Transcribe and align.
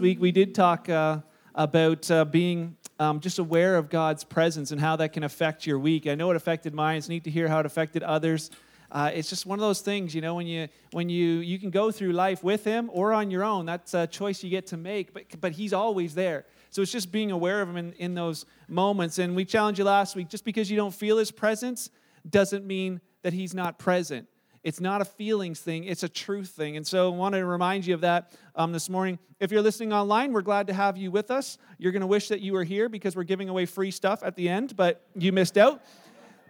week, 0.00 0.20
we 0.20 0.32
did 0.32 0.54
talk 0.54 0.88
uh, 0.88 1.20
about 1.54 2.10
uh, 2.10 2.24
being 2.24 2.76
um, 2.98 3.20
just 3.20 3.38
aware 3.38 3.76
of 3.76 3.90
God's 3.90 4.24
presence 4.24 4.70
and 4.70 4.80
how 4.80 4.96
that 4.96 5.12
can 5.12 5.22
affect 5.22 5.66
your 5.66 5.78
week. 5.78 6.06
I 6.06 6.14
know 6.14 6.30
it 6.30 6.36
affected 6.36 6.74
mine. 6.74 6.98
It's 6.98 7.08
neat 7.08 7.24
to 7.24 7.30
hear 7.30 7.48
how 7.48 7.60
it 7.60 7.66
affected 7.66 8.02
others. 8.02 8.50
Uh, 8.90 9.10
it's 9.12 9.28
just 9.28 9.44
one 9.44 9.58
of 9.58 9.60
those 9.60 9.80
things, 9.80 10.14
you 10.14 10.20
know, 10.20 10.34
when 10.34 10.46
you 10.46 10.68
when 10.92 11.10
you 11.10 11.26
you 11.40 11.58
can 11.58 11.70
go 11.70 11.90
through 11.90 12.12
life 12.12 12.42
with 12.42 12.64
Him 12.64 12.88
or 12.92 13.12
on 13.12 13.30
your 13.30 13.44
own. 13.44 13.66
That's 13.66 13.92
a 13.92 14.06
choice 14.06 14.42
you 14.42 14.48
get 14.48 14.66
to 14.68 14.76
make. 14.76 15.12
But 15.12 15.24
but 15.40 15.52
He's 15.52 15.72
always 15.72 16.14
there. 16.14 16.46
So 16.70 16.80
it's 16.80 16.92
just 16.92 17.12
being 17.12 17.30
aware 17.30 17.60
of 17.60 17.68
Him 17.68 17.76
in, 17.76 17.92
in 17.94 18.14
those 18.14 18.46
moments. 18.66 19.18
And 19.18 19.36
we 19.36 19.44
challenged 19.44 19.78
you 19.78 19.84
last 19.84 20.16
week. 20.16 20.28
Just 20.28 20.44
because 20.44 20.70
you 20.70 20.76
don't 20.76 20.94
feel 20.94 21.18
His 21.18 21.30
presence 21.30 21.90
doesn't 22.28 22.66
mean 22.66 23.00
that 23.22 23.34
He's 23.34 23.54
not 23.54 23.78
present. 23.78 24.26
It's 24.62 24.80
not 24.80 25.00
a 25.00 25.04
feelings 25.04 25.60
thing, 25.60 25.84
it's 25.84 26.02
a 26.02 26.08
truth 26.08 26.50
thing. 26.50 26.76
And 26.76 26.86
so 26.86 27.12
I 27.12 27.16
want 27.16 27.34
to 27.34 27.44
remind 27.44 27.86
you 27.86 27.94
of 27.94 28.00
that 28.02 28.32
um, 28.54 28.72
this 28.72 28.88
morning. 28.88 29.18
If 29.40 29.52
you're 29.52 29.62
listening 29.62 29.92
online, 29.92 30.32
we're 30.32 30.42
glad 30.42 30.66
to 30.66 30.74
have 30.74 30.96
you 30.96 31.10
with 31.10 31.30
us. 31.30 31.58
You're 31.78 31.92
going 31.92 32.00
to 32.00 32.06
wish 32.06 32.28
that 32.28 32.40
you 32.40 32.52
were 32.52 32.64
here 32.64 32.88
because 32.88 33.14
we're 33.14 33.22
giving 33.24 33.48
away 33.48 33.66
free 33.66 33.90
stuff 33.90 34.22
at 34.22 34.34
the 34.34 34.48
end, 34.48 34.76
but 34.76 35.06
you 35.14 35.32
missed 35.32 35.56
out. 35.56 35.82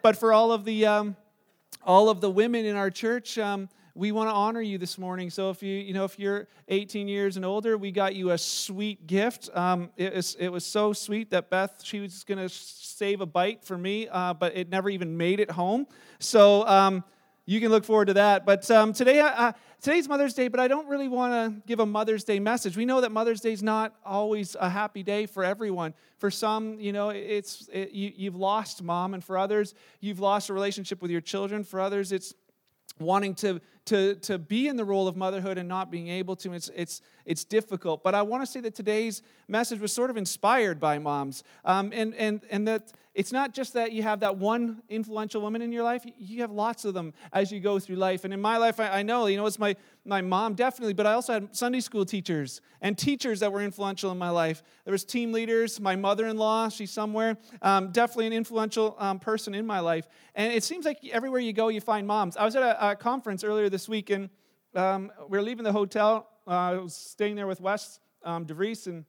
But 0.02 0.16
for 0.16 0.33
all 0.33 0.52
of 0.52 0.65
the 0.65 0.87
um, 0.87 1.16
all 1.85 2.09
of 2.09 2.21
the 2.21 2.30
women 2.30 2.65
in 2.65 2.77
our 2.77 2.91
church, 2.91 3.39
um, 3.39 3.69
we 3.95 4.13
want 4.13 4.30
to 4.30 4.33
honor 4.33 4.61
you 4.61 4.79
this 4.79 4.97
morning. 4.97 5.29
So 5.29 5.51
if 5.51 5.63
you 5.63 5.77
you 5.77 5.93
know 5.93 6.05
if 6.05 6.19
you're 6.19 6.47
18 6.69 7.09
years 7.09 7.37
and 7.37 7.45
older, 7.45 7.77
we 7.77 7.91
got 7.91 8.15
you 8.15 8.30
a 8.30 8.38
sweet 8.38 9.07
gift. 9.07 9.51
Um, 9.55 9.91
it 9.97 10.15
was 10.15 10.37
it 10.38 10.49
was 10.49 10.65
so 10.65 10.93
sweet 10.93 11.30
that 11.30 11.51
Beth 11.51 11.80
she 11.83 12.01
was 12.01 12.25
going 12.25 12.38
to 12.38 12.49
save 12.49 13.21
a 13.21 13.27
bite 13.27 13.65
for 13.65 13.77
me, 13.77 14.09
uh, 14.09 14.35
but 14.35 14.57
it 14.57 14.69
never 14.69 14.88
even 14.88 15.16
made 15.16 15.41
it 15.41 15.51
home. 15.51 15.87
So 16.21 16.66
um, 16.66 17.04
you 17.49 17.60
can 17.60 17.71
look 17.71 17.82
forward 17.82 18.09
to 18.09 18.15
that. 18.15 18.45
But 18.45 18.71
um, 18.71 18.93
today, 18.93 19.21
uh, 19.21 19.52
today's 19.80 20.07
Mother's 20.07 20.35
Day, 20.35 20.49
but 20.49 20.60
I 20.60 20.68
don't 20.68 20.87
really 20.87 21.09
want 21.09 21.32
to 21.32 21.63
give 21.66 21.80
a 21.80 21.87
Mother's 21.87 22.23
Day 22.23 22.38
message. 22.38 22.77
We 22.77 22.85
know 22.85 23.01
that 23.01 23.10
Mother's 23.10 23.41
Day 23.41 23.52
is 23.52 23.63
not 23.63 23.95
always 24.04 24.54
a 24.60 24.68
happy 24.68 25.02
day 25.02 25.24
for 25.24 25.43
everyone. 25.43 25.95
For 26.19 26.30
some, 26.30 26.79
you 26.79 26.93
know, 26.93 27.09
it's 27.09 27.66
it, 27.73 27.93
you, 27.93 28.13
you've 28.15 28.37
lost 28.37 28.82
mom, 28.82 29.15
and 29.15 29.24
for 29.24 29.38
others, 29.38 29.73
you've 30.01 30.21
lost 30.21 30.51
a 30.51 30.52
relationship 30.52 31.01
with 31.01 31.10
your 31.10 31.23
children. 31.23 31.65
For 31.65 31.80
others, 31.80 32.13
it's 32.13 32.35
wanting 33.01 33.35
to 33.37 33.63
to, 33.88 34.16
to 34.16 34.38
be 34.38 34.69
in 34.69 34.76
the 34.76 34.85
role 34.85 35.09
of 35.09 35.16
motherhood 35.16 35.57
and 35.57 35.66
not 35.66 35.91
being 35.91 36.09
able 36.09 36.37
to. 36.37 36.52
It's, 36.52 36.71
it's, 36.76 37.01
it's 37.24 37.45
difficult. 37.45 38.02
But 38.04 38.15
I 38.15 38.21
want 38.21 38.43
to 38.43 38.46
say 38.46 38.60
that 38.60 38.74
today's 38.74 39.23
message 39.49 39.80
was 39.80 39.93
sort 39.93 40.10
of 40.10 40.19
inspired 40.19 40.79
by 40.79 40.99
moms. 40.99 41.43
Um, 41.65 41.91
and, 41.95 42.15
and, 42.15 42.43
and 42.51 42.69
that 42.69 42.93
it's 43.19 43.33
not 43.33 43.52
just 43.52 43.73
that 43.73 43.91
you 43.91 44.05
have 44.05 44.21
that 44.21 44.37
one 44.37 44.80
influential 44.88 45.43
woman 45.43 45.61
in 45.61 45.73
your 45.73 45.83
life, 45.83 46.07
you 46.19 46.41
have 46.43 46.52
lots 46.52 46.85
of 46.85 46.95
them 46.95 47.13
as 47.33 47.51
you 47.51 47.59
go 47.59 47.80
through 47.80 47.97
life. 47.97 48.25
And 48.25 48.33
in 48.33 48.41
my 48.41 48.59
life, 48.59 48.79
I, 48.79 49.01
I 49.01 49.02
know, 49.02 49.27
you 49.27 49.37
know, 49.37 49.45
it's 49.45 49.59
my, 49.59 49.75
my 50.05 50.21
mom 50.21 50.55
definitely, 50.55 50.95
but 50.95 51.05
I 51.05 51.15
also 51.15 51.33
had 51.33 51.57
Sunday 51.57 51.80
school 51.80 52.05
teachers 52.05 52.60
and 52.80 52.97
teachers 52.97 53.41
that 53.41 53.52
were 53.52 53.60
influential 53.60 54.13
in 54.13 54.19
my 54.19 54.30
life. 54.30 54.63
There 54.85 54.93
was 54.93 55.05
team 55.05 55.33
leaders, 55.33 55.80
my 55.80 55.97
mother-in-law, 55.97 56.69
she's 56.69 56.93
somewhere, 56.93 57.37
um, 57.60 57.91
definitely 57.91 58.29
an 58.29 58.35
influential 58.35 58.95
um, 59.01 59.19
person 59.19 59.53
in 59.53 59.66
my 59.66 59.80
life. 59.80 60.07
And 60.37 60.53
it 60.53 60.63
seems 60.63 60.85
like 60.85 61.05
everywhere 61.10 61.41
you 61.41 61.53
go, 61.53 61.71
you 61.71 61.80
find 61.80 62.07
moms. 62.07 62.37
I 62.37 62.45
was 62.45 62.55
at 62.55 62.63
a, 62.63 62.91
a 62.91 62.95
conference 62.95 63.43
earlier 63.43 63.69
this 63.69 63.88
week, 63.88 64.10
and 64.10 64.31
um, 64.77 65.10
we 65.28 65.38
were 65.38 65.43
leaving 65.43 65.65
the 65.65 65.72
hotel. 65.72 66.28
Uh, 66.47 66.50
I 66.50 66.75
was 66.75 66.94
staying 66.94 67.34
there 67.34 67.49
with 67.49 67.60
Wes 67.60 67.99
um, 68.22 68.47
DeVries, 68.47 68.87
and 68.87 69.05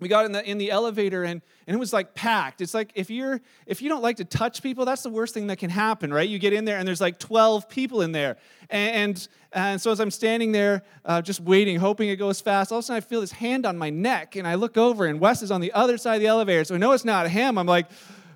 we 0.00 0.08
got 0.08 0.24
in 0.24 0.32
the 0.32 0.48
in 0.48 0.58
the 0.58 0.70
elevator 0.70 1.22
and, 1.22 1.42
and 1.66 1.74
it 1.74 1.78
was 1.78 1.92
like 1.92 2.14
packed 2.14 2.60
it's 2.60 2.74
like 2.74 2.90
if 2.94 3.10
you're 3.10 3.40
if 3.66 3.82
you 3.82 3.88
don't 3.88 4.02
like 4.02 4.16
to 4.16 4.24
touch 4.24 4.62
people 4.62 4.84
that's 4.84 5.02
the 5.02 5.10
worst 5.10 5.34
thing 5.34 5.46
that 5.46 5.58
can 5.58 5.70
happen 5.70 6.12
right 6.12 6.28
you 6.28 6.38
get 6.38 6.52
in 6.52 6.64
there 6.64 6.78
and 6.78 6.88
there's 6.88 7.00
like 7.00 7.18
12 7.18 7.68
people 7.68 8.02
in 8.02 8.12
there 8.12 8.36
and 8.70 9.28
and 9.52 9.80
so 9.80 9.90
as 9.90 10.00
i'm 10.00 10.10
standing 10.10 10.50
there 10.52 10.82
uh, 11.04 11.22
just 11.22 11.40
waiting 11.40 11.78
hoping 11.78 12.08
it 12.08 12.16
goes 12.16 12.40
fast 12.40 12.72
all 12.72 12.78
of 12.78 12.84
a 12.84 12.86
sudden 12.86 12.96
i 12.96 13.00
feel 13.00 13.20
this 13.20 13.32
hand 13.32 13.64
on 13.64 13.78
my 13.78 13.90
neck 13.90 14.34
and 14.34 14.46
i 14.46 14.54
look 14.54 14.76
over 14.76 15.06
and 15.06 15.20
wes 15.20 15.42
is 15.42 15.50
on 15.50 15.60
the 15.60 15.72
other 15.72 15.96
side 15.96 16.16
of 16.16 16.20
the 16.20 16.26
elevator 16.26 16.64
so 16.64 16.74
i 16.74 16.78
know 16.78 16.92
it's 16.92 17.04
not 17.04 17.28
him 17.28 17.58
i'm 17.58 17.66
like 17.66 17.86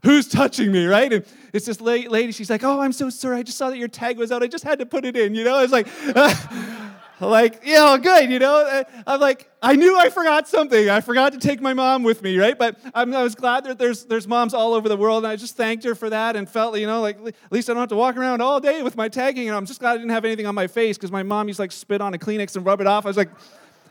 who's 0.07 0.29
touching 0.29 0.71
me, 0.71 0.87
right? 0.87 1.13
And 1.13 1.25
it's 1.53 1.67
this 1.67 1.81
lady, 1.81 2.31
she's 2.31 2.49
like, 2.49 2.63
oh, 2.63 2.81
I'm 2.81 2.93
so 2.93 3.11
sorry. 3.11 3.39
I 3.39 3.43
just 3.43 3.59
saw 3.59 3.71
that 3.71 3.77
your 3.79 3.89
tag 3.89 4.19
was 4.19 4.31
out. 4.31 4.43
I 4.43 4.47
just 4.47 4.63
had 4.63 4.79
to 4.79 4.87
put 4.87 5.05
it 5.05 5.17
in, 5.17 5.35
you 5.35 5.43
know? 5.43 5.59
It's 5.59 5.73
like, 5.73 5.89
like, 7.21 7.65
know, 7.67 7.97
good, 7.99 8.31
you 8.31 8.39
know. 8.39 8.57
Uh, 8.57 8.85
I'm 9.07 9.21
like, 9.21 9.51
I 9.63 9.75
knew 9.75 9.99
I 9.99 10.11
forgot 10.11 10.49
something. 10.49 10.91
I 10.91 11.01
forgot 11.01 11.33
to 11.33 11.39
take 11.39 11.61
my 11.61 11.73
mom 11.73 12.03
with 12.03 12.23
me, 12.23 12.37
right? 12.39 12.59
But 12.59 12.79
I'm, 12.95 13.15
i 13.15 13.23
was 13.23 13.35
glad 13.35 13.65
that 13.65 13.79
there's 13.79 14.05
there's 14.05 14.29
moms 14.29 14.53
all 14.53 14.75
over 14.75 14.89
the 14.89 14.97
world, 14.97 15.25
and 15.25 15.33
I 15.33 15.37
just 15.37 15.57
thanked 15.57 15.85
her 15.85 15.95
for 15.95 16.11
that, 16.11 16.37
and 16.37 16.49
felt, 16.49 16.79
you 16.79 16.87
know, 16.87 17.01
like 17.01 17.19
at 17.19 17.35
least 17.51 17.71
I 17.71 17.73
don't 17.73 17.81
have 17.81 17.89
to 17.91 17.97
walk 17.97 18.17
around 18.17 18.43
all 18.43 18.61
day 18.61 18.83
with 18.83 18.97
my 18.97 19.09
tagging. 19.09 19.49
And 19.49 19.57
I'm 19.57 19.67
just 19.67 19.81
glad 19.81 19.93
I 19.93 19.97
didn't 19.97 20.11
have 20.11 20.25
anything 20.25 20.47
on 20.47 20.55
my 20.55 20.67
face 20.67 20.97
because 20.99 21.11
my 21.11 21.23
mom 21.23 21.49
used 21.49 21.57
to 21.57 21.63
like 21.63 21.73
spit 21.73 22.01
on 22.01 22.13
a 22.13 22.19
Kleenex 22.19 22.57
and 22.57 22.67
rub 22.67 22.81
it 22.81 22.87
off. 22.87 23.07
I 23.07 23.09
was 23.09 23.17
like, 23.17 23.31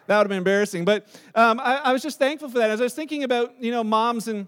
that 0.08 0.18
would 0.18 0.26
have 0.26 0.30
been 0.30 0.38
embarrassing. 0.38 0.86
But 0.86 1.08
um, 1.34 1.60
I, 1.60 1.78
I 1.78 1.94
was 1.94 2.04
just 2.04 2.20
thankful 2.20 2.50
for 2.50 2.60
that. 2.60 2.70
As 2.70 2.80
I 2.80 2.84
was 2.84 2.94
thinking 2.94 3.24
about, 3.24 3.54
you 3.60 3.72
know, 3.72 3.84
moms 3.84 4.28
and 4.28 4.48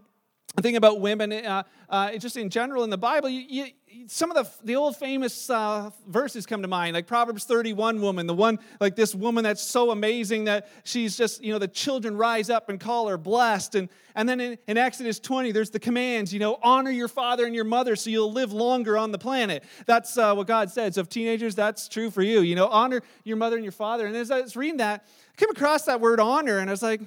thinking 0.55 0.77
about 0.77 0.99
women, 0.99 1.31
uh, 1.31 1.63
uh, 1.89 2.17
just 2.17 2.35
in 2.35 2.49
general 2.49 2.83
in 2.83 2.89
the 2.89 2.97
Bible, 2.97 3.29
you, 3.29 3.45
you, 3.47 3.71
some 4.07 4.31
of 4.31 4.35
the, 4.35 4.65
the 4.65 4.75
old 4.75 4.95
famous 4.95 5.49
uh, 5.49 5.91
verses 6.07 6.45
come 6.45 6.61
to 6.61 6.67
mind, 6.67 6.95
like 6.95 7.05
Proverbs 7.05 7.43
31 7.43 8.01
woman, 8.01 8.25
the 8.25 8.33
one, 8.33 8.57
like 8.79 8.95
this 8.95 9.13
woman 9.13 9.43
that's 9.43 9.61
so 9.61 9.91
amazing 9.91 10.45
that 10.45 10.69
she's 10.83 11.15
just, 11.15 11.43
you 11.43 11.53
know, 11.53 11.59
the 11.59 11.67
children 11.67 12.17
rise 12.17 12.49
up 12.49 12.69
and 12.69 12.79
call 12.79 13.07
her 13.07 13.17
blessed. 13.17 13.75
And, 13.75 13.89
and 14.15 14.27
then 14.27 14.39
in, 14.39 14.57
in 14.67 14.77
Exodus 14.77 15.19
20, 15.19 15.51
there's 15.51 15.69
the 15.69 15.79
commands, 15.79 16.33
you 16.33 16.39
know, 16.39 16.57
honor 16.63 16.91
your 16.91 17.07
father 17.07 17.45
and 17.45 17.53
your 17.53 17.63
mother 17.63 17.95
so 17.95 18.09
you'll 18.09 18.31
live 18.31 18.51
longer 18.51 18.97
on 18.97 19.11
the 19.11 19.19
planet. 19.19 19.63
That's 19.85 20.17
uh, 20.17 20.33
what 20.33 20.47
God 20.47 20.71
said. 20.71 20.95
So 20.95 21.03
teenagers, 21.03 21.55
that's 21.55 21.87
true 21.87 22.09
for 22.09 22.23
you. 22.23 22.41
You 22.41 22.55
know, 22.55 22.67
honor 22.67 23.01
your 23.23 23.37
mother 23.37 23.57
and 23.57 23.65
your 23.65 23.71
father. 23.71 24.07
And 24.07 24.15
as 24.15 24.31
I 24.31 24.41
was 24.41 24.55
reading 24.55 24.77
that, 24.77 25.05
I 25.05 25.35
came 25.37 25.49
across 25.49 25.83
that 25.83 26.01
word 26.01 26.19
honor, 26.19 26.57
and 26.59 26.69
I 26.69 26.73
was 26.73 26.81
like, 26.81 27.01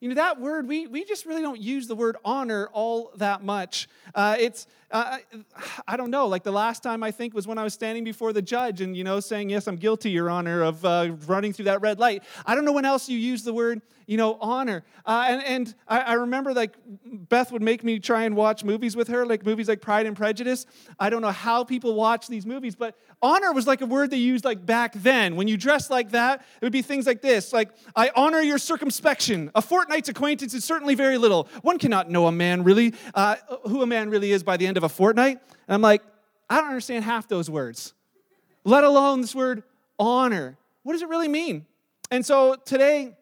you 0.00 0.08
know, 0.08 0.16
that 0.16 0.40
word, 0.40 0.68
we, 0.68 0.86
we 0.86 1.04
just 1.04 1.24
really 1.24 1.42
don't 1.42 1.60
use 1.60 1.86
the 1.86 1.94
word 1.94 2.16
honor 2.24 2.68
all 2.72 3.12
that 3.16 3.42
much. 3.42 3.88
Uh, 4.14 4.36
it's, 4.38 4.66
uh, 4.90 5.18
I 5.88 5.96
don't 5.96 6.10
know, 6.10 6.26
like 6.28 6.42
the 6.44 6.52
last 6.52 6.82
time 6.82 7.02
I 7.02 7.10
think 7.10 7.34
was 7.34 7.46
when 7.46 7.58
I 7.58 7.64
was 7.64 7.74
standing 7.74 8.04
before 8.04 8.32
the 8.32 8.42
judge 8.42 8.80
and, 8.80 8.96
you 8.96 9.02
know, 9.02 9.18
saying, 9.18 9.50
yes, 9.50 9.66
I'm 9.66 9.76
guilty, 9.76 10.10
Your 10.10 10.30
Honor, 10.30 10.62
of 10.62 10.84
uh, 10.84 11.12
running 11.26 11.52
through 11.52 11.64
that 11.66 11.80
red 11.80 11.98
light. 11.98 12.22
I 12.46 12.54
don't 12.54 12.64
know 12.64 12.72
when 12.72 12.84
else 12.84 13.08
you 13.08 13.18
use 13.18 13.42
the 13.42 13.52
word, 13.52 13.82
you 14.06 14.16
know, 14.16 14.38
honor. 14.40 14.84
Uh, 15.06 15.24
and 15.28 15.42
and 15.44 15.74
I, 15.88 16.00
I, 16.00 16.12
remember, 16.14 16.52
like, 16.52 16.76
Beth 17.04 17.50
would 17.50 17.62
make 17.62 17.82
me 17.82 17.98
try 17.98 18.24
and 18.24 18.36
watch 18.36 18.62
movies 18.62 18.94
with 18.94 19.08
her, 19.08 19.26
like 19.26 19.44
movies 19.44 19.68
like 19.68 19.80
Pride 19.80 20.06
and 20.06 20.16
Prejudice. 20.16 20.66
I 21.00 21.10
don't 21.10 21.22
know 21.22 21.30
how 21.30 21.64
people 21.64 21.94
watch 21.94 22.28
these 22.28 22.46
movies, 22.46 22.76
but 22.76 22.96
honor 23.22 23.52
was 23.52 23.66
like 23.66 23.80
a 23.80 23.86
word 23.86 24.10
they 24.10 24.18
used, 24.18 24.44
like, 24.44 24.64
back 24.64 24.92
then. 24.94 25.34
When 25.34 25.48
you 25.48 25.56
dress 25.56 25.90
like 25.90 26.10
that, 26.10 26.40
it 26.40 26.64
would 26.64 26.72
be 26.72 26.82
things 26.82 27.06
like 27.06 27.22
this, 27.22 27.52
like, 27.52 27.70
I 27.96 28.10
honor 28.14 28.40
your 28.40 28.58
circumspection. 28.58 29.50
A 29.54 29.62
fortnight's 29.84 30.08
acquaintance 30.08 30.54
is 30.54 30.64
certainly 30.64 30.94
very 30.94 31.18
little. 31.18 31.46
One 31.60 31.78
cannot 31.78 32.10
know 32.10 32.26
a 32.26 32.32
man 32.32 32.64
really, 32.64 32.94
uh, 33.14 33.36
who 33.64 33.82
a 33.82 33.86
man 33.86 34.08
really 34.08 34.32
is 34.32 34.42
by 34.42 34.56
the 34.56 34.66
end 34.66 34.78
of 34.78 34.82
a 34.82 34.88
fortnight. 34.88 35.38
And 35.68 35.74
I'm 35.74 35.82
like, 35.82 36.02
I 36.48 36.56
don't 36.56 36.68
understand 36.68 37.04
half 37.04 37.28
those 37.28 37.50
words, 37.50 37.92
let 38.64 38.82
alone 38.82 39.20
this 39.20 39.34
word 39.34 39.62
honor. 39.98 40.56
What 40.84 40.94
does 40.94 41.02
it 41.02 41.08
really 41.10 41.28
mean? 41.28 41.66
And 42.10 42.24
so 42.24 42.56
today, 42.64 43.14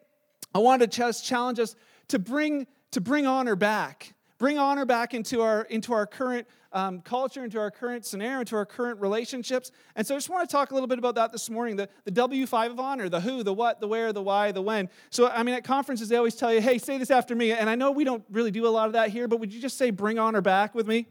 I 0.55 0.59
wanted 0.59 0.89
to 0.89 0.97
just 0.97 1.25
challenge 1.25 1.59
us 1.59 1.75
to 2.07 2.17
bring, 2.17 2.65
to 2.91 3.01
bring 3.01 3.27
honor 3.27 3.57
back. 3.57 4.13
Bring 4.43 4.57
honor 4.57 4.83
back 4.83 5.13
into 5.13 5.41
our, 5.41 5.61
into 5.61 5.93
our 5.93 6.05
current 6.05 6.45
um, 6.73 6.99
culture, 6.99 7.45
into 7.45 7.57
our 7.59 7.71
current 7.71 8.05
scenario, 8.05 8.41
into 8.41 8.57
our 8.57 8.65
current 8.65 8.99
relationships. 8.99 9.71
And 9.95 10.05
so 10.05 10.15
I 10.15 10.17
just 10.17 10.29
want 10.29 10.49
to 10.49 10.51
talk 10.51 10.71
a 10.71 10.73
little 10.73 10.89
bit 10.89 10.99
about 10.99 11.15
that 11.15 11.31
this 11.31 11.49
morning 11.49 11.77
the, 11.77 11.87
the 12.03 12.11
W5 12.11 12.71
of 12.71 12.77
honor, 12.77 13.07
the 13.07 13.21
who, 13.21 13.41
the 13.43 13.53
what, 13.53 13.79
the 13.79 13.87
where, 13.87 14.11
the 14.11 14.21
why, 14.21 14.51
the 14.51 14.61
when. 14.61 14.89
So, 15.11 15.29
I 15.29 15.43
mean, 15.43 15.55
at 15.55 15.63
conferences, 15.63 16.09
they 16.09 16.17
always 16.17 16.35
tell 16.35 16.53
you, 16.53 16.59
hey, 16.59 16.77
say 16.77 16.97
this 16.97 17.09
after 17.09 17.33
me. 17.33 17.53
And 17.53 17.69
I 17.69 17.75
know 17.75 17.91
we 17.91 18.03
don't 18.03 18.21
really 18.29 18.51
do 18.51 18.67
a 18.67 18.69
lot 18.69 18.87
of 18.87 18.91
that 18.91 19.11
here, 19.11 19.29
but 19.29 19.39
would 19.39 19.53
you 19.53 19.61
just 19.61 19.77
say, 19.77 19.91
bring 19.91 20.19
honor 20.19 20.41
back 20.41 20.75
with 20.75 20.87
me? 20.87 21.07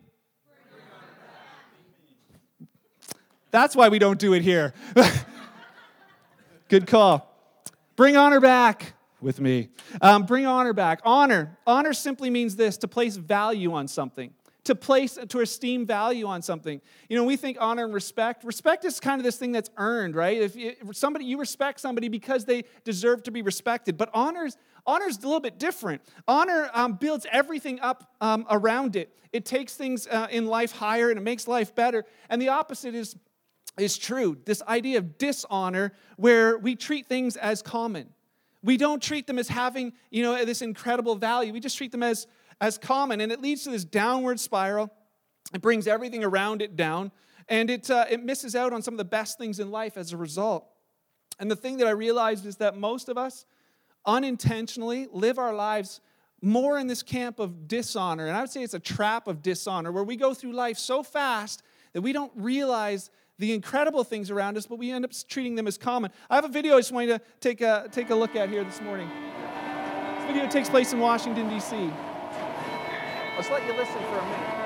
That's 3.51 3.75
why 3.75 3.89
we 3.89 3.99
don't 3.99 4.19
do 4.19 4.35
it 4.35 4.43
here. 4.43 4.75
Good 6.69 6.87
call. 6.87 7.35
Bring 7.97 8.15
honor 8.15 8.41
back 8.41 8.93
with 9.23 9.41
me. 9.41 9.69
Um, 10.01 10.25
bring 10.25 10.47
honor 10.47 10.73
back. 10.73 11.01
Honor. 11.05 11.59
Honor 11.67 11.93
simply 11.93 12.31
means 12.31 12.57
this 12.57 12.77
to 12.79 12.89
place 12.89 13.17
value 13.17 13.73
on 13.73 13.89
something, 13.89 14.33
to 14.65 14.75
place, 14.75 15.19
to 15.29 15.41
esteem 15.41 15.87
value 15.87 16.27
on 16.27 16.43
something. 16.43 16.81
You 17.09 17.17
know, 17.17 17.25
we 17.25 17.37
think 17.37 17.57
honor 17.61 17.85
and 17.85 17.95
respect. 17.95 18.45
Respect 18.45 18.85
is 18.85 19.01
kind 19.01 19.21
of 19.21 19.25
this 19.25 19.37
thing 19.37 19.53
that's 19.53 19.71
earned, 19.77 20.15
right? 20.15 20.41
If, 20.41 20.97
somebody, 20.97 21.25
you 21.25 21.39
respect 21.39 21.81
somebody 21.81 22.09
because 22.09 22.45
they 22.45 22.65
deserve 22.85 23.23
to 23.25 23.31
be 23.31 23.43
respected. 23.43 23.97
But 23.97 24.11
honors, 24.13 24.57
honor 24.87 25.07
is 25.07 25.19
a 25.19 25.23
little 25.23 25.41
bit 25.41 25.59
different. 25.59 26.03
Honor 26.27 26.71
um, 26.75 26.95
builds 26.95 27.27
everything 27.31 27.81
up 27.81 28.13
um, 28.21 28.47
around 28.51 28.97
it. 28.97 29.15
It 29.33 29.45
takes 29.47 29.75
things 29.75 30.07
uh, 30.07 30.29
in 30.31 30.47
life 30.47 30.73
higher 30.73 31.11
and 31.11 31.19
it 31.19 31.23
makes 31.23 31.49
life 31.49 31.75
better. 31.75 32.05
And 32.29 32.41
the 32.41 32.49
opposite 32.49 32.95
is 32.95 33.17
is 33.79 33.97
true. 33.97 34.37
This 34.45 34.63
idea 34.69 34.99
of 34.99 35.19
dishonor, 35.19 35.93
where 36.17 36.59
we 36.59 36.77
treat 36.77 37.07
things 37.07 37.37
as 37.37 37.63
common. 37.63 38.09
We 38.63 38.77
don't 38.77 39.03
treat 39.03 39.27
them 39.27 39.39
as 39.39 39.49
having, 39.49 39.93
you 40.11 40.23
know, 40.23 40.45
this 40.45 40.63
incredible 40.63 41.17
value. 41.17 41.53
We 41.53 41.61
just 41.61 41.77
treat 41.77 41.93
them 41.93 42.03
as, 42.03 42.27
as 42.61 42.79
common. 42.79 43.21
And 43.21 43.33
it 43.33 43.41
leads 43.41 43.65
to 43.65 43.71
this 43.71 43.85
downward 43.85 44.39
spiral. 44.39 44.91
It 45.53 45.61
brings 45.61 45.87
everything 45.87 46.23
around 46.23 46.63
it 46.63 46.77
down. 46.77 47.11
And 47.49 47.71
it, 47.71 47.91
uh, 47.91 48.07
it 48.09 48.25
misses 48.25 48.55
out 48.55 48.73
on 48.73 48.83
some 48.83 48.95
of 48.95 48.99
the 48.99 49.05
best 49.05 49.37
things 49.37 49.59
in 49.59 49.71
life 49.71 49.97
as 49.97 50.13
a 50.13 50.17
result. 50.17 50.67
And 51.39 51.51
the 51.51 51.57
thing 51.57 51.79
that 51.79 51.89
I 51.89 51.91
realized 51.91 52.47
is 52.47 52.57
that 52.57 52.77
most 52.77 53.09
of 53.09 53.19
us 53.19 53.47
unintentionally 54.07 55.09
live 55.11 55.39
our 55.39 55.55
lives 55.55 56.01
more 56.41 56.79
in 56.79 56.87
this 56.89 57.03
camp 57.03 57.39
of 57.39 57.69
dishonor. 57.69 58.27
And 58.27 58.37
I 58.37 58.41
would 58.41 58.51
say 58.51 58.63
it's 58.63 58.75
a 58.75 58.81
trap 58.81 59.29
of 59.29 59.43
dishonor 59.43 59.93
where 59.93 60.05
we 60.05 60.17
go 60.17 60.35
through 60.35 60.53
life 60.53 60.77
so 60.77 61.03
fast 61.03 61.63
that 61.93 62.03
we 62.03 62.13
don't 62.13 62.33
realize 62.35 63.11
the 63.43 63.53
incredible 63.53 64.05
things 64.05 64.31
around 64.31 64.57
us, 64.57 64.67
but 64.67 64.79
we 64.79 64.93
end 64.93 65.05
up 65.05 65.11
treating 65.29 65.57
them 65.57 65.67
as 65.67 65.77
common. 65.77 66.13
I 66.31 66.37
have 66.37 66.45
a 66.45 66.49
video 66.49 66.77
I 66.77 66.79
just 66.79 66.93
want 66.93 67.09
you 67.09 67.19
to 67.19 67.21
take 67.41 67.61
a, 67.61 67.89
take 67.91 68.11
a 68.11 68.15
look 68.15 68.37
at 68.37 68.49
here 68.49 68.63
this 68.63 68.81
morning. 68.81 69.09
This 69.09 70.27
video 70.27 70.49
takes 70.49 70.69
place 70.69 70.93
in 70.93 71.01
Washington, 71.01 71.49
D.C. 71.49 71.75
Let's 73.37 73.51
let 73.51 73.67
you 73.67 73.73
listen 73.73 73.95
for 73.95 74.19
a 74.19 74.25
minute. 74.25 74.62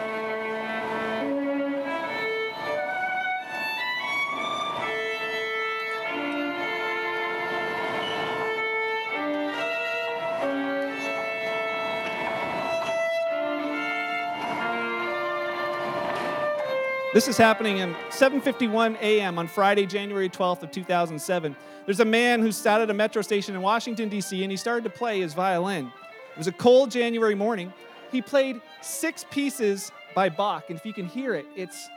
This 17.17 17.29
is 17.29 17.39
happening 17.39 17.81
at 17.81 17.89
7:51 18.11 19.01
a.m. 19.01 19.39
on 19.39 19.49
Friday, 19.49 19.87
January 19.87 20.29
12th 20.29 20.65
of 20.65 20.71
2007. 20.71 21.57
There's 21.87 22.01
a 22.01 22.05
man 22.05 22.43
who 22.43 22.53
sat 22.53 22.83
at 22.83 22.91
a 22.91 22.93
metro 22.93 23.23
station 23.23 23.55
in 23.55 23.63
Washington 23.63 24.11
D.C. 24.11 24.43
and 24.43 24.51
he 24.51 24.57
started 24.59 24.85
to 24.85 24.91
play 24.91 25.23
his 25.23 25.33
violin. 25.33 25.87
It 26.33 26.37
was 26.37 26.47
a 26.47 26.53
cold 26.53 26.91
January 26.91 27.35
morning. 27.35 27.73
He 28.13 28.21
played 28.21 28.61
six 28.83 29.25
pieces 29.31 29.93
by 30.15 30.29
Bach, 30.29 30.65
and 30.69 30.79
if 30.79 30.85
you 30.85 30.93
can 30.93 31.07
hear 31.07 31.35
it, 31.35 31.47
it's 31.57 31.89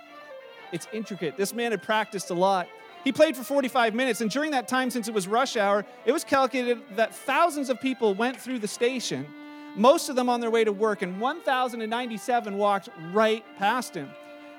it's 0.71 0.87
intricate. 0.93 1.35
This 1.35 1.53
man 1.53 1.71
had 1.71 1.83
practiced 1.83 2.29
a 2.29 2.33
lot. 2.33 2.69
He 3.03 3.11
played 3.11 3.35
for 3.35 3.43
45 3.43 3.93
minutes, 3.93 4.21
and 4.21 4.31
during 4.31 4.51
that 4.51 4.69
time, 4.69 4.89
since 4.89 5.09
it 5.09 5.13
was 5.13 5.27
rush 5.27 5.57
hour, 5.57 5.85
it 6.05 6.13
was 6.13 6.23
calculated 6.23 6.81
that 6.95 7.13
thousands 7.13 7.69
of 7.69 7.81
people 7.81 8.13
went 8.13 8.37
through 8.39 8.59
the 8.59 8.69
station, 8.69 9.27
most 9.75 10.07
of 10.07 10.15
them 10.15 10.29
on 10.29 10.39
their 10.39 10.49
way 10.49 10.63
to 10.63 10.71
work, 10.71 11.01
and 11.01 11.19
1,097 11.19 12.57
walked 12.57 12.87
right 13.11 13.43
past 13.57 13.95
him. 13.95 14.09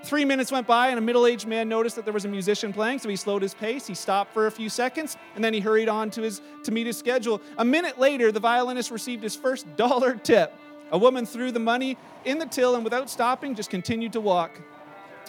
Three 0.02 0.24
minutes 0.24 0.50
went 0.50 0.66
by, 0.66 0.88
and 0.88 0.98
a 0.98 1.02
middle 1.02 1.26
aged 1.26 1.46
man 1.46 1.68
noticed 1.68 1.96
that 1.96 2.04
there 2.04 2.14
was 2.14 2.24
a 2.24 2.28
musician 2.28 2.72
playing, 2.72 3.00
so 3.00 3.08
he 3.08 3.16
slowed 3.16 3.42
his 3.42 3.52
pace. 3.52 3.86
He 3.86 3.94
stopped 3.94 4.32
for 4.32 4.46
a 4.46 4.50
few 4.50 4.70
seconds, 4.70 5.16
and 5.34 5.44
then 5.44 5.52
he 5.52 5.60
hurried 5.60 5.88
on 5.88 6.10
to, 6.12 6.22
his, 6.22 6.40
to 6.64 6.72
meet 6.72 6.86
his 6.86 6.96
schedule. 6.96 7.40
A 7.58 7.64
minute 7.64 7.98
later, 7.98 8.32
the 8.32 8.40
violinist 8.40 8.90
received 8.90 9.22
his 9.22 9.36
first 9.36 9.66
dollar 9.76 10.14
tip. 10.14 10.54
A 10.92 10.98
woman 10.98 11.26
threw 11.26 11.52
the 11.52 11.60
money 11.60 11.96
in 12.24 12.38
the 12.38 12.46
till 12.46 12.74
and, 12.74 12.82
without 12.82 13.10
stopping, 13.10 13.54
just 13.54 13.70
continued 13.70 14.12
to 14.14 14.20
walk. 14.20 14.60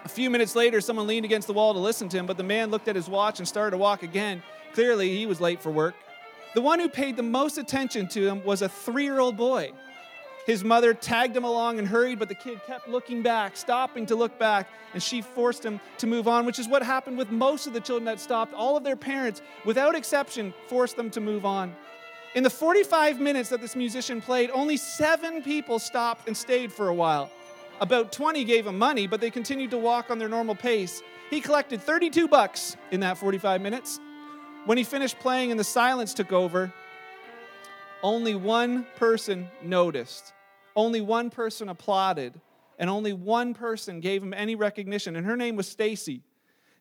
A 0.03 0.09
few 0.09 0.29
minutes 0.29 0.56
later, 0.56 0.81
someone 0.81 1.06
leaned 1.06 1.25
against 1.25 1.47
the 1.47 1.53
wall 1.53 1.73
to 1.73 1.79
listen 1.79 2.09
to 2.09 2.18
him, 2.18 2.25
but 2.25 2.38
the 2.38 2.44
man 2.44 2.71
looked 2.71 2.88
at 2.88 2.95
his 2.95 3.07
watch 3.09 3.39
and 3.39 3.47
started 3.47 3.71
to 3.71 3.77
walk 3.77 4.03
again. 4.03 4.41
Clearly, 4.73 5.15
he 5.15 5.25
was 5.25 5.39
late 5.41 5.62
for 5.62 5.69
work. 5.69 5.95
The 6.56 6.62
one 6.62 6.79
who 6.79 6.89
paid 6.89 7.18
the 7.18 7.23
most 7.23 7.57
attention 7.57 8.07
to 8.09 8.27
him 8.27 8.44
was 8.44 8.62
a 8.62 8.69
three 8.69 9.03
year 9.03 9.19
old 9.19 9.38
boy. 9.38 9.71
His 10.45 10.63
mother 10.63 10.93
tagged 10.93 11.35
him 11.35 11.43
along 11.43 11.77
and 11.77 11.88
hurried, 11.88 12.17
but 12.17 12.27
the 12.27 12.35
kid 12.35 12.59
kept 12.65 12.88
looking 12.88 13.21
back, 13.21 13.55
stopping 13.55 14.05
to 14.07 14.15
look 14.15 14.39
back, 14.39 14.67
and 14.93 15.01
she 15.01 15.21
forced 15.21 15.63
him 15.63 15.79
to 15.99 16.07
move 16.07 16.27
on, 16.27 16.45
which 16.45 16.57
is 16.57 16.67
what 16.67 16.81
happened 16.81 17.17
with 17.17 17.29
most 17.29 17.67
of 17.67 17.73
the 17.73 17.79
children 17.79 18.05
that 18.05 18.19
stopped. 18.19 18.53
All 18.53 18.75
of 18.75 18.83
their 18.83 18.95
parents, 18.95 19.41
without 19.65 19.95
exception, 19.95 20.53
forced 20.67 20.95
them 20.95 21.09
to 21.11 21.21
move 21.21 21.45
on. 21.45 21.75
In 22.33 22.43
the 22.43 22.49
45 22.49 23.19
minutes 23.19 23.49
that 23.49 23.61
this 23.61 23.75
musician 23.75 24.21
played, 24.21 24.49
only 24.51 24.77
seven 24.77 25.43
people 25.43 25.79
stopped 25.79 26.27
and 26.27 26.35
stayed 26.35 26.71
for 26.71 26.87
a 26.87 26.94
while. 26.94 27.29
About 27.81 28.11
20 28.11 28.44
gave 28.44 28.65
him 28.67 28.77
money, 28.77 29.05
but 29.05 29.21
they 29.21 29.29
continued 29.29 29.71
to 29.71 29.77
walk 29.77 30.09
on 30.09 30.17
their 30.17 30.29
normal 30.29 30.55
pace. 30.55 31.01
He 31.29 31.41
collected 31.41 31.81
32 31.81 32.27
bucks 32.27 32.77
in 32.91 33.01
that 33.01 33.17
45 33.17 33.61
minutes. 33.61 33.99
When 34.65 34.77
he 34.77 34.83
finished 34.83 35.19
playing 35.19 35.51
and 35.51 35.59
the 35.59 35.63
silence 35.63 36.13
took 36.13 36.31
over, 36.31 36.71
only 38.03 38.36
one 38.36 38.86
person 38.95 39.50
noticed, 39.63 40.33
only 40.75 41.01
one 41.01 41.30
person 41.30 41.69
applauded, 41.69 42.39
and 42.80 42.89
only 42.89 43.13
one 43.13 43.53
person 43.53 44.00
gave 44.00 44.24
him 44.24 44.33
any 44.33 44.56
recognition, 44.56 45.15
and 45.15 45.25
her 45.25 45.38
name 45.38 45.56
was 45.56 45.68
Stacy. 45.68 46.24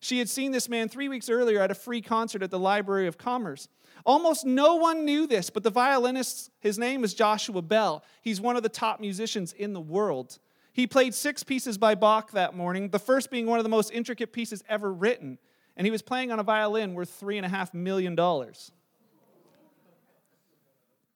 She 0.01 0.19
had 0.19 0.31
seen 0.31 0.51
this 0.51 0.69
man 0.69 0.89
three 0.89 1.09
weeks 1.09 1.29
earlier 1.29 1.61
at 1.61 1.71
a 1.71 1.75
free 1.75 2.01
concert 2.01 2.43
at 2.43 2.51
the 2.51 2.59
Library 2.59 3.07
of 3.07 3.19
Congress. 3.19 3.69
Almost 4.07 4.47
no 4.47 4.77
one 4.77 5.05
knew 5.05 5.27
this, 5.27 5.51
but 5.51 5.63
the 5.63 5.71
violinist, 5.71 6.51
his 6.59 6.79
name 6.79 7.05
is 7.05 7.13
Joshua 7.13 7.61
Bell. 7.61 8.03
He's 8.23 8.41
one 8.41 8.57
of 8.57 8.63
the 8.63 8.71
top 8.71 8.99
musicians 9.01 9.53
in 9.53 9.75
the 9.75 9.81
world. 9.81 10.39
He 10.73 10.87
played 10.87 11.15
six 11.15 11.43
pieces 11.43 11.77
by 11.77 11.95
Bach 11.97 12.31
that 12.31 12.55
morning, 12.55 12.89
the 12.89 12.99
first 12.99 13.31
being 13.31 13.45
one 13.45 13.59
of 13.59 13.65
the 13.65 13.69
most 13.69 13.93
intricate 13.93 14.33
pieces 14.33 14.65
ever 14.71 14.91
written. 14.91 15.39
And 15.77 15.87
he 15.87 15.91
was 15.91 16.01
playing 16.01 16.33
on 16.33 16.39
a 16.39 16.45
violin 16.45 16.95
worth 16.95 17.21
$3.5 17.21 17.75
million. 17.75 18.17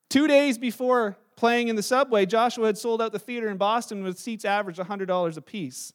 Two 0.09 0.27
days 0.27 0.59
before 0.59 1.17
playing 1.37 1.69
in 1.69 1.77
the 1.77 1.83
subway, 1.83 2.27
Joshua 2.27 2.67
had 2.67 2.79
sold 2.79 3.03
out 3.03 3.13
the 3.13 3.19
theater 3.19 3.49
in 3.49 3.57
Boston 3.57 4.05
with 4.05 4.19
seats 4.19 4.45
averaged 4.45 4.79
$100 4.79 5.37
a 5.37 5.41
piece. 5.41 5.93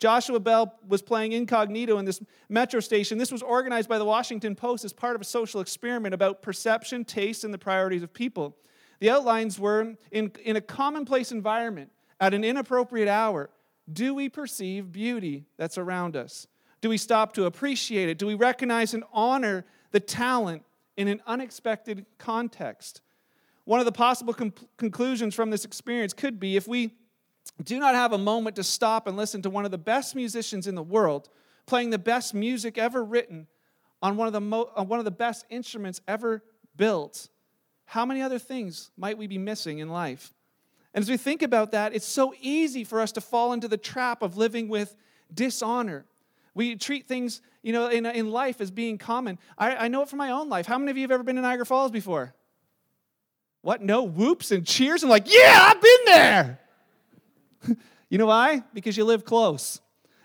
Joshua 0.00 0.40
Bell 0.40 0.74
was 0.88 1.02
playing 1.02 1.32
incognito 1.32 1.98
in 1.98 2.06
this 2.06 2.22
metro 2.48 2.80
station. 2.80 3.18
This 3.18 3.30
was 3.30 3.42
organized 3.42 3.88
by 3.88 3.98
the 3.98 4.04
Washington 4.04 4.56
Post 4.56 4.84
as 4.84 4.94
part 4.94 5.14
of 5.14 5.20
a 5.20 5.24
social 5.24 5.60
experiment 5.60 6.14
about 6.14 6.40
perception, 6.40 7.04
taste, 7.04 7.44
and 7.44 7.52
the 7.52 7.58
priorities 7.58 8.02
of 8.02 8.12
people. 8.12 8.56
The 9.00 9.10
outlines 9.10 9.58
were 9.58 9.94
in, 10.10 10.32
in 10.42 10.56
a 10.56 10.60
commonplace 10.60 11.32
environment, 11.32 11.90
at 12.20 12.34
an 12.34 12.44
inappropriate 12.44 13.08
hour, 13.08 13.50
do 13.90 14.14
we 14.14 14.28
perceive 14.28 14.92
beauty 14.92 15.46
that's 15.56 15.78
around 15.78 16.16
us? 16.16 16.46
Do 16.80 16.88
we 16.88 16.98
stop 16.98 17.32
to 17.34 17.44
appreciate 17.44 18.08
it? 18.08 18.18
Do 18.18 18.26
we 18.26 18.34
recognize 18.34 18.94
and 18.94 19.04
honor 19.12 19.64
the 19.90 20.00
talent 20.00 20.62
in 20.96 21.08
an 21.08 21.22
unexpected 21.26 22.06
context? 22.18 23.00
One 23.70 23.78
of 23.78 23.86
the 23.86 23.92
possible 23.92 24.34
conclusions 24.78 25.32
from 25.32 25.50
this 25.50 25.64
experience 25.64 26.12
could 26.12 26.40
be 26.40 26.56
if 26.56 26.66
we 26.66 26.90
do 27.62 27.78
not 27.78 27.94
have 27.94 28.12
a 28.12 28.18
moment 28.18 28.56
to 28.56 28.64
stop 28.64 29.06
and 29.06 29.16
listen 29.16 29.42
to 29.42 29.50
one 29.50 29.64
of 29.64 29.70
the 29.70 29.78
best 29.78 30.16
musicians 30.16 30.66
in 30.66 30.74
the 30.74 30.82
world 30.82 31.28
playing 31.66 31.90
the 31.90 31.98
best 31.98 32.34
music 32.34 32.78
ever 32.78 33.04
written 33.04 33.46
on 34.02 34.16
one 34.16 34.26
of 34.26 34.32
the, 34.32 34.40
mo- 34.40 34.72
on 34.74 34.88
one 34.88 34.98
of 34.98 35.04
the 35.04 35.12
best 35.12 35.46
instruments 35.50 36.00
ever 36.08 36.42
built, 36.76 37.28
how 37.84 38.04
many 38.04 38.22
other 38.22 38.40
things 38.40 38.90
might 38.96 39.16
we 39.16 39.28
be 39.28 39.38
missing 39.38 39.78
in 39.78 39.88
life? 39.88 40.34
And 40.92 41.00
as 41.00 41.08
we 41.08 41.16
think 41.16 41.40
about 41.40 41.70
that, 41.70 41.94
it's 41.94 42.04
so 42.04 42.34
easy 42.40 42.82
for 42.82 43.00
us 43.00 43.12
to 43.12 43.20
fall 43.20 43.52
into 43.52 43.68
the 43.68 43.78
trap 43.78 44.20
of 44.20 44.36
living 44.36 44.66
with 44.66 44.96
dishonor. 45.32 46.06
We 46.54 46.74
treat 46.74 47.06
things, 47.06 47.40
you 47.62 47.72
know, 47.72 47.86
in, 47.86 48.04
in 48.04 48.32
life 48.32 48.60
as 48.60 48.72
being 48.72 48.98
common. 48.98 49.38
I, 49.56 49.76
I 49.76 49.86
know 49.86 50.02
it 50.02 50.08
from 50.08 50.18
my 50.18 50.32
own 50.32 50.48
life. 50.48 50.66
How 50.66 50.76
many 50.76 50.90
of 50.90 50.96
you 50.96 51.04
have 51.04 51.12
ever 51.12 51.22
been 51.22 51.36
to 51.36 51.42
Niagara 51.42 51.66
Falls 51.66 51.92
before? 51.92 52.34
What? 53.62 53.82
No 53.82 54.04
whoops 54.04 54.50
and 54.50 54.66
cheers 54.66 55.02
and 55.02 55.10
like, 55.10 55.32
yeah, 55.32 55.58
I've 55.70 55.80
been 55.80 56.04
there. 56.06 56.60
you 58.08 58.18
know 58.18 58.26
why? 58.26 58.62
Because 58.72 58.96
you 58.96 59.04
live 59.04 59.24
close. 59.24 59.80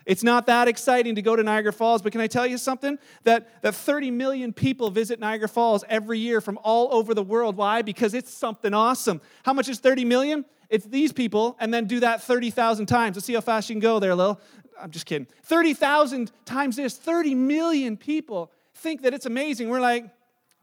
It's 0.06 0.22
not 0.22 0.46
that 0.46 0.68
exciting 0.68 1.16
to 1.16 1.22
go 1.22 1.34
to 1.34 1.42
Niagara 1.42 1.72
Falls, 1.72 2.00
but 2.00 2.12
can 2.12 2.20
I 2.20 2.28
tell 2.28 2.46
you 2.46 2.58
something? 2.58 2.96
That, 3.24 3.60
that 3.62 3.74
30 3.74 4.12
million 4.12 4.52
people 4.52 4.88
visit 4.90 5.18
Niagara 5.18 5.48
Falls 5.48 5.84
every 5.88 6.20
year 6.20 6.40
from 6.40 6.60
all 6.62 6.94
over 6.94 7.12
the 7.12 7.24
world. 7.24 7.56
Why? 7.56 7.82
Because 7.82 8.14
it's 8.14 8.32
something 8.32 8.72
awesome. 8.72 9.20
How 9.42 9.52
much 9.52 9.68
is 9.68 9.80
30 9.80 10.04
million? 10.04 10.44
It's 10.70 10.86
these 10.86 11.12
people, 11.12 11.56
and 11.60 11.74
then 11.74 11.86
do 11.86 12.00
that 12.00 12.22
30,000 12.22 12.86
times. 12.86 13.16
Let's 13.16 13.26
see 13.26 13.34
how 13.34 13.40
fast 13.40 13.68
you 13.68 13.74
can 13.74 13.80
go 13.80 13.98
there, 13.98 14.14
Lil. 14.14 14.40
I'm 14.80 14.90
just 14.90 15.06
kidding. 15.06 15.26
30,000 15.42 16.30
times 16.44 16.76
this, 16.76 16.96
30 16.96 17.34
million 17.34 17.96
people 17.96 18.52
think 18.74 19.02
that 19.02 19.12
it's 19.12 19.26
amazing. 19.26 19.68
We're 19.68 19.80
like, 19.80 20.06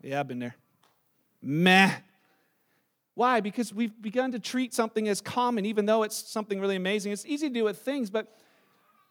yeah, 0.01 0.19
I've 0.19 0.27
been 0.27 0.39
there. 0.39 0.55
Meh. 1.41 1.91
Why? 3.15 3.41
Because 3.41 3.73
we've 3.73 3.99
begun 4.01 4.31
to 4.31 4.39
treat 4.39 4.73
something 4.73 5.07
as 5.07 5.21
common, 5.21 5.65
even 5.65 5.85
though 5.85 6.03
it's 6.03 6.15
something 6.15 6.59
really 6.59 6.75
amazing. 6.75 7.11
It's 7.11 7.25
easy 7.25 7.47
to 7.47 7.53
do 7.53 7.63
with 7.63 7.79
things, 7.79 8.09
but 8.09 8.35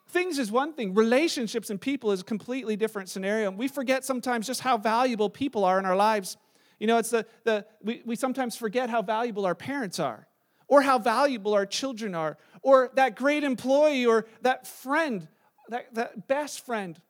things 0.09 0.39
is 0.39 0.51
one 0.51 0.73
thing. 0.73 0.95
Relationships 0.95 1.71
and 1.71 1.81
people 1.81 2.11
is 2.11 2.21
a 2.21 2.25
completely 2.25 2.77
different 2.77 3.09
scenario. 3.09 3.51
We 3.51 3.69
forget 3.69 4.05
sometimes 4.05 4.47
just 4.47 4.61
how 4.61 4.77
valuable 4.77 5.31
people 5.31 5.65
are 5.65 5.79
in 5.79 5.85
our 5.85 5.97
lives. 5.97 6.37
You 6.81 6.89
know, 6.89 6.99
it's 6.99 7.11
the, 7.11 7.27
the 7.45 7.65
we, 7.81 8.03
we 8.05 8.17
sometimes 8.17 8.57
forget 8.57 8.91
how 8.91 9.03
valuable 9.03 9.47
our 9.47 9.55
parents 9.55 10.01
are, 10.01 10.27
or 10.67 10.83
how 10.83 10.99
valuable 10.99 11.55
our 11.55 11.67
children 11.67 12.15
are, 12.15 12.39
or 12.63 12.91
that 12.95 13.15
great 13.15 13.45
employee, 13.45 14.05
or 14.05 14.27
that 14.41 14.67
friend, 14.67 15.29
that, 15.69 15.95
that 15.95 16.27
best 16.27 16.67
friend, 16.67 17.01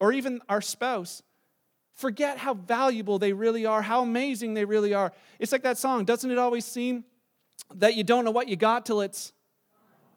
or 0.00 0.12
even 0.12 0.40
our 0.48 0.60
spouse 0.60 1.22
forget 1.96 2.38
how 2.38 2.54
valuable 2.54 3.18
they 3.18 3.32
really 3.32 3.66
are, 3.66 3.82
how 3.82 4.02
amazing 4.02 4.54
they 4.54 4.64
really 4.64 4.94
are. 4.94 5.12
It's 5.38 5.50
like 5.50 5.62
that 5.62 5.78
song, 5.78 6.04
doesn't 6.04 6.30
it 6.30 6.38
always 6.38 6.64
seem 6.64 7.04
that 7.74 7.96
you 7.96 8.04
don't 8.04 8.24
know 8.24 8.30
what 8.30 8.48
you 8.48 8.56
got 8.56 8.86
till 8.86 9.00
it's 9.00 9.32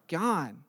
gone? 0.07 0.63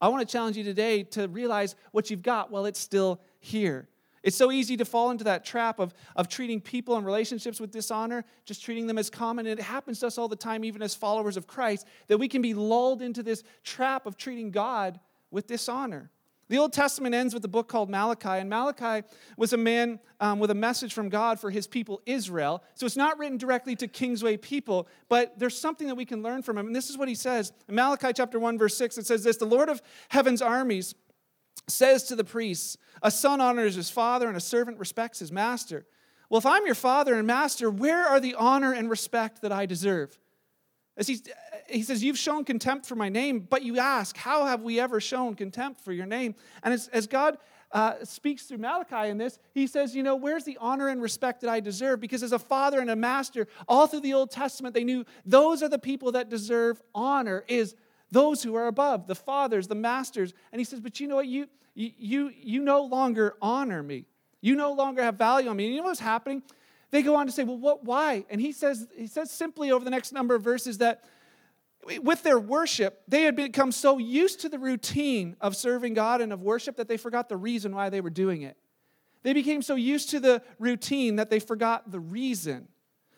I 0.00 0.08
want 0.08 0.28
to 0.28 0.30
challenge 0.30 0.56
you 0.56 0.64
today 0.64 1.04
to 1.04 1.28
realize 1.28 1.76
what 1.92 2.10
you've 2.10 2.22
got 2.22 2.50
while 2.50 2.66
it's 2.66 2.80
still 2.80 3.20
here. 3.38 3.88
It's 4.24 4.36
so 4.36 4.52
easy 4.52 4.76
to 4.76 4.84
fall 4.84 5.10
into 5.10 5.24
that 5.24 5.44
trap 5.44 5.78
of, 5.78 5.94
of 6.14 6.28
treating 6.28 6.60
people 6.60 6.96
and 6.96 7.06
relationships 7.06 7.60
with 7.60 7.70
dishonor, 7.70 8.24
just 8.44 8.64
treating 8.64 8.86
them 8.86 8.98
as 8.98 9.10
common. 9.10 9.46
And 9.46 9.58
it 9.58 9.62
happens 9.62 10.00
to 10.00 10.08
us 10.08 10.18
all 10.18 10.28
the 10.28 10.36
time, 10.36 10.64
even 10.64 10.82
as 10.82 10.94
followers 10.94 11.36
of 11.36 11.46
Christ, 11.46 11.86
that 12.06 12.18
we 12.18 12.28
can 12.28 12.42
be 12.42 12.54
lulled 12.54 13.02
into 13.02 13.22
this 13.22 13.42
trap 13.64 14.06
of 14.06 14.16
treating 14.16 14.50
God 14.50 15.00
with 15.30 15.46
dishonor. 15.46 16.10
The 16.52 16.58
Old 16.58 16.74
Testament 16.74 17.14
ends 17.14 17.32
with 17.32 17.42
a 17.46 17.48
book 17.48 17.66
called 17.66 17.88
Malachi, 17.88 18.28
and 18.28 18.50
Malachi 18.50 19.06
was 19.38 19.54
a 19.54 19.56
man 19.56 19.98
um, 20.20 20.38
with 20.38 20.50
a 20.50 20.54
message 20.54 20.92
from 20.92 21.08
God 21.08 21.40
for 21.40 21.50
his 21.50 21.66
people 21.66 22.02
Israel. 22.04 22.62
So 22.74 22.84
it's 22.84 22.94
not 22.94 23.18
written 23.18 23.38
directly 23.38 23.74
to 23.76 23.88
Kingsway 23.88 24.36
people, 24.36 24.86
but 25.08 25.38
there's 25.38 25.58
something 25.58 25.86
that 25.86 25.94
we 25.94 26.04
can 26.04 26.22
learn 26.22 26.42
from 26.42 26.58
him. 26.58 26.66
And 26.66 26.76
this 26.76 26.90
is 26.90 26.98
what 26.98 27.08
he 27.08 27.14
says 27.14 27.54
in 27.70 27.74
Malachi 27.74 28.12
chapter 28.14 28.38
1, 28.38 28.58
verse 28.58 28.76
6. 28.76 28.98
It 28.98 29.06
says 29.06 29.24
this 29.24 29.38
The 29.38 29.46
Lord 29.46 29.70
of 29.70 29.80
heaven's 30.10 30.42
armies 30.42 30.94
says 31.68 32.02
to 32.08 32.16
the 32.16 32.22
priests, 32.22 32.76
A 33.02 33.10
son 33.10 33.40
honors 33.40 33.76
his 33.76 33.88
father, 33.88 34.28
and 34.28 34.36
a 34.36 34.40
servant 34.40 34.78
respects 34.78 35.20
his 35.20 35.32
master. 35.32 35.86
Well, 36.28 36.38
if 36.38 36.44
I'm 36.44 36.66
your 36.66 36.74
father 36.74 37.14
and 37.14 37.26
master, 37.26 37.70
where 37.70 38.04
are 38.04 38.20
the 38.20 38.34
honor 38.34 38.74
and 38.74 38.90
respect 38.90 39.40
that 39.40 39.52
I 39.52 39.64
deserve? 39.64 40.18
As 40.96 41.06
he, 41.06 41.20
he 41.68 41.82
says, 41.82 42.04
You've 42.04 42.18
shown 42.18 42.44
contempt 42.44 42.86
for 42.86 42.96
my 42.96 43.08
name, 43.08 43.40
but 43.40 43.62
you 43.62 43.78
ask, 43.78 44.16
How 44.16 44.46
have 44.46 44.62
we 44.62 44.78
ever 44.78 45.00
shown 45.00 45.34
contempt 45.34 45.80
for 45.80 45.92
your 45.92 46.06
name? 46.06 46.34
And 46.62 46.74
as, 46.74 46.88
as 46.88 47.06
God 47.06 47.38
uh, 47.72 48.04
speaks 48.04 48.44
through 48.44 48.58
Malachi 48.58 49.08
in 49.08 49.16
this, 49.16 49.38
he 49.54 49.66
says, 49.66 49.96
You 49.96 50.02
know, 50.02 50.16
where's 50.16 50.44
the 50.44 50.58
honor 50.60 50.88
and 50.88 51.00
respect 51.00 51.40
that 51.40 51.50
I 51.50 51.60
deserve? 51.60 52.00
Because 52.00 52.22
as 52.22 52.32
a 52.32 52.38
father 52.38 52.80
and 52.80 52.90
a 52.90 52.96
master, 52.96 53.48
all 53.66 53.86
through 53.86 54.00
the 54.00 54.12
Old 54.12 54.30
Testament, 54.30 54.74
they 54.74 54.84
knew 54.84 55.04
those 55.24 55.62
are 55.62 55.68
the 55.68 55.78
people 55.78 56.12
that 56.12 56.28
deserve 56.28 56.82
honor, 56.94 57.44
is 57.48 57.74
those 58.10 58.42
who 58.42 58.54
are 58.54 58.66
above, 58.66 59.06
the 59.06 59.14
fathers, 59.14 59.68
the 59.68 59.74
masters. 59.74 60.34
And 60.52 60.60
he 60.60 60.64
says, 60.64 60.80
But 60.80 61.00
you 61.00 61.08
know 61.08 61.16
what? 61.16 61.26
You, 61.26 61.46
you, 61.74 62.30
you 62.38 62.60
no 62.60 62.82
longer 62.82 63.34
honor 63.40 63.82
me. 63.82 64.04
You 64.42 64.56
no 64.56 64.72
longer 64.72 65.02
have 65.02 65.16
value 65.16 65.48
on 65.48 65.56
me. 65.56 65.66
And 65.66 65.74
you 65.74 65.80
know 65.80 65.86
what's 65.86 66.00
happening? 66.00 66.42
They 66.92 67.02
go 67.02 67.16
on 67.16 67.26
to 67.26 67.32
say, 67.32 67.42
well, 67.42 67.58
what, 67.58 67.84
why? 67.84 68.24
And 68.30 68.40
he 68.40 68.52
says, 68.52 68.86
he 68.94 69.06
says 69.06 69.30
simply 69.30 69.72
over 69.72 69.84
the 69.84 69.90
next 69.90 70.12
number 70.12 70.34
of 70.34 70.42
verses 70.42 70.78
that 70.78 71.02
with 72.02 72.22
their 72.22 72.38
worship, 72.38 73.02
they 73.08 73.22
had 73.22 73.34
become 73.34 73.72
so 73.72 73.98
used 73.98 74.40
to 74.42 74.48
the 74.48 74.58
routine 74.58 75.34
of 75.40 75.56
serving 75.56 75.94
God 75.94 76.20
and 76.20 76.32
of 76.32 76.42
worship 76.42 76.76
that 76.76 76.88
they 76.88 76.98
forgot 76.98 77.28
the 77.28 77.36
reason 77.36 77.74
why 77.74 77.88
they 77.88 78.00
were 78.00 78.10
doing 78.10 78.42
it. 78.42 78.56
They 79.22 79.32
became 79.32 79.62
so 79.62 79.74
used 79.74 80.10
to 80.10 80.20
the 80.20 80.42
routine 80.58 81.16
that 81.16 81.30
they 81.30 81.40
forgot 81.40 81.90
the 81.90 81.98
reason. 81.98 82.68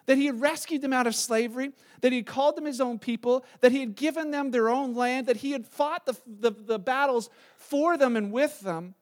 That 0.07 0.19
he 0.19 0.27
had 0.27 0.41
rescued 0.41 0.83
them 0.83 0.93
out 0.93 1.07
of 1.07 1.15
slavery, 1.15 1.73
that 2.01 2.13
he 2.13 2.19
had 2.19 2.27
called 2.27 2.57
them 2.57 2.67
his 2.67 2.81
own 2.81 2.99
people, 2.99 3.45
that 3.61 3.73
he 3.73 3.81
had 3.81 3.97
given 3.97 4.31
them 4.31 4.51
their 4.51 4.69
own 4.69 4.95
land, 4.95 5.27
that 5.27 5.39
he 5.39 5.51
had 5.51 5.67
fought 5.67 6.07
the, 6.07 6.15
the, 6.27 6.51
the 6.51 6.79
battles 6.79 7.29
for 7.57 7.97
them 7.97 8.17
and 8.17 8.31
with 8.31 8.61
them. 8.61 8.95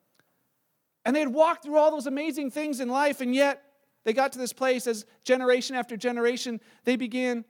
And 1.04 1.14
they 1.14 1.20
had 1.20 1.34
walked 1.34 1.64
through 1.64 1.76
all 1.76 1.90
those 1.90 2.06
amazing 2.06 2.52
things 2.52 2.80
in 2.80 2.88
life, 2.88 3.20
and 3.20 3.34
yet 3.34 3.62
they 4.04 4.12
got 4.12 4.32
to 4.32 4.38
this 4.38 4.52
place 4.52 4.86
as 4.86 5.04
generation 5.24 5.76
after 5.76 5.96
generation, 5.96 6.60
they 6.84 6.96
began 6.96 7.44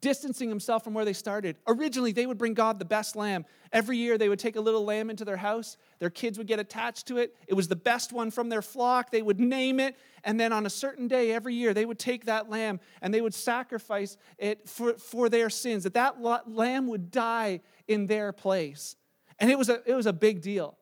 distancing 0.00 0.48
themselves 0.48 0.84
from 0.84 0.94
where 0.94 1.04
they 1.04 1.12
started. 1.12 1.56
Originally, 1.66 2.12
they 2.12 2.26
would 2.26 2.38
bring 2.38 2.54
God 2.54 2.78
the 2.78 2.84
best 2.84 3.16
lamb. 3.16 3.44
Every 3.72 3.96
year, 3.96 4.16
they 4.18 4.28
would 4.28 4.38
take 4.38 4.56
a 4.56 4.60
little 4.60 4.84
lamb 4.84 5.10
into 5.10 5.24
their 5.24 5.36
house. 5.36 5.76
Their 5.98 6.10
kids 6.10 6.38
would 6.38 6.46
get 6.46 6.60
attached 6.60 7.06
to 7.08 7.18
it. 7.18 7.34
It 7.48 7.54
was 7.54 7.66
the 7.66 7.76
best 7.76 8.12
one 8.12 8.30
from 8.30 8.48
their 8.48 8.62
flock. 8.62 9.10
They 9.10 9.22
would 9.22 9.40
name 9.40 9.80
it. 9.80 9.96
And 10.22 10.38
then 10.38 10.52
on 10.52 10.66
a 10.66 10.70
certain 10.70 11.08
day 11.08 11.32
every 11.32 11.54
year, 11.54 11.74
they 11.74 11.84
would 11.84 11.98
take 11.98 12.26
that 12.26 12.48
lamb 12.48 12.78
and 13.02 13.12
they 13.12 13.20
would 13.20 13.34
sacrifice 13.34 14.16
it 14.38 14.68
for, 14.68 14.94
for 14.94 15.28
their 15.28 15.50
sins, 15.50 15.84
that 15.84 15.94
that 15.94 16.20
lamb 16.20 16.86
would 16.86 17.10
die 17.10 17.60
in 17.88 18.06
their 18.06 18.32
place. 18.32 18.96
And 19.40 19.50
it 19.50 19.58
was, 19.58 19.68
a, 19.68 19.82
it 19.86 19.94
was 19.94 20.06
a 20.06 20.12
big 20.12 20.40
deal. 20.40 20.78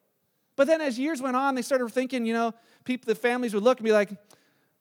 But 0.54 0.66
then 0.66 0.82
as 0.82 0.98
years 0.98 1.22
went 1.22 1.36
on, 1.36 1.54
they 1.54 1.62
started 1.62 1.88
thinking, 1.90 2.26
you 2.26 2.34
know, 2.34 2.52
people, 2.84 3.06
the 3.06 3.18
families 3.18 3.54
would 3.54 3.62
look 3.62 3.78
and 3.78 3.84
be 3.86 3.92
like, 3.92 4.10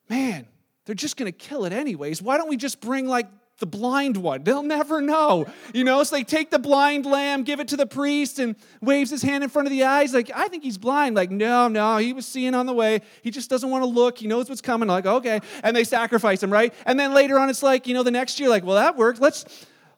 man, 0.10 0.48
they're 0.86 0.96
just 0.96 1.18
going 1.18 1.32
to 1.32 1.38
kill 1.38 1.66
it 1.66 1.74
anyways. 1.74 2.22
Why 2.22 2.38
don't 2.38 2.50
we 2.50 2.58
just 2.58 2.82
bring 2.82 3.08
like 3.08 3.28
the 3.60 3.66
blind 3.68 4.18
one? 4.18 4.44
They'll 4.44 4.64
never 4.64 5.02
know. 5.02 5.46
You 5.74 5.84
know, 5.84 6.04
so 6.04 6.16
they 6.16 6.24
take 6.24 6.50
the 6.50 6.60
blind 6.60 7.06
lamb, 7.06 7.44
give 7.44 7.60
it 7.60 7.68
to 7.70 7.78
the 7.78 7.86
priest, 7.86 8.40
and 8.40 8.56
waves 8.82 9.12
his 9.12 9.22
hand 9.22 9.44
in 9.44 9.50
front 9.50 9.68
of 9.68 9.72
the 9.72 9.84
eyes. 9.84 10.14
Like, 10.14 10.32
I 10.34 10.48
think 10.48 10.64
he's 10.64 10.80
blind. 10.80 11.16
Like, 11.16 11.30
no, 11.30 11.68
no, 11.68 11.98
he 11.98 12.14
was 12.14 12.26
seeing 12.26 12.56
on 12.56 12.66
the 12.66 12.74
way. 12.74 13.02
He 13.22 13.30
just 13.30 13.50
doesn't 13.50 13.70
want 13.70 13.84
to 13.84 13.88
look. 13.88 14.18
He 14.18 14.28
knows 14.28 14.50
what's 14.50 14.62
coming. 14.62 14.90
Like, 14.90 15.06
okay. 15.06 15.40
And 15.64 15.76
they 15.78 15.84
sacrifice 15.84 16.42
him, 16.42 16.52
right? 16.52 16.74
And 16.86 17.00
then 17.00 17.14
later 17.14 17.38
on, 17.40 17.50
it's 17.50 17.62
like, 17.62 17.86
you 17.86 17.94
know, 17.94 18.04
the 18.04 18.12
next 18.12 18.40
year, 18.40 18.50
like, 18.50 18.66
well, 18.66 18.78
that 18.78 18.98
worked. 18.98 19.22
Let's 19.22 19.46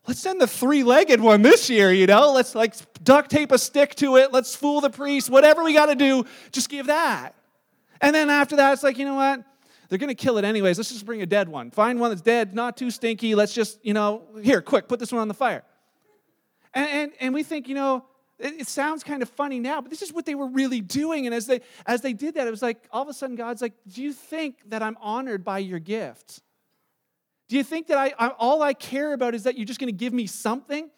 let's 0.05 0.19
send 0.19 0.41
the 0.41 0.47
three-legged 0.47 1.21
one 1.21 1.41
this 1.41 1.69
year, 1.69 1.91
you 1.93 2.05
know? 2.05 2.33
Let's 2.33 2.55
like 2.55 2.75
duct 3.03 3.31
tape 3.31 3.53
a 3.53 3.57
stick 3.57 3.95
to 3.95 4.17
it. 4.17 4.33
Let's 4.33 4.55
fool 4.55 4.81
the 4.81 4.89
priest. 4.89 5.29
Whatever 5.29 5.63
we 5.63 5.73
got 5.73 5.85
to 5.85 5.95
do, 5.95 6.25
just 6.51 6.69
give 6.69 6.87
that. 6.87 7.35
And 8.01 8.13
then 8.13 8.29
after 8.29 8.57
that, 8.57 8.73
it's 8.73 8.83
like, 8.83 8.97
you 8.97 9.05
know 9.05 9.15
what? 9.15 9.43
They're 9.93 9.99
going 9.99 10.07
to 10.07 10.15
kill 10.15 10.39
it 10.39 10.43
anyways. 10.43 10.79
Let's 10.79 10.91
just 10.91 11.05
bring 11.05 11.21
a 11.21 11.27
dead 11.27 11.47
one. 11.47 11.69
Find 11.69 11.99
one 11.99 12.09
that's 12.09 12.23
dead, 12.23 12.55
not 12.55 12.77
too 12.77 12.89
stinky. 12.89 13.35
Let's 13.35 13.53
just, 13.53 13.77
you 13.85 13.93
know, 13.93 14.23
here, 14.41 14.59
quick, 14.59 14.87
put 14.87 14.99
this 14.99 15.11
one 15.11 15.21
on 15.21 15.27
the 15.27 15.35
fire. 15.35 15.63
And, 16.73 16.89
and, 16.89 17.11
and 17.19 17.33
we 17.35 17.43
think, 17.43 17.67
you 17.67 17.75
know, 17.75 18.03
it, 18.39 18.61
it 18.61 18.67
sounds 18.67 19.03
kind 19.03 19.21
of 19.21 19.29
funny 19.29 19.59
now, 19.59 19.81
but 19.81 19.91
this 19.91 20.01
is 20.01 20.11
what 20.11 20.25
they 20.25 20.33
were 20.33 20.47
really 20.47 20.81
doing. 20.81 21.27
And 21.27 21.35
as 21.35 21.45
they, 21.45 21.61
as 21.85 22.01
they 22.01 22.13
did 22.13 22.33
that, 22.33 22.47
it 22.47 22.49
was 22.49 22.63
like 22.63 22.87
all 22.89 23.03
of 23.03 23.07
a 23.07 23.13
sudden 23.13 23.35
God's 23.35 23.61
like, 23.61 23.73
Do 23.87 24.01
you 24.01 24.13
think 24.13 24.67
that 24.69 24.81
I'm 24.81 24.97
honored 24.99 25.43
by 25.43 25.59
your 25.59 25.77
gift? 25.77 26.41
Do 27.47 27.55
you 27.55 27.63
think 27.63 27.85
that 27.85 27.99
I, 27.99 28.15
I 28.17 28.29
all 28.29 28.63
I 28.63 28.73
care 28.73 29.13
about 29.13 29.35
is 29.35 29.43
that 29.43 29.59
you're 29.59 29.67
just 29.67 29.79
going 29.79 29.93
to 29.93 29.95
give 29.95 30.11
me 30.11 30.25
something? 30.25 30.89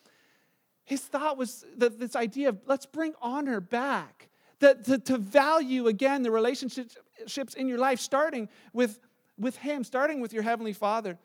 His 0.86 1.02
thought 1.02 1.38
was 1.38 1.66
that 1.76 2.00
this 2.00 2.16
idea 2.16 2.48
of 2.48 2.60
let's 2.66 2.86
bring 2.86 3.14
honor 3.22 3.60
back 3.60 4.30
that 4.60 4.86
to, 4.86 5.00
to 5.00 5.18
value 5.18 5.88
again 5.88 6.24
the 6.24 6.32
relationships 7.18 7.54
in 7.54 7.68
your 7.68 7.78
life, 7.78 8.00
starting 8.00 8.50
with, 8.74 9.00
with 9.38 9.58
Him, 9.58 9.84
starting 9.84 10.22
with 10.22 10.34
your 10.34 10.44
Heavenly 10.44 10.74
Father. 10.74 11.18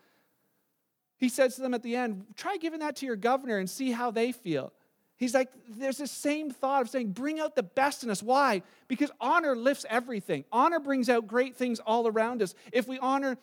He 1.17 1.29
says 1.29 1.57
to 1.57 1.63
them 1.63 1.75
at 1.75 1.83
the 1.83 1.97
end, 1.97 2.25
try 2.35 2.57
giving 2.57 2.81
that 2.81 2.97
to 2.97 3.07
your 3.07 3.17
governor 3.17 3.59
and 3.59 3.69
see 3.69 3.91
how 3.91 4.11
they 4.11 4.33
feel. 4.33 4.73
He's 5.17 5.35
like, 5.35 5.51
there's 5.69 5.99
this 5.99 6.11
same 6.11 6.51
thought 6.51 6.81
of 6.81 6.89
saying, 6.89 7.13
bring 7.13 7.41
out 7.41 7.55
the 7.55 7.63
best 7.63 8.03
in 8.03 8.11
us. 8.11 8.23
Why? 8.23 8.63
Because 8.89 9.11
honor 9.21 9.55
lifts 9.55 9.85
everything. 9.91 10.47
Honor 10.51 10.81
brings 10.81 11.11
out 11.11 11.27
great 11.27 11.57
things 11.57 11.79
all 11.79 12.09
around 12.09 12.41
us. 12.43 12.55
If 12.73 12.89
we 12.89 12.99
honor 12.99 13.37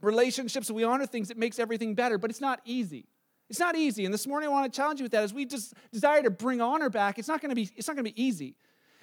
relationships 0.00 0.68
we 0.68 0.82
honor 0.82 1.06
things, 1.06 1.30
it 1.30 1.36
makes 1.36 1.60
everything 1.60 1.94
better, 1.94 2.18
but 2.18 2.28
it's 2.28 2.40
not 2.40 2.60
easy. 2.64 3.06
It's 3.48 3.60
not 3.60 3.76
easy. 3.76 4.04
And 4.04 4.12
this 4.12 4.26
morning 4.26 4.48
I 4.48 4.52
want 4.52 4.72
to 4.72 4.76
challenge 4.76 4.98
you 4.98 5.04
with 5.04 5.12
that. 5.12 5.22
As 5.22 5.32
we 5.32 5.44
just 5.44 5.74
desire 5.92 6.22
to 6.22 6.30
bring 6.30 6.60
honor 6.60 6.90
back, 6.90 7.20
it's 7.20 7.28
not 7.28 7.40
going 7.40 7.50
to 7.50 7.54
be, 7.54 7.70
it's 7.76 7.86
not 7.86 7.94
going 7.94 8.04
to 8.04 8.12
be 8.12 8.20
easy. 8.20 8.56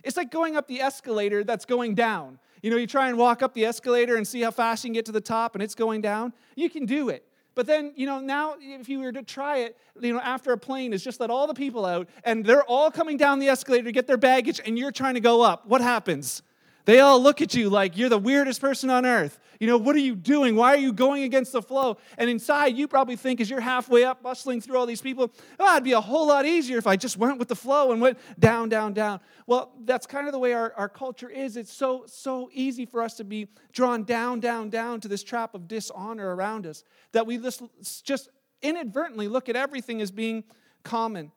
It's 0.04 0.18
like 0.18 0.32
going 0.32 0.56
up 0.56 0.68
the 0.68 0.82
escalator 0.82 1.44
that's 1.44 1.66
going 1.66 1.96
down. 1.96 2.40
You 2.62 2.72
know, 2.72 2.78
you 2.78 2.88
try 2.88 3.10
and 3.10 3.18
walk 3.18 3.42
up 3.42 3.54
the 3.54 3.66
escalator 3.66 4.16
and 4.16 4.28
see 4.28 4.42
how 4.42 4.52
fast 4.52 4.84
you 4.84 4.90
can 4.90 4.94
get 4.94 5.06
to 5.06 5.12
the 5.12 5.22
top 5.22 5.56
and 5.56 5.64
it's 5.64 5.76
going 5.76 6.02
down. 6.02 6.34
You 6.56 6.70
can 6.70 6.86
do 6.86 7.10
it. 7.10 7.26
But 7.56 7.68
then, 7.68 7.94
you 7.96 8.06
know, 8.06 8.20
now 8.20 8.56
if 8.60 8.88
you 8.88 9.00
were 9.00 9.12
to 9.12 9.24
try 9.24 9.58
it, 9.60 9.78
you 10.00 10.14
know, 10.14 10.20
after 10.20 10.54
a 10.54 10.58
plane 10.58 10.94
is 10.94 11.04
just 11.04 11.20
let 11.20 11.30
all 11.30 11.48
the 11.48 11.54
people 11.54 11.86
out 11.86 12.08
and 12.24 12.46
they're 12.46 12.64
all 12.64 12.92
coming 12.92 13.18
down 13.18 13.40
the 13.40 13.50
escalator 13.50 13.86
to 13.86 13.92
get 13.92 14.08
their 14.08 14.18
baggage 14.18 14.62
and 14.66 14.78
you're 14.78 14.92
trying 14.92 15.16
to 15.16 15.20
go 15.20 15.42
up, 15.42 15.68
what 15.68 15.82
happens? 15.82 16.42
They 16.90 17.02
all 17.02 17.22
look 17.22 17.40
at 17.40 17.54
you 17.54 17.70
like 17.70 17.98
you're 17.98 18.10
the 18.10 18.18
weirdest 18.18 18.60
person 18.60 18.90
on 18.90 19.06
earth. 19.06 19.38
You 19.60 19.68
know, 19.68 19.78
what 19.78 19.96
are 19.96 20.00
you 20.00 20.16
doing? 20.16 20.56
Why 20.56 20.74
are 20.74 20.80
you 20.80 20.92
going 20.92 21.22
against 21.22 21.52
the 21.52 21.62
flow? 21.62 21.98
And 22.18 22.32
inside, 22.32 22.76
you 22.78 22.88
probably 22.88 23.16
think 23.16 23.40
as 23.40 23.48
you're 23.48 23.60
halfway 23.60 24.06
up, 24.06 24.24
bustling 24.24 24.60
through 24.60 24.76
all 24.76 24.88
these 24.88 25.00
people, 25.00 25.32
oh, 25.60 25.72
it'd 25.74 25.84
be 25.84 25.92
a 25.92 26.02
whole 26.02 26.30
lot 26.30 26.48
easier 26.48 26.80
if 26.80 26.88
I 26.88 26.96
just 26.96 27.16
went 27.16 27.38
with 27.38 27.48
the 27.48 27.56
flow 27.56 27.92
and 27.92 28.02
went 28.02 28.18
down, 28.40 28.70
down, 28.70 28.94
down. 28.94 29.20
Well, 29.46 29.72
that's 29.86 30.08
kind 30.08 30.26
of 30.26 30.32
the 30.32 30.40
way 30.40 30.54
our, 30.54 30.74
our 30.78 30.90
culture 30.90 31.30
is. 31.30 31.58
It's 31.58 31.72
so, 31.72 32.06
so 32.08 32.50
easy 32.54 32.88
for 32.88 33.04
us 33.04 33.14
to 33.18 33.24
be 33.24 33.50
drawn 33.72 34.04
down, 34.04 34.40
down, 34.40 34.72
down 34.72 35.00
to 35.02 35.08
this 35.08 35.22
trap 35.22 35.54
of 35.54 35.68
dishonor 35.68 36.36
around 36.36 36.66
us 36.66 36.84
that 37.12 37.28
we 37.28 37.38
just, 37.38 37.62
just 38.04 38.30
inadvertently 38.64 39.28
look 39.28 39.48
at 39.48 39.56
everything 39.56 40.02
as 40.02 40.10
being 40.10 40.44
common. 40.82 41.32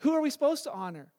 Who 0.00 0.12
are 0.12 0.20
we 0.20 0.28
supposed 0.28 0.64
to 0.64 0.72
honor? 0.72 1.10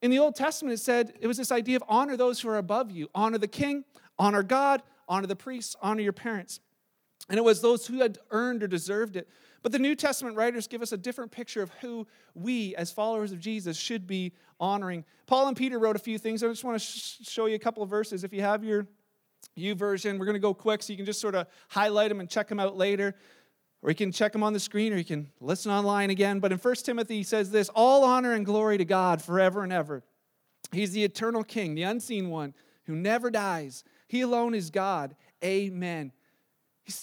In 0.00 0.10
the 0.10 0.18
Old 0.18 0.36
Testament, 0.36 0.74
it 0.74 0.82
said 0.82 1.14
it 1.20 1.26
was 1.26 1.36
this 1.36 1.50
idea 1.50 1.76
of 1.76 1.84
honor 1.88 2.16
those 2.16 2.40
who 2.40 2.48
are 2.48 2.58
above 2.58 2.90
you, 2.90 3.08
honor 3.14 3.38
the 3.38 3.48
king, 3.48 3.84
honor 4.18 4.42
God, 4.42 4.82
honor 5.08 5.26
the 5.26 5.36
priests, 5.36 5.74
honor 5.82 6.02
your 6.02 6.12
parents. 6.12 6.60
And 7.28 7.36
it 7.36 7.42
was 7.42 7.60
those 7.60 7.86
who 7.86 8.00
had 8.00 8.18
earned 8.30 8.62
or 8.62 8.68
deserved 8.68 9.16
it. 9.16 9.28
But 9.62 9.72
the 9.72 9.78
New 9.78 9.94
Testament 9.94 10.36
writers 10.36 10.68
give 10.68 10.82
us 10.82 10.92
a 10.92 10.96
different 10.96 11.32
picture 11.32 11.62
of 11.62 11.70
who 11.80 12.06
we, 12.34 12.76
as 12.76 12.92
followers 12.92 13.32
of 13.32 13.40
Jesus, 13.40 13.76
should 13.76 14.06
be 14.06 14.32
honoring. 14.60 15.04
Paul 15.26 15.48
and 15.48 15.56
Peter 15.56 15.78
wrote 15.78 15.96
a 15.96 15.98
few 15.98 16.16
things. 16.16 16.42
I 16.42 16.48
just 16.48 16.64
want 16.64 16.80
to 16.80 16.84
sh- 16.84 17.18
show 17.22 17.46
you 17.46 17.56
a 17.56 17.58
couple 17.58 17.82
of 17.82 17.90
verses. 17.90 18.22
If 18.22 18.32
you 18.32 18.40
have 18.40 18.62
your 18.62 18.86
YouVersion, 19.58 20.18
we're 20.18 20.26
going 20.26 20.34
to 20.34 20.40
go 20.40 20.54
quick 20.54 20.82
so 20.82 20.92
you 20.92 20.96
can 20.96 21.06
just 21.06 21.20
sort 21.20 21.34
of 21.34 21.48
highlight 21.68 22.08
them 22.08 22.20
and 22.20 22.30
check 22.30 22.48
them 22.48 22.60
out 22.60 22.76
later. 22.76 23.14
Or 23.82 23.90
you 23.90 23.96
can 23.96 24.10
check 24.10 24.32
them 24.32 24.42
on 24.42 24.52
the 24.52 24.60
screen 24.60 24.92
or 24.92 24.96
you 24.96 25.04
can 25.04 25.30
listen 25.40 25.70
online 25.70 26.10
again. 26.10 26.40
But 26.40 26.52
in 26.52 26.58
1 26.58 26.74
Timothy, 26.76 27.18
he 27.18 27.22
says 27.22 27.50
this 27.50 27.68
All 27.74 28.04
honor 28.04 28.32
and 28.32 28.44
glory 28.44 28.78
to 28.78 28.84
God 28.84 29.22
forever 29.22 29.62
and 29.62 29.72
ever. 29.72 30.02
He's 30.72 30.92
the 30.92 31.04
eternal 31.04 31.44
King, 31.44 31.74
the 31.74 31.84
unseen 31.84 32.28
one 32.28 32.54
who 32.84 32.96
never 32.96 33.30
dies. 33.30 33.84
He 34.08 34.22
alone 34.22 34.54
is 34.54 34.70
God. 34.70 35.14
Amen. 35.44 36.12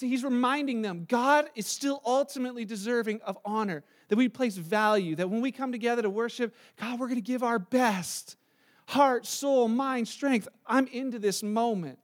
He's 0.00 0.24
reminding 0.24 0.82
them 0.82 1.06
God 1.08 1.48
is 1.54 1.66
still 1.66 2.02
ultimately 2.04 2.64
deserving 2.64 3.20
of 3.22 3.38
honor, 3.44 3.84
that 4.08 4.16
we 4.16 4.28
place 4.28 4.56
value, 4.56 5.14
that 5.16 5.30
when 5.30 5.40
we 5.40 5.52
come 5.52 5.70
together 5.70 6.02
to 6.02 6.10
worship, 6.10 6.54
God, 6.76 6.98
we're 6.98 7.06
going 7.06 7.20
to 7.20 7.26
give 7.26 7.44
our 7.44 7.60
best 7.60 8.36
heart, 8.88 9.26
soul, 9.26 9.68
mind, 9.68 10.08
strength. 10.08 10.48
I'm 10.66 10.86
into 10.88 11.18
this 11.18 11.42
moment. 11.42 11.98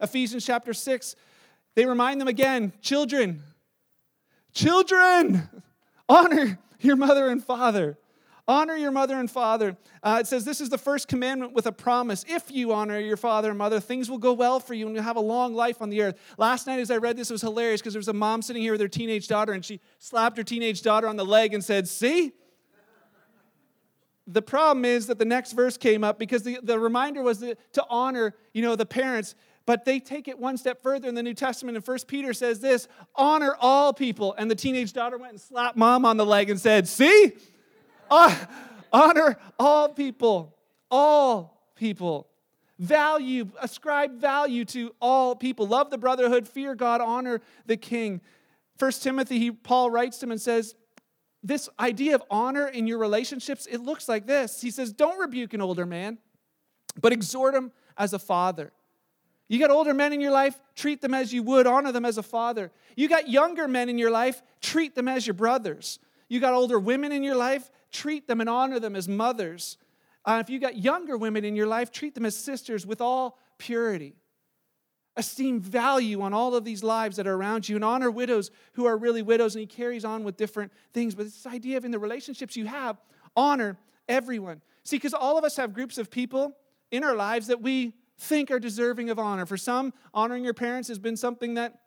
Ephesians 0.00 0.44
chapter 0.44 0.74
6, 0.74 1.16
they 1.74 1.86
remind 1.86 2.20
them 2.20 2.28
again 2.28 2.72
children, 2.82 3.42
children, 4.52 5.48
honor 6.08 6.58
your 6.80 6.96
mother 6.96 7.28
and 7.28 7.42
father. 7.42 7.98
Honor 8.48 8.74
your 8.74 8.90
mother 8.90 9.14
and 9.14 9.30
father. 9.30 9.76
Uh, 10.02 10.18
it 10.20 10.26
says, 10.26 10.44
This 10.44 10.60
is 10.60 10.68
the 10.68 10.78
first 10.78 11.06
commandment 11.06 11.52
with 11.52 11.66
a 11.66 11.72
promise. 11.72 12.24
If 12.28 12.50
you 12.50 12.72
honor 12.72 12.98
your 12.98 13.16
father 13.16 13.50
and 13.50 13.58
mother, 13.58 13.78
things 13.78 14.10
will 14.10 14.18
go 14.18 14.32
well 14.32 14.58
for 14.58 14.74
you 14.74 14.86
and 14.86 14.96
you'll 14.96 15.04
have 15.04 15.16
a 15.16 15.20
long 15.20 15.54
life 15.54 15.80
on 15.80 15.90
the 15.90 16.02
earth. 16.02 16.18
Last 16.38 16.66
night, 16.66 16.80
as 16.80 16.90
I 16.90 16.96
read 16.96 17.16
this, 17.16 17.30
it 17.30 17.34
was 17.34 17.42
hilarious 17.42 17.80
because 17.80 17.94
there 17.94 18.00
was 18.00 18.08
a 18.08 18.12
mom 18.12 18.42
sitting 18.42 18.62
here 18.62 18.72
with 18.72 18.80
her 18.80 18.88
teenage 18.88 19.28
daughter 19.28 19.52
and 19.52 19.64
she 19.64 19.80
slapped 19.98 20.36
her 20.38 20.42
teenage 20.42 20.82
daughter 20.82 21.06
on 21.06 21.16
the 21.16 21.24
leg 21.24 21.54
and 21.54 21.64
said, 21.64 21.88
See? 21.88 22.32
The 24.26 24.42
problem 24.42 24.84
is 24.84 25.06
that 25.06 25.18
the 25.18 25.24
next 25.24 25.52
verse 25.52 25.76
came 25.76 26.04
up 26.04 26.18
because 26.18 26.42
the, 26.42 26.58
the 26.62 26.78
reminder 26.78 27.22
was 27.22 27.38
to 27.40 27.86
honor, 27.90 28.34
you 28.52 28.62
know, 28.62 28.76
the 28.76 28.86
parents. 28.86 29.34
But 29.64 29.84
they 29.84 30.00
take 30.00 30.28
it 30.28 30.38
one 30.38 30.56
step 30.56 30.82
further 30.82 31.08
in 31.08 31.14
the 31.14 31.22
New 31.22 31.34
Testament, 31.34 31.76
and 31.76 31.84
First 31.84 32.08
Peter 32.08 32.32
says 32.32 32.60
this 32.60 32.88
honor 33.14 33.54
all 33.60 33.92
people. 33.92 34.34
And 34.36 34.50
the 34.50 34.54
teenage 34.54 34.92
daughter 34.92 35.16
went 35.18 35.32
and 35.32 35.40
slapped 35.40 35.76
mom 35.76 36.04
on 36.04 36.16
the 36.16 36.26
leg 36.26 36.50
and 36.50 36.60
said, 36.60 36.88
See? 36.88 37.32
Ah, 38.10 38.48
honor 38.92 39.38
all 39.58 39.88
people, 39.88 40.56
all 40.90 41.72
people. 41.76 42.28
Value, 42.78 43.48
ascribe 43.60 44.20
value 44.20 44.64
to 44.66 44.92
all 45.00 45.36
people. 45.36 45.66
Love 45.66 45.90
the 45.90 45.98
brotherhood, 45.98 46.48
fear 46.48 46.74
God, 46.74 47.00
honor 47.00 47.40
the 47.66 47.76
king. 47.76 48.20
First 48.76 49.02
Timothy, 49.02 49.38
he, 49.38 49.50
Paul 49.52 49.90
writes 49.90 50.18
to 50.18 50.26
him 50.26 50.32
and 50.32 50.40
says, 50.40 50.74
this 51.42 51.68
idea 51.78 52.14
of 52.14 52.22
honor 52.30 52.68
in 52.68 52.86
your 52.86 52.98
relationships, 52.98 53.66
it 53.66 53.78
looks 53.78 54.08
like 54.08 54.26
this. 54.26 54.60
He 54.60 54.70
says, 54.70 54.92
Don't 54.92 55.18
rebuke 55.18 55.54
an 55.54 55.60
older 55.60 55.84
man, 55.84 56.18
but 57.00 57.12
exhort 57.12 57.54
him 57.54 57.72
as 57.96 58.12
a 58.12 58.18
father. 58.18 58.72
You 59.52 59.58
got 59.58 59.70
older 59.70 59.92
men 59.92 60.14
in 60.14 60.22
your 60.22 60.30
life, 60.30 60.58
treat 60.74 61.02
them 61.02 61.12
as 61.12 61.30
you 61.30 61.42
would, 61.42 61.66
honor 61.66 61.92
them 61.92 62.06
as 62.06 62.16
a 62.16 62.22
father. 62.22 62.72
You 62.96 63.06
got 63.06 63.28
younger 63.28 63.68
men 63.68 63.90
in 63.90 63.98
your 63.98 64.10
life, 64.10 64.42
treat 64.62 64.94
them 64.94 65.08
as 65.08 65.26
your 65.26 65.34
brothers. 65.34 65.98
You 66.30 66.40
got 66.40 66.54
older 66.54 66.80
women 66.80 67.12
in 67.12 67.22
your 67.22 67.34
life, 67.34 67.70
treat 67.90 68.26
them 68.26 68.40
and 68.40 68.48
honor 68.48 68.80
them 68.80 68.96
as 68.96 69.10
mothers. 69.10 69.76
Uh, 70.24 70.38
if 70.42 70.48
you 70.48 70.58
got 70.58 70.78
younger 70.78 71.18
women 71.18 71.44
in 71.44 71.54
your 71.54 71.66
life, 71.66 71.92
treat 71.92 72.14
them 72.14 72.24
as 72.24 72.34
sisters 72.34 72.86
with 72.86 73.02
all 73.02 73.38
purity. 73.58 74.14
Esteem 75.16 75.60
value 75.60 76.22
on 76.22 76.32
all 76.32 76.54
of 76.54 76.64
these 76.64 76.82
lives 76.82 77.18
that 77.18 77.26
are 77.26 77.34
around 77.34 77.68
you 77.68 77.76
and 77.76 77.84
honor 77.84 78.10
widows 78.10 78.50
who 78.72 78.86
are 78.86 78.96
really 78.96 79.20
widows. 79.20 79.54
And 79.54 79.60
he 79.60 79.66
carries 79.66 80.06
on 80.06 80.24
with 80.24 80.38
different 80.38 80.72
things. 80.94 81.14
But 81.14 81.24
this 81.24 81.46
idea 81.46 81.76
of 81.76 81.84
in 81.84 81.90
the 81.90 81.98
relationships 81.98 82.56
you 82.56 82.64
have, 82.64 82.96
honor 83.36 83.76
everyone. 84.08 84.62
See, 84.82 84.96
because 84.96 85.12
all 85.12 85.36
of 85.36 85.44
us 85.44 85.56
have 85.56 85.74
groups 85.74 85.98
of 85.98 86.10
people 86.10 86.56
in 86.90 87.04
our 87.04 87.14
lives 87.14 87.48
that 87.48 87.60
we 87.60 87.92
think 88.22 88.50
are 88.50 88.58
deserving 88.58 89.10
of 89.10 89.18
honor. 89.18 89.46
For 89.46 89.56
some, 89.56 89.92
honoring 90.14 90.44
your 90.44 90.54
parents 90.54 90.88
has 90.88 90.98
been 90.98 91.16
something 91.16 91.54
that, 91.54 91.80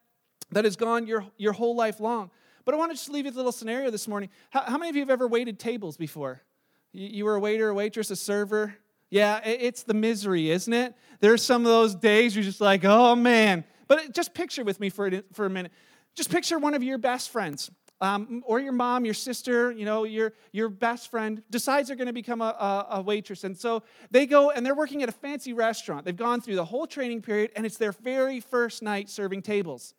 that 0.52 0.66
has 0.66 0.76
gone 0.76 1.08
your, 1.08 1.26
your 1.38 1.54
whole 1.54 1.76
life 1.76 2.00
long. 2.00 2.30
But 2.66 2.74
I 2.74 2.78
want 2.78 2.92
to 2.92 2.98
just 2.98 3.10
leave 3.10 3.26
you 3.26 3.30
with 3.30 3.36
a 3.36 3.38
little 3.38 3.52
scenario 3.52 3.92
this 3.92 4.08
morning. 4.08 4.30
How, 4.50 4.62
how 4.62 4.78
many 4.78 4.90
of 4.90 4.96
you 4.96 5.02
have 5.02 5.10
ever 5.10 5.28
waited 5.28 5.60
tables 5.60 5.98
before? 5.98 6.42
You, 6.92 7.08
you 7.08 7.26
were 7.26 7.36
a 7.36 7.40
waiter, 7.40 7.70
a 7.70 7.74
waitress, 7.74 8.12
a 8.12 8.16
server. 8.16 8.76
Yeah, 9.10 9.40
it, 9.46 9.60
it's 9.62 9.84
the 9.84 9.94
misery, 9.94 10.50
isn't 10.50 10.74
it? 10.74 10.96
There's 11.20 11.44
some 11.44 11.62
of 11.62 11.72
those 11.72 11.96
days 11.96 12.36
you're 12.36 12.44
just 12.44 12.62
like, 12.62 12.84
oh 12.84 13.16
man. 13.16 13.64
But 13.88 14.14
just 14.14 14.34
picture 14.34 14.64
with 14.64 14.80
me 14.80 14.90
for 14.90 15.10
for 15.34 15.46
a 15.46 15.50
minute. 15.50 15.72
Just 16.16 16.32
picture 16.32 16.58
one 16.58 16.74
of 16.74 16.84
your 16.84 16.98
best 16.98 17.30
friends. 17.30 17.70
Um, 18.06 18.44
or 18.46 18.60
your 18.60 18.72
mom, 18.72 19.04
your 19.04 19.16
sister, 19.16 19.72
you 19.72 19.84
know, 19.84 20.04
your, 20.04 20.34
your 20.52 20.70
best 20.70 21.10
friend 21.10 21.42
decides 21.50 21.88
they're 21.88 21.98
going 21.98 22.06
to 22.06 22.14
become 22.14 22.40
a, 22.40 22.56
a, 22.60 22.88
a, 22.98 23.02
waitress. 23.02 23.44
And 23.44 23.58
so 23.58 23.82
they 24.12 24.28
go 24.28 24.52
and 24.52 24.64
they're 24.64 24.76
working 24.76 25.02
at 25.02 25.10
a 25.10 25.12
fancy 25.12 25.54
restaurant. 25.54 26.06
They've 26.06 26.16
gone 26.16 26.40
through 26.40 26.56
the 26.56 26.66
whole 26.66 26.86
training 26.86 27.24
period 27.24 27.50
and 27.56 27.66
it's 27.66 27.78
their 27.78 27.94
very 27.94 28.40
first 28.40 28.84
night 28.84 29.10
serving 29.10 29.42
tables. 29.42 29.96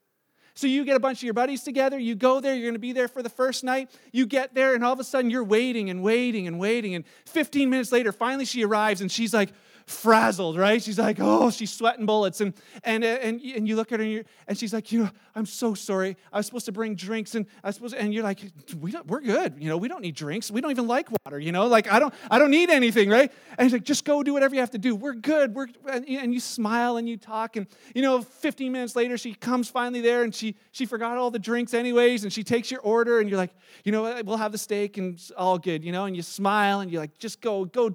So 0.54 0.68
you 0.68 0.84
get 0.84 0.96
a 0.96 1.00
bunch 1.00 1.18
of 1.18 1.24
your 1.24 1.34
buddies 1.34 1.64
together, 1.64 1.98
you 1.98 2.14
go 2.14 2.38
there, 2.38 2.54
you're 2.54 2.64
going 2.64 2.74
to 2.74 2.78
be 2.78 2.92
there 2.92 3.08
for 3.08 3.24
the 3.24 3.28
first 3.28 3.64
night. 3.64 3.90
You 4.12 4.24
get 4.24 4.54
there, 4.54 4.74
and 4.74 4.82
all 4.84 4.92
of 4.92 5.00
a 5.00 5.04
sudden 5.04 5.28
you're 5.28 5.44
waiting 5.44 5.90
and 5.90 6.00
waiting 6.00 6.46
and 6.46 6.58
waiting. 6.58 6.94
And 6.94 7.04
15 7.26 7.68
minutes 7.68 7.90
later, 7.90 8.12
finally 8.12 8.44
she 8.44 8.64
arrives 8.64 9.00
and 9.00 9.10
she's 9.10 9.34
like, 9.34 9.52
frazzled, 9.86 10.58
right? 10.58 10.82
She's 10.82 10.98
like, 10.98 11.18
oh, 11.20 11.50
she's 11.50 11.72
sweating 11.72 12.06
bullets. 12.06 12.40
And, 12.40 12.54
and, 12.82 13.04
and, 13.04 13.40
and 13.40 13.68
you 13.68 13.76
look 13.76 13.92
at 13.92 14.00
her 14.00 14.04
and, 14.06 14.24
and 14.48 14.58
she's 14.58 14.72
like, 14.72 14.90
you 14.90 15.04
know, 15.04 15.10
I'm 15.36 15.46
so 15.46 15.74
sorry. 15.74 16.16
I 16.32 16.38
was 16.38 16.46
supposed 16.46 16.66
to 16.66 16.72
bring 16.72 16.96
drinks 16.96 17.36
and 17.36 17.46
I 17.62 17.68
was 17.68 17.76
supposed 17.76 17.94
to, 17.94 18.00
and 18.00 18.12
you're 18.12 18.24
like, 18.24 18.40
we 18.80 18.90
don't, 18.90 19.06
we're 19.06 19.20
good. 19.20 19.54
You 19.58 19.68
know, 19.68 19.76
we 19.76 19.86
don't 19.86 20.02
need 20.02 20.16
drinks. 20.16 20.50
We 20.50 20.60
don't 20.60 20.72
even 20.72 20.88
like 20.88 21.08
water, 21.24 21.38
you 21.38 21.52
know, 21.52 21.66
like 21.66 21.90
I 21.90 22.00
don't, 22.00 22.12
I 22.30 22.38
don't 22.38 22.50
need 22.50 22.68
anything, 22.68 23.08
right? 23.08 23.30
And 23.56 23.66
he's 23.66 23.72
like, 23.72 23.84
just 23.84 24.04
go 24.04 24.24
do 24.24 24.32
whatever 24.32 24.54
you 24.56 24.60
have 24.60 24.72
to 24.72 24.78
do. 24.78 24.96
We're 24.96 25.14
good. 25.14 25.54
We're, 25.54 25.68
and, 25.88 26.04
and 26.08 26.34
you 26.34 26.40
smile 26.40 26.96
and 26.96 27.08
you 27.08 27.16
talk. 27.16 27.54
And, 27.54 27.68
you 27.94 28.02
know, 28.02 28.22
15 28.22 28.72
minutes 28.72 28.96
later, 28.96 29.16
she 29.16 29.34
comes 29.34 29.68
finally 29.68 30.00
there 30.00 30.24
and 30.24 30.34
she, 30.34 30.56
she 30.72 30.84
forgot 30.84 31.16
all 31.16 31.30
the 31.30 31.38
drinks 31.38 31.74
anyways. 31.74 32.24
And 32.24 32.32
she 32.32 32.42
takes 32.42 32.72
your 32.72 32.80
order 32.80 33.20
and 33.20 33.30
you're 33.30 33.38
like, 33.38 33.54
you 33.84 33.92
know, 33.92 34.20
we'll 34.24 34.36
have 34.36 34.52
the 34.52 34.58
steak 34.58 34.98
and 34.98 35.20
all 35.36 35.58
good, 35.58 35.84
you 35.84 35.92
know, 35.92 36.06
and 36.06 36.16
you 36.16 36.22
smile 36.22 36.80
and 36.80 36.90
you're 36.90 37.00
like, 37.00 37.18
just 37.18 37.40
go, 37.40 37.66
go, 37.66 37.92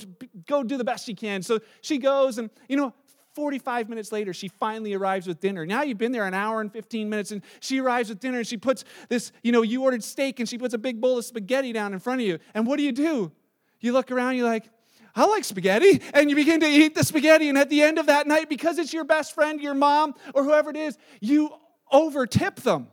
go 0.48 0.64
do 0.64 0.78
the 0.78 0.86
best 0.86 1.10
you 1.10 1.16
can. 1.16 1.42
So 1.42 1.60
she 1.82 1.98
goes, 1.98 2.38
and 2.38 2.50
you 2.68 2.78
know, 2.78 2.94
45 3.34 3.90
minutes 3.90 4.12
later, 4.12 4.34
she 4.34 4.48
finally 4.48 4.94
arrives 4.94 5.26
with 5.26 5.40
dinner. 5.40 5.66
Now 5.66 5.84
you've 5.84 5.98
been 5.98 6.12
there 6.12 6.26
an 6.26 6.34
hour 6.34 6.62
and 6.62 6.72
15 6.72 7.10
minutes, 7.10 7.32
and 7.32 7.42
she 7.60 7.80
arrives 7.80 8.10
with 8.10 8.20
dinner, 8.20 8.40
and 8.40 8.48
she 8.48 8.58
puts 8.58 8.84
this, 9.10 9.32
you 9.44 9.52
know, 9.52 9.62
you 9.62 9.84
ordered 9.84 10.04
steak, 10.04 10.40
and 10.40 10.50
she 10.50 10.58
puts 10.58 10.74
a 10.74 10.78
big 10.78 11.00
bowl 11.00 11.18
of 11.18 11.26
spaghetti 11.26 11.72
down 11.72 11.94
in 11.94 12.00
front 12.00 12.22
of 12.22 12.28
you. 12.28 12.40
And 12.54 12.68
what 12.68 12.78
do 12.78 12.84
you 12.84 12.92
do? 12.92 13.32
You 13.80 13.94
look 13.94 14.12
around, 14.12 14.36
you're 14.36 14.48
like, 14.48 14.70
I 15.16 15.26
like 15.26 15.44
spaghetti. 15.44 16.02
And 16.14 16.30
you 16.30 16.36
begin 16.36 16.60
to 16.62 16.68
eat 16.68 16.96
the 16.96 17.04
spaghetti. 17.04 17.50
And 17.50 17.58
at 17.58 17.70
the 17.70 17.82
end 17.82 18.00
of 18.00 18.06
that 18.08 18.28
night, 18.28 18.50
because 18.50 18.78
it's 18.78 18.94
your 18.94 19.04
best 19.04 19.34
friend, 19.34 19.60
your 19.60 19.74
mom, 19.74 20.16
or 20.34 20.44
whoever 20.44 20.70
it 20.70 20.78
is, 20.78 20.98
you 21.20 21.52
over 21.92 22.26
tip 22.26 22.56
them. 22.58 22.88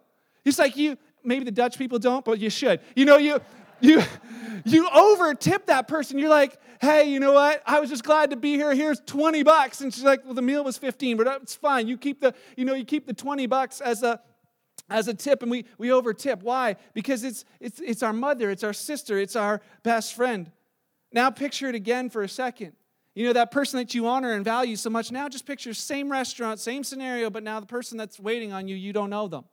It's 0.45 0.59
like 0.59 0.77
you, 0.77 0.97
maybe 1.23 1.45
the 1.45 1.53
Dutch 1.53 1.79
people 1.79 1.99
don't, 1.99 2.25
but 2.25 2.39
you 2.41 2.51
should. 2.51 2.81
You 2.97 3.05
know, 3.05 3.19
you, 3.19 3.41
you, 3.81 4.03
you 4.65 4.89
over 4.89 5.35
tip 5.35 5.67
that 5.67 5.89
person. 5.89 6.19
You're 6.19 6.29
like, 6.29 6.59
hey, 6.81 7.11
you 7.11 7.21
know 7.21 7.33
what? 7.33 7.63
I 7.67 7.81
was 7.81 7.91
just 7.91 8.05
glad 8.05 8.31
to 8.31 8.37
be 8.37 8.55
here. 8.55 8.75
Here's 8.75 9.01
20 9.01 9.43
bucks. 9.43 9.81
And 9.81 9.93
she's 9.93 10.05
like, 10.05 10.25
well, 10.25 10.35
the 10.35 10.43
meal 10.43 10.65
was 10.65 10.79
15, 10.79 11.17
but 11.17 11.27
it's 11.43 11.55
fine. 11.55 11.89
You 11.89 11.97
keep 11.97 12.21
the, 12.21 12.35
you 12.57 12.65
know, 12.65 12.75
you 12.75 12.85
keep 12.85 13.07
the 13.07 13.15
20 13.15 13.47
bucks 13.47 13.81
as 13.81 14.03
a 14.03 14.21
as 14.91 15.09
a 15.09 15.15
tip 15.15 15.43
and 15.43 15.51
we, 15.51 15.67
we 15.77 15.93
over 15.93 16.15
tip. 16.15 16.43
Why? 16.43 16.77
Because 16.95 17.25
it's, 17.25 17.45
it's, 17.61 17.81
it's 17.81 18.03
our 18.03 18.13
mother, 18.13 18.51
it's 18.51 18.65
our 18.65 18.73
sister, 18.73 19.19
it's 19.19 19.37
our 19.37 19.61
best 19.83 20.15
friend. 20.15 20.51
Now 21.13 21.31
picture 21.31 21.69
it 21.69 21.75
again 21.75 22.11
for 22.11 22.23
a 22.23 22.29
second. 22.29 22.73
You 23.15 23.27
know, 23.27 23.33
that 23.33 23.51
person 23.51 23.79
that 23.79 23.95
you 23.95 24.07
honor 24.07 24.33
and 24.33 24.45
value 24.45 24.77
so 24.77 24.91
much, 24.91 25.11
now 25.11 25.29
just 25.29 25.45
picture 25.45 25.75
same 25.75 26.11
restaurant, 26.11 26.61
same 26.61 26.85
scenario, 26.85 27.31
but 27.31 27.43
now 27.43 27.59
the 27.61 27.67
person 27.67 27.99
that's 27.99 28.21
waiting 28.21 28.53
on 28.53 28.69
you, 28.69 28.77
you 28.77 28.93
don't 28.93 29.11
know 29.11 29.29
them. 29.29 29.45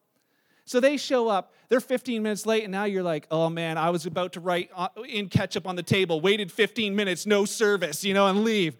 So 0.65 0.80
they 0.80 0.97
show 0.97 1.28
up, 1.28 1.54
they're 1.69 1.80
15 1.80 2.23
minutes 2.23 2.45
late, 2.47 2.63
and 2.63 2.71
now 2.71 2.86
you're 2.86 3.04
like, 3.04 3.28
oh 3.30 3.49
man, 3.49 3.78
I 3.78 3.91
was 3.91 4.08
about 4.08 4.34
to 4.34 4.39
write 4.39 4.71
uh, 4.75 4.89
in 5.08 5.30
ketchup 5.30 5.67
on 5.67 5.75
the 5.75 5.84
table, 5.84 6.19
waited 6.19 6.51
15 6.51 6.95
minutes, 6.95 7.28
no 7.28 7.45
service, 7.45 8.04
you 8.04 8.15
know, 8.15 8.28
and 8.28 8.43
leave. 8.43 8.75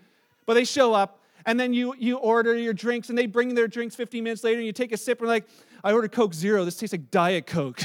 But 0.48 0.56
they 0.56 0.66
show 0.66 0.94
up, 0.94 1.22
and 1.46 1.60
then 1.60 1.74
you, 1.74 1.94
you 1.98 2.18
order 2.18 2.56
your 2.56 2.74
drinks, 2.74 3.10
and 3.10 3.18
they 3.18 3.28
bring 3.28 3.54
their 3.54 3.68
drinks 3.68 3.96
15 3.96 4.24
minutes 4.24 4.44
later, 4.44 4.58
and 4.58 4.66
you 4.66 4.74
take 4.74 4.92
a 4.92 4.98
sip, 4.98 5.20
and 5.20 5.28
like, 5.28 5.46
I 5.84 5.94
ordered 5.94 6.12
Coke 6.12 6.34
Zero, 6.34 6.66
this 6.66 6.78
tastes 6.78 6.94
like 6.94 7.12
Diet 7.12 7.46
Coke. 7.46 7.82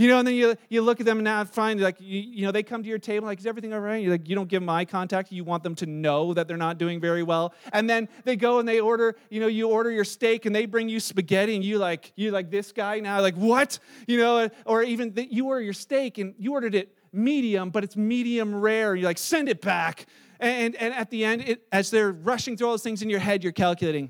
You 0.00 0.08
know, 0.08 0.18
and 0.18 0.26
then 0.26 0.34
you, 0.34 0.56
you 0.70 0.80
look 0.80 0.98
at 1.00 1.04
them 1.04 1.18
and 1.18 1.24
now 1.26 1.44
find 1.44 1.78
like, 1.78 2.00
you, 2.00 2.20
you 2.20 2.46
know, 2.46 2.52
they 2.52 2.62
come 2.62 2.82
to 2.82 2.88
your 2.88 2.98
table, 2.98 3.26
like, 3.26 3.38
is 3.38 3.44
everything 3.44 3.74
all 3.74 3.80
right? 3.80 4.02
You're 4.02 4.12
like, 4.12 4.30
you 4.30 4.34
don't 4.34 4.48
give 4.48 4.62
them 4.62 4.70
eye 4.70 4.86
contact. 4.86 5.30
You 5.30 5.44
want 5.44 5.62
them 5.62 5.74
to 5.74 5.84
know 5.84 6.32
that 6.32 6.48
they're 6.48 6.56
not 6.56 6.78
doing 6.78 7.00
very 7.00 7.22
well. 7.22 7.52
And 7.74 7.88
then 7.88 8.08
they 8.24 8.34
go 8.34 8.60
and 8.60 8.66
they 8.66 8.80
order, 8.80 9.14
you 9.28 9.40
know, 9.40 9.46
you 9.46 9.68
order 9.68 9.90
your 9.90 10.04
steak 10.04 10.46
and 10.46 10.56
they 10.56 10.64
bring 10.64 10.88
you 10.88 11.00
spaghetti 11.00 11.54
and 11.54 11.62
you 11.62 11.76
like, 11.76 12.14
you 12.16 12.30
like 12.30 12.50
this 12.50 12.72
guy 12.72 13.00
now, 13.00 13.20
like, 13.20 13.34
what? 13.34 13.78
You 14.06 14.16
know, 14.16 14.48
or 14.64 14.82
even 14.82 15.12
that 15.16 15.34
you 15.34 15.48
order 15.48 15.60
your 15.60 15.74
steak 15.74 16.16
and 16.16 16.34
you 16.38 16.52
ordered 16.52 16.74
it 16.74 16.96
medium, 17.12 17.68
but 17.68 17.84
it's 17.84 17.94
medium 17.94 18.54
rare. 18.54 18.94
You're 18.94 19.04
like, 19.04 19.18
send 19.18 19.50
it 19.50 19.60
back. 19.60 20.06
And, 20.38 20.76
and 20.76 20.94
at 20.94 21.10
the 21.10 21.26
end, 21.26 21.42
it, 21.42 21.66
as 21.72 21.90
they're 21.90 22.12
rushing 22.12 22.56
through 22.56 22.68
all 22.68 22.72
those 22.72 22.82
things 22.82 23.02
in 23.02 23.10
your 23.10 23.20
head, 23.20 23.42
you're 23.42 23.52
calculating, 23.52 24.08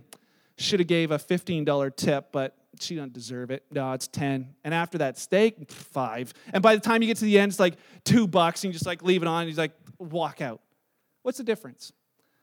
should 0.57 0.79
have 0.79 0.87
gave 0.87 1.11
a 1.11 1.19
$15 1.19 1.97
tip, 1.97 2.29
but 2.31 2.57
she 2.83 2.97
doesn't 2.97 3.13
deserve 3.13 3.51
it. 3.51 3.65
No, 3.71 3.93
it's 3.93 4.09
10. 4.09 4.55
And 4.65 4.75
after 4.75 4.99
that 4.99 5.19
steak, 5.19 5.71
five. 5.71 6.33
And 6.53 6.63
by 6.63 6.75
the 6.75 6.81
time 6.81 7.03
you 7.03 7.09
get 7.09 7.19
to 7.19 7.25
the 7.25 7.39
end, 7.39 7.51
it's 7.51 7.61
like 7.61 7.75
two 8.05 8.27
bucks, 8.27 8.65
and 8.65 8.69
you 8.69 8.73
just 8.73 8.87
like 8.87 9.03
leave 9.03 9.23
it 9.23 9.29
on, 9.29 9.43
and 9.43 9.49
he's 9.49 9.59
like, 9.59 9.73
walk 9.99 10.41
out. 10.41 10.61
What's 11.23 11.39
the 11.39 11.45
difference? 11.45 11.93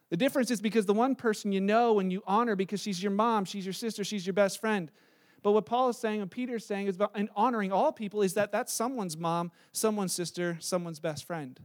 The 0.10 0.18
difference 0.18 0.52
is 0.52 0.62
because 0.62 0.86
the 0.86 0.94
one 0.94 1.16
person 1.16 1.52
you 1.52 1.60
know 1.60 2.00
and 2.00 2.12
you 2.12 2.24
honor 2.26 2.56
because 2.56 2.82
she's 2.82 3.02
your 3.02 3.12
mom, 3.12 3.46
she's 3.46 3.66
your 3.66 3.74
sister, 3.74 4.04
she's 4.04 4.26
your 4.26 4.34
best 4.34 4.62
friend. 4.62 4.90
But 5.44 5.52
what 5.52 5.66
Paul 5.66 5.90
is 5.90 5.98
saying 5.98 6.22
and 6.22 6.32
Peter 6.32 6.56
is 6.56 6.66
saying 6.66 6.88
is 6.88 6.96
about 6.96 7.12
and 7.16 7.30
honoring 7.36 7.72
all 7.72 7.92
people 7.92 8.22
is 8.22 8.34
that 8.36 8.52
that's 8.52 8.74
someone's 8.74 9.18
mom, 9.18 9.52
someone's 9.72 10.14
sister, 10.14 10.58
someone's 10.60 11.00
best 11.00 11.26
friend. 11.26 11.60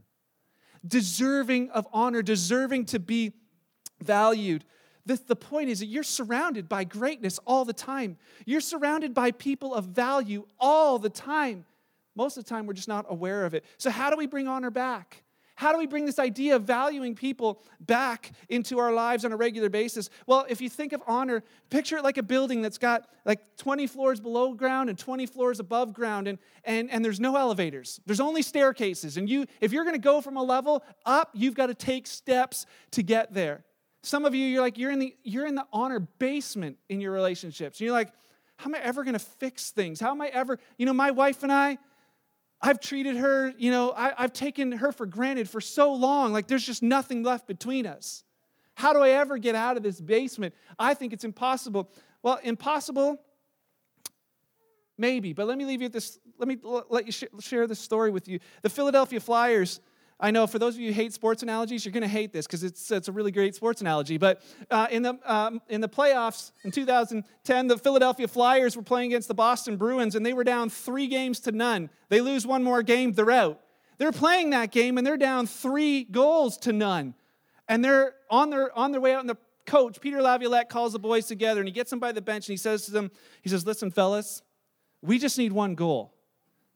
Deserving 0.85 1.69
of 1.69 1.87
honor, 1.93 2.21
deserving 2.21 2.85
to 2.85 2.99
be 2.99 3.33
valued. 4.01 4.65
The, 5.05 5.19
the 5.27 5.35
point 5.35 5.69
is 5.69 5.79
that 5.79 5.87
you're 5.87 6.03
surrounded 6.03 6.69
by 6.69 6.85
greatness 6.85 7.39
all 7.45 7.65
the 7.65 7.73
time. 7.73 8.17
You're 8.45 8.61
surrounded 8.61 9.13
by 9.13 9.31
people 9.31 9.73
of 9.73 9.85
value 9.85 10.45
all 10.59 10.97
the 10.97 11.09
time. 11.09 11.65
Most 12.15 12.37
of 12.37 12.45
the 12.45 12.49
time, 12.49 12.67
we're 12.67 12.73
just 12.73 12.87
not 12.87 13.05
aware 13.09 13.45
of 13.45 13.53
it. 13.53 13.65
So, 13.77 13.89
how 13.89 14.09
do 14.09 14.17
we 14.17 14.27
bring 14.27 14.47
honor 14.47 14.69
back? 14.69 15.23
How 15.55 15.71
do 15.71 15.77
we 15.77 15.85
bring 15.85 16.05
this 16.05 16.17
idea 16.17 16.55
of 16.55 16.63
valuing 16.63 17.13
people 17.13 17.61
back 17.79 18.31
into 18.49 18.79
our 18.79 18.91
lives 18.91 19.23
on 19.23 19.31
a 19.31 19.35
regular 19.35 19.69
basis? 19.69 20.09
Well, 20.25 20.45
if 20.49 20.61
you 20.61 20.69
think 20.69 20.93
of 20.93 21.03
honor, 21.05 21.43
picture 21.69 21.97
it 21.97 22.03
like 22.03 22.17
a 22.17 22.23
building 22.23 22.61
that's 22.61 22.79
got 22.79 23.07
like 23.23 23.55
20 23.57 23.85
floors 23.85 24.19
below 24.19 24.53
ground 24.53 24.89
and 24.89 24.97
20 24.97 25.27
floors 25.27 25.59
above 25.59 25.93
ground, 25.93 26.27
and, 26.27 26.39
and, 26.63 26.89
and 26.89 27.05
there's 27.05 27.19
no 27.19 27.35
elevators. 27.35 27.99
There's 28.05 28.19
only 28.19 28.41
staircases. 28.41 29.17
And 29.17 29.29
you, 29.29 29.45
if 29.61 29.71
you're 29.71 29.85
gonna 29.85 29.99
go 29.99 30.21
from 30.21 30.37
a 30.37 30.43
level 30.43 30.83
up, 31.05 31.29
you've 31.33 31.55
got 31.55 31.67
to 31.67 31.75
take 31.75 32.07
steps 32.07 32.65
to 32.91 33.03
get 33.03 33.33
there. 33.33 33.63
Some 34.03 34.25
of 34.25 34.35
you, 34.35 34.45
you're 34.45 34.61
like, 34.61 34.77
you're 34.77 34.91
in 34.91 34.99
the 34.99 35.15
you're 35.23 35.47
in 35.47 35.55
the 35.55 35.65
honor 35.71 35.99
basement 35.99 36.77
in 36.89 36.99
your 36.99 37.11
relationships. 37.11 37.79
And 37.79 37.85
you're 37.85 37.93
like, 37.95 38.11
how 38.57 38.69
am 38.69 38.75
I 38.75 38.79
ever 38.79 39.03
gonna 39.03 39.17
fix 39.17 39.71
things? 39.71 39.99
How 39.99 40.11
am 40.11 40.21
I 40.21 40.27
ever, 40.27 40.59
you 40.77 40.85
know, 40.85 40.93
my 40.93 41.11
wife 41.11 41.41
and 41.43 41.51
I, 41.51 41.77
I've 42.61 42.79
treated 42.79 43.17
her, 43.17 43.53
you 43.57 43.71
know, 43.71 43.93
I, 43.95 44.13
have 44.17 44.33
taken 44.33 44.73
her 44.73 44.91
for 44.91 45.05
granted 45.05 45.49
for 45.49 45.61
so 45.61 45.93
long. 45.93 46.33
Like 46.33 46.47
there's 46.47 46.65
just 46.65 46.83
nothing 46.83 47.23
left 47.23 47.47
between 47.47 47.85
us. 47.85 48.23
How 48.75 48.93
do 48.93 48.99
I 48.99 49.09
ever 49.09 49.37
get 49.37 49.55
out 49.55 49.77
of 49.77 49.83
this 49.83 49.99
basement? 49.99 50.53
I 50.77 50.93
think 50.93 51.13
it's 51.13 51.23
impossible. 51.23 51.89
Well, 52.21 52.39
impossible, 52.43 53.21
maybe, 54.97 55.33
but 55.33 55.47
let 55.47 55.57
me 55.57 55.65
leave 55.65 55.81
you 55.81 55.89
this. 55.89 56.19
Let 56.37 56.47
me 56.47 56.57
let 56.89 57.05
you 57.05 57.27
share 57.39 57.67
this 57.67 57.79
story 57.79 58.11
with 58.11 58.27
you. 58.27 58.39
The 58.63 58.69
Philadelphia 58.69 59.19
Flyers 59.19 59.79
I 60.23 60.31
know 60.31 60.47
for 60.47 60.57
those 60.57 60.75
of 60.75 60.79
you 60.79 60.87
who 60.87 60.93
hate 60.93 61.11
sports 61.11 61.43
analogies, 61.43 61.83
you're 61.83 61.91
going 61.91 62.01
to 62.01 62.07
hate 62.07 62.31
this 62.31 62.47
because 62.47 62.63
it's, 62.63 62.89
it's 62.91 63.09
a 63.09 63.11
really 63.11 63.29
great 63.29 63.55
sports 63.55 63.81
analogy. 63.81 64.17
But 64.17 64.41
uh, 64.71 64.87
in, 64.89 65.03
the, 65.03 65.19
um, 65.25 65.61
in 65.67 65.81
the 65.81 65.89
playoffs 65.89 66.53
in 66.63 66.71
2010, 66.71 67.67
the 67.67 67.77
Philadelphia 67.77 68.29
Flyers 68.29 68.77
were 68.77 68.83
playing 68.83 69.11
against 69.11 69.27
the 69.27 69.33
Boston 69.33 69.75
Bruins, 69.75 70.15
and 70.15 70.25
they 70.25 70.31
were 70.31 70.45
down 70.45 70.69
three 70.69 71.07
games 71.07 71.41
to 71.41 71.51
none. 71.51 71.89
They 72.07 72.21
lose 72.21 72.47
one 72.47 72.63
more 72.63 72.81
game, 72.83 73.11
they're 73.11 73.31
out. 73.31 73.59
They're 73.97 74.13
playing 74.13 74.51
that 74.51 74.71
game, 74.71 74.97
and 74.97 75.05
they're 75.05 75.17
down 75.17 75.45
three 75.45 76.05
goals 76.05 76.55
to 76.59 76.71
none. 76.71 77.15
And 77.67 77.83
they're 77.83 78.13
on 78.29 78.49
their, 78.49 78.75
on 78.77 78.93
their 78.93 79.01
way 79.01 79.13
out, 79.13 79.19
and 79.19 79.29
the 79.29 79.37
coach, 79.65 79.99
Peter 79.99 80.21
Laviolette, 80.21 80.69
calls 80.69 80.93
the 80.93 80.99
boys 80.99 81.25
together, 81.25 81.59
and 81.59 81.67
he 81.67 81.73
gets 81.73 81.89
them 81.89 81.99
by 81.99 82.13
the 82.13 82.21
bench, 82.21 82.47
and 82.47 82.53
he 82.53 82.57
says 82.57 82.85
to 82.85 82.91
them, 82.91 83.11
he 83.41 83.49
says, 83.49 83.65
listen, 83.65 83.91
fellas, 83.91 84.41
we 85.01 85.19
just 85.19 85.37
need 85.37 85.51
one 85.51 85.75
goal. 85.75 86.13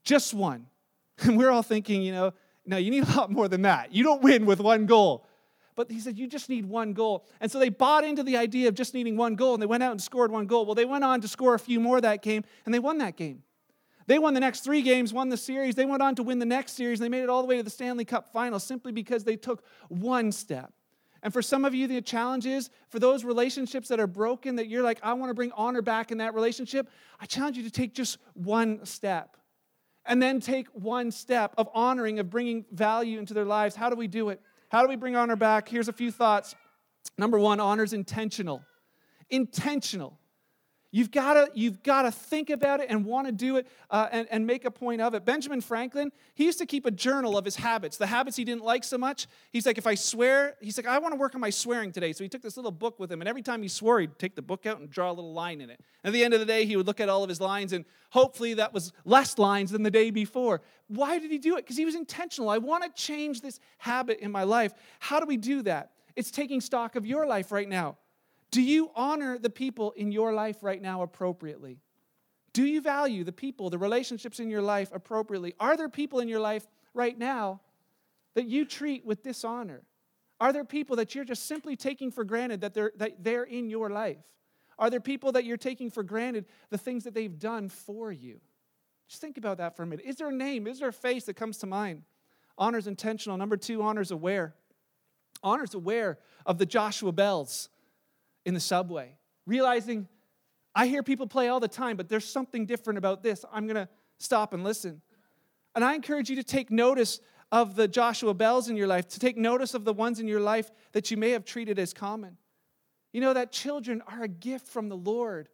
Just 0.04 0.34
one. 0.34 0.66
And 1.20 1.36
we're 1.36 1.50
all 1.50 1.64
thinking, 1.64 2.04
you 2.04 2.12
know, 2.12 2.34
no, 2.68 2.78
you 2.78 2.92
need 2.92 3.08
a 3.08 3.18
lot 3.18 3.32
more 3.32 3.48
than 3.48 3.64
that. 3.64 3.94
You 3.94 4.04
don't 4.04 4.22
win 4.22 4.46
with 4.46 4.60
one 4.60 4.86
goal. 4.86 5.26
But 5.76 5.92
he 5.92 6.00
said, 6.00 6.18
You 6.18 6.28
just 6.28 6.50
need 6.50 6.66
one 6.66 6.94
goal. 6.94 7.26
And 7.40 7.52
so 7.52 7.60
they 7.60 7.70
bought 7.70 8.04
into 8.04 8.24
the 8.24 8.36
idea 8.38 8.68
of 8.68 8.76
just 8.76 8.94
needing 8.94 9.16
one 9.16 9.36
goal, 9.36 9.54
and 9.54 9.62
they 9.62 9.68
went 9.68 9.84
out 9.84 9.92
and 9.92 10.02
scored 10.02 10.32
one 10.32 10.48
goal. 10.48 10.66
Well, 10.66 10.76
they 10.76 10.86
went 10.86 11.04
on 11.04 11.22
to 11.22 11.28
score 11.28 11.54
a 11.54 11.60
few 11.60 11.80
more 11.80 12.02
that 12.02 12.22
game, 12.22 12.44
and 12.66 12.74
they 12.74 12.80
won 12.80 12.98
that 12.98 13.16
game. 13.16 13.44
They 14.08 14.20
won 14.20 14.34
the 14.34 14.40
next 14.40 14.62
three 14.62 14.82
games, 14.82 15.14
won 15.14 15.30
the 15.30 15.38
series. 15.38 15.76
They 15.76 15.86
went 15.86 16.02
on 16.02 16.16
to 16.16 16.24
win 16.24 16.40
the 16.40 16.46
next 16.46 16.74
series. 16.74 17.00
And 17.00 17.06
they 17.06 17.10
made 17.10 17.24
it 17.24 17.30
all 17.30 17.42
the 17.42 17.48
way 17.48 17.58
to 17.58 17.64
the 17.64 17.70
Stanley 17.70 18.06
Cup 18.06 18.32
final 18.32 18.58
simply 18.58 18.94
because 18.94 19.26
they 19.26 19.36
took 19.36 19.64
one 19.90 20.32
step. 20.32 20.72
And 21.22 21.34
for 21.34 21.42
some 21.42 21.66
of 21.66 21.76
you, 21.76 21.88
the 21.88 22.02
challenge 22.02 22.46
is 22.46 22.70
for 22.90 23.00
those 23.00 23.26
relationships 23.26 23.90
that 23.90 24.00
are 24.00 24.08
broken, 24.08 24.56
that 24.56 24.68
you're 24.68 24.84
like, 24.84 25.00
I 25.04 25.14
want 25.14 25.30
to 25.30 25.34
bring 25.34 25.52
honor 25.52 25.82
back 25.82 26.12
in 26.12 26.20
that 26.20 26.34
relationship, 26.34 26.90
I 27.20 27.26
challenge 27.26 27.58
you 27.58 27.64
to 27.64 27.72
take 27.72 27.94
just 27.94 28.18
one 28.34 28.86
step 28.86 29.37
and 30.08 30.22
then 30.22 30.40
take 30.40 30.68
one 30.70 31.12
step 31.12 31.54
of 31.58 31.70
honoring, 31.74 32.20
of 32.20 32.30
bringing 32.30 32.66
value 32.72 33.20
into 33.20 33.34
their 33.34 33.46
lives. 33.46 33.76
How 33.76 33.90
do 33.90 33.96
we 33.96 34.08
do 34.08 34.30
it? 34.30 34.42
How 34.70 34.82
do 34.82 34.90
we 34.90 34.96
bring 34.96 35.16
honor 35.16 35.36
back? 35.36 35.68
Here's 35.70 35.88
a 35.88 35.94
few 35.94 36.12
thoughts. 36.12 36.56
Number 37.18 37.40
one, 37.40 37.60
honor 37.60 37.84
is 37.84 37.94
intentional. 37.94 38.64
Intentional. 39.30 40.18
You've 40.90 41.12
got 41.12 41.34
to 41.34 41.50
you've 41.54 41.84
got 41.84 42.04
to 42.04 42.12
think 42.12 42.50
about 42.50 42.80
it 42.80 42.88
and 42.90 43.04
want 43.04 43.28
to 43.28 43.34
do 43.34 43.58
it 43.58 43.68
uh, 43.90 44.08
and, 44.10 44.26
and 44.32 44.48
make 44.48 44.64
a 44.64 44.72
point 44.72 45.02
of 45.02 45.14
it. 45.14 45.26
Benjamin 45.26 45.60
Franklin, 45.60 46.14
he 46.34 46.46
used 46.46 46.60
to 46.60 46.66
keep 46.66 46.86
a 46.86 46.92
journal 46.92 47.38
of 47.38 47.44
his 47.44 47.58
habits, 47.58 47.98
the 47.98 48.08
habits 48.08 48.38
he 48.38 48.46
didn't 48.46 48.64
like 48.64 48.86
so 48.86 48.98
much. 48.98 49.28
He's 49.52 49.66
like, 49.66 49.78
if 49.78 49.86
I 49.86 49.96
swear, 49.96 50.56
he's 50.62 50.78
like, 50.78 50.88
I 50.88 50.98
want 51.00 51.14
to 51.14 51.20
work 51.20 51.36
on 51.36 51.42
my 51.42 51.50
swearing 51.50 51.92
today. 51.92 52.14
So 52.14 52.24
he 52.24 52.30
took 52.30 52.42
this 52.42 52.56
little 52.56 52.72
book 52.72 53.00
with 53.00 53.12
him, 53.12 53.22
and 53.22 53.28
every 53.28 53.42
time 53.42 53.62
he 53.62 53.68
swore, 53.68 54.00
he'd 54.00 54.18
take 54.18 54.36
the 54.36 54.42
book 54.42 54.66
out 54.66 54.80
and 54.80 54.90
draw 54.90 55.10
a 55.10 55.14
little 55.14 55.34
line 55.34 55.60
in 55.60 55.70
it. 55.70 55.82
At 56.06 56.14
the 56.14 56.24
end 56.24 56.34
of 56.34 56.40
the 56.40 56.46
day, 56.46 56.66
he 56.66 56.78
would 56.78 56.88
look 56.88 57.02
at 57.02 57.10
all 57.10 57.22
of 57.22 57.28
his 57.28 57.42
lines, 57.42 57.74
and 57.74 57.84
hopefully 58.12 58.54
that 58.54 58.74
was 58.74 58.94
less 59.04 59.38
lines 59.38 59.72
than 59.72 59.84
the 59.84 59.92
day 59.92 60.10
before. 60.10 60.62
Why 60.88 61.20
did 61.20 61.32
he 61.32 61.38
do 61.38 61.58
it? 61.58 61.66
Because 61.66 61.76
he 61.76 61.84
was 61.84 61.96
intentional. 61.96 62.50
I 62.50 62.60
want 62.60 62.86
to 62.86 62.90
change 63.04 63.42
this 63.42 63.60
habit 63.78 64.20
in 64.22 64.32
my 64.32 64.44
life. 64.44 64.74
How 65.00 65.20
do 65.20 65.26
we 65.26 65.36
do 65.36 65.64
that? 65.64 65.92
It's 66.16 66.32
taking 66.32 66.62
stock 66.62 66.96
of 66.96 67.06
your 67.06 67.28
life 67.28 67.52
right 67.52 67.68
now. 67.68 67.98
Do 68.52 68.62
you 68.62 68.92
honor 68.96 69.38
the 69.38 69.50
people 69.50 69.92
in 69.92 70.12
your 70.12 70.34
life 70.34 70.64
right 70.64 70.82
now 70.82 71.02
appropriately? 71.02 71.80
Do 72.54 72.66
you 72.66 72.82
value 72.82 73.24
the 73.24 73.32
people, 73.32 73.70
the 73.70 73.78
relationships 73.78 74.40
in 74.40 74.50
your 74.50 74.62
life 74.62 74.90
appropriately? 74.94 75.54
Are 75.60 75.78
there 75.78 75.90
people 75.90 76.20
in 76.20 76.28
your 76.28 76.40
life 76.40 76.66
right 76.94 77.18
now 77.18 77.62
that 78.34 78.46
you 78.46 78.66
treat 78.66 79.06
with 79.06 79.22
dishonor? 79.22 79.84
Are 80.40 80.54
there 80.54 80.64
people 80.64 80.96
that 80.96 81.14
you're 81.14 81.26
just 81.26 81.46
simply 81.46 81.76
taking 81.76 82.12
for 82.12 82.24
granted 82.24 82.62
that 82.62 82.74
they're, 82.74 82.94
that 82.98 83.24
they're 83.24 83.44
in 83.44 83.70
your 83.70 83.90
life? 83.90 84.24
Are 84.80 84.90
there 84.90 85.00
people 85.00 85.32
that 85.34 85.44
you're 85.44 85.58
taking 85.58 85.90
for 85.90 86.04
granted 86.04 86.46
the 86.70 86.78
things 86.78 87.04
that 87.04 87.14
they've 87.14 87.38
done 87.38 87.70
for 87.70 88.12
you? 88.12 88.40
Just 89.08 89.22
think 89.22 89.38
about 89.38 89.58
that 89.58 89.76
for 89.76 89.84
a 89.84 89.86
minute. 89.86 90.06
Is 90.06 90.18
there 90.18 90.30
a 90.30 90.34
name? 90.34 90.68
Is 90.68 90.80
there 90.80 90.90
a 90.90 90.94
face 90.94 91.26
that 91.26 91.36
comes 91.36 91.58
to 91.60 91.68
mind? 91.68 92.04
Honor's 92.58 92.88
intentional. 92.88 93.38
Number 93.38 93.58
two, 93.58 93.82
honor's 93.82 94.12
aware. 94.12 94.56
Honor's 95.44 95.74
aware 95.74 96.18
of 96.46 96.58
the 96.58 96.66
Joshua 96.66 97.12
Bells 97.12 97.70
in 98.48 98.54
the 98.54 98.60
subway, 98.62 99.14
realizing 99.46 100.08
I 100.74 100.88
hear 100.88 101.04
people 101.04 101.28
play 101.28 101.50
all 101.50 101.60
the 101.60 101.68
time, 101.68 101.98
but 101.98 102.08
there's 102.08 102.24
something 102.24 102.66
different 102.66 102.98
about 102.98 103.22
this. 103.22 103.44
I'm 103.52 103.68
going 103.68 103.76
to 103.76 103.90
stop 104.20 104.54
and 104.54 104.64
listen. 104.64 105.02
And 105.76 105.84
I 105.84 105.96
encourage 105.96 106.30
you 106.30 106.38
to 106.38 106.44
take 106.44 106.72
notice 106.72 107.20
of 107.52 107.76
the 107.76 107.90
Joshua 107.90 108.34
Bells 108.34 108.70
in 108.70 108.78
your 108.78 108.88
life, 108.88 109.10
to 109.10 109.20
take 109.20 109.36
notice 109.36 109.74
of 109.74 109.84
the 109.84 109.94
ones 109.94 110.22
in 110.22 110.30
your 110.30 110.40
life 110.40 110.72
that 110.94 111.12
you 111.12 111.18
may 111.18 111.32
have 111.32 111.44
treated 111.44 111.78
as 111.78 111.94
common. 111.94 112.38
You 113.12 113.20
know 113.20 113.34
that 113.34 113.52
children 113.52 114.02
are 114.08 114.24
a 114.24 114.30
gift 114.30 114.68
from 114.68 114.88
the 114.88 114.98
Lord. 114.98 115.50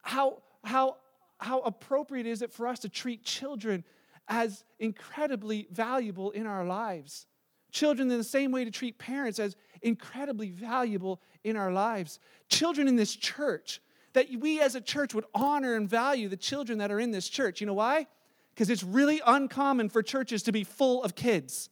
How, 0.00 0.38
how, 0.64 0.96
how 1.38 1.60
appropriate 1.60 2.26
is 2.26 2.40
it 2.40 2.54
for 2.54 2.66
us 2.66 2.78
to 2.80 2.88
treat 2.88 3.22
children 3.22 3.84
as 4.28 4.64
incredibly 4.78 5.68
valuable 5.70 6.30
in 6.30 6.46
our 6.46 6.64
lives? 6.64 7.26
Children, 7.70 8.10
in 8.10 8.18
the 8.18 8.24
same 8.24 8.52
way, 8.52 8.64
to 8.64 8.70
treat 8.70 8.98
parents 8.98 9.38
as 9.38 9.56
incredibly 9.82 10.50
valuable 10.50 11.20
in 11.44 11.56
our 11.56 11.72
lives. 11.72 12.18
Children 12.48 12.88
in 12.88 12.96
this 12.96 13.14
church, 13.14 13.80
that 14.12 14.26
we 14.38 14.60
as 14.60 14.74
a 14.74 14.80
church 14.80 15.14
would 15.14 15.24
honor 15.34 15.74
and 15.74 15.88
value 15.88 16.28
the 16.28 16.36
children 16.36 16.78
that 16.78 16.90
are 16.90 17.00
in 17.00 17.10
this 17.10 17.28
church. 17.28 17.60
You 17.60 17.66
know 17.66 17.74
why? 17.74 18.06
Because 18.54 18.70
it's 18.70 18.82
really 18.82 19.22
uncommon 19.24 19.88
for 19.88 20.02
churches 20.02 20.42
to 20.44 20.52
be 20.52 20.64
full 20.64 21.02
of 21.04 21.14
kids. 21.14 21.70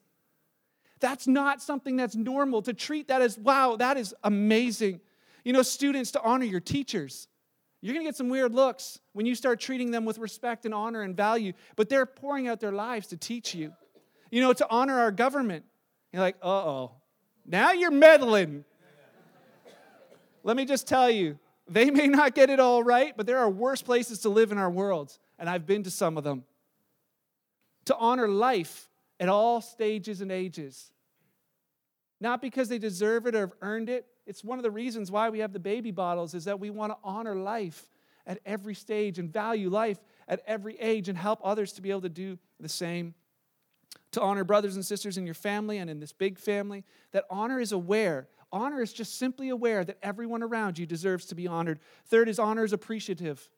That's 1.01 1.27
not 1.27 1.63
something 1.63 1.97
that's 1.97 2.17
normal 2.17 2.63
to 2.63 2.73
treat 2.73 3.09
that 3.09 3.23
as, 3.23 3.39
wow, 3.39 3.77
that 3.77 3.97
is 3.97 4.15
amazing. 4.25 5.01
You 5.45 5.53
know, 5.53 5.63
students, 5.63 6.13
to 6.13 6.23
honor 6.23 6.45
your 6.45 6.61
teachers. 6.61 7.29
You're 7.81 7.95
going 7.95 8.05
to 8.05 8.09
get 8.09 8.17
some 8.17 8.29
weird 8.29 8.55
looks 8.55 8.99
when 9.13 9.25
you 9.25 9.35
start 9.35 9.61
treating 9.61 9.93
them 9.93 10.05
with 10.05 10.19
respect 10.19 10.65
and 10.65 10.75
honor 10.75 11.03
and 11.03 11.17
value, 11.17 11.53
but 11.77 11.89
they're 11.89 12.07
pouring 12.07 12.49
out 12.49 12.59
their 12.59 12.73
lives 12.73 13.09
to 13.09 13.17
teach 13.17 13.55
you. 13.55 13.73
You 14.31 14.43
know, 14.43 14.53
to 14.53 14.67
honor 14.69 14.99
our 14.99 15.13
government. 15.13 15.65
You're 16.13 16.23
like, 16.23 16.37
uh 16.43 16.49
oh, 16.49 16.93
now 17.47 17.73
you're 17.73 17.91
meddling. 17.91 18.65
Let 20.43 20.57
me 20.57 20.65
just 20.65 20.87
tell 20.87 21.11
you, 21.11 21.39
they 21.67 21.91
may 21.91 22.07
not 22.07 22.35
get 22.35 22.49
it 22.49 22.61
all 22.61 22.83
right, 22.83 23.15
but 23.17 23.27
there 23.27 23.39
are 23.39 23.51
worse 23.51 23.83
places 23.83 24.21
to 24.21 24.29
live 24.29 24.53
in 24.53 24.59
our 24.59 24.71
world, 24.71 25.17
and 25.39 25.49
I've 25.49 25.67
been 25.67 25.83
to 25.83 25.91
some 25.91 26.17
of 26.17 26.25
them. 26.25 26.45
To 27.87 27.97
honor 27.97 28.29
life 28.29 28.89
at 29.21 29.29
all 29.29 29.61
stages 29.61 30.21
and 30.21 30.31
ages. 30.33 30.93
Not 32.21 32.41
because 32.41 32.69
they 32.69 32.79
deserve 32.79 33.27
it 33.27 33.35
or 33.35 33.41
have 33.41 33.53
earned 33.63 33.89
it. 33.89 34.07
It's 34.27 34.43
one 34.43 34.59
of 34.59 34.63
the 34.63 34.71
reasons 34.71 35.11
why 35.11 35.31
we 35.31 35.39
have 35.41 35.53
the 35.53 35.61
baby 35.61 35.91
bottles 35.91 36.35
is 36.35 36.45
that 36.45 36.61
we 36.61 36.71
want 36.71 36.93
to 36.93 36.99
honor 37.05 37.35
life 37.35 37.91
at 38.27 38.41
every 38.45 38.75
stage 38.75 39.19
and 39.19 39.33
value 39.33 39.71
life 39.71 39.99
at 40.27 40.43
every 40.47 40.79
age 40.79 41.09
and 41.09 41.17
help 41.17 41.41
others 41.43 41.73
to 41.75 41.83
be 41.83 41.91
able 41.91 42.03
to 42.03 42.09
do 42.09 42.39
the 42.61 42.69
same 42.69 43.15
to 44.13 44.21
honor 44.21 44.45
brothers 44.45 44.75
and 44.75 44.85
sisters 44.85 45.19
in 45.19 45.27
your 45.27 45.35
family 45.35 45.79
and 45.79 45.91
in 45.91 46.01
this 46.01 46.13
big 46.13 46.39
family, 46.39 46.85
that 47.13 47.25
honor 47.31 47.61
is 47.61 47.73
aware. 47.73 48.29
Honor 48.51 48.81
is 48.81 48.93
just 48.93 49.19
simply 49.19 49.51
aware 49.51 49.85
that 49.85 49.99
everyone 50.03 50.43
around 50.43 50.79
you 50.79 50.87
deserves 50.87 51.27
to 51.27 51.35
be 51.35 51.47
honored. 51.47 51.81
Third 52.07 52.29
is 52.29 52.39
honor 52.39 52.65
is 52.65 52.73
appreciative. 52.73 53.49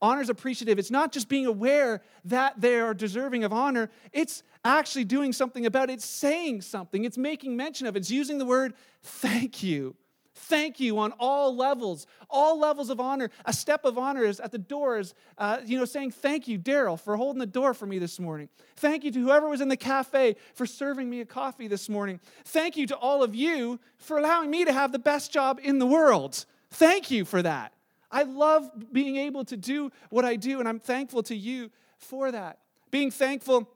Honor 0.00 0.20
is 0.20 0.28
appreciative. 0.28 0.78
It's 0.78 0.90
not 0.90 1.10
just 1.10 1.28
being 1.28 1.46
aware 1.46 2.02
that 2.26 2.60
they 2.60 2.78
are 2.78 2.92
deserving 2.92 3.44
of 3.44 3.52
honor, 3.52 3.90
it's 4.12 4.42
actually 4.64 5.04
doing 5.04 5.32
something 5.32 5.64
about 5.64 5.90
it. 5.90 5.94
It's 5.94 6.06
saying 6.06 6.60
something, 6.62 7.04
it's 7.04 7.18
making 7.18 7.56
mention 7.56 7.86
of 7.86 7.96
it. 7.96 8.00
It's 8.00 8.10
using 8.10 8.38
the 8.38 8.44
word 8.44 8.74
thank 9.02 9.62
you. 9.62 9.96
Thank 10.38 10.80
you 10.80 10.98
on 10.98 11.12
all 11.18 11.56
levels, 11.56 12.06
all 12.28 12.58
levels 12.58 12.90
of 12.90 13.00
honor. 13.00 13.30
A 13.46 13.52
step 13.54 13.86
of 13.86 13.96
honor 13.96 14.22
is 14.22 14.38
at 14.38 14.52
the 14.52 14.58
doors, 14.58 15.14
uh, 15.38 15.60
you 15.64 15.78
know, 15.78 15.86
saying 15.86 16.10
thank 16.10 16.46
you, 16.46 16.58
Daryl, 16.58 17.00
for 17.00 17.16
holding 17.16 17.40
the 17.40 17.46
door 17.46 17.72
for 17.72 17.86
me 17.86 17.98
this 17.98 18.20
morning. 18.20 18.50
Thank 18.76 19.02
you 19.02 19.10
to 19.12 19.18
whoever 19.18 19.48
was 19.48 19.62
in 19.62 19.68
the 19.68 19.78
cafe 19.78 20.36
for 20.54 20.66
serving 20.66 21.08
me 21.08 21.22
a 21.22 21.24
coffee 21.24 21.68
this 21.68 21.88
morning. 21.88 22.20
Thank 22.44 22.76
you 22.76 22.86
to 22.88 22.96
all 22.96 23.22
of 23.22 23.34
you 23.34 23.80
for 23.96 24.18
allowing 24.18 24.50
me 24.50 24.66
to 24.66 24.72
have 24.72 24.92
the 24.92 24.98
best 24.98 25.32
job 25.32 25.58
in 25.62 25.78
the 25.78 25.86
world. 25.86 26.44
Thank 26.70 27.10
you 27.10 27.24
for 27.24 27.40
that. 27.40 27.72
I 28.10 28.24
love 28.24 28.70
being 28.92 29.16
able 29.16 29.44
to 29.46 29.56
do 29.56 29.90
what 30.10 30.26
I 30.26 30.36
do, 30.36 30.60
and 30.60 30.68
I'm 30.68 30.80
thankful 30.80 31.22
to 31.24 31.34
you 31.34 31.70
for 31.96 32.30
that. 32.30 32.58
Being 32.90 33.10
thankful 33.10 33.70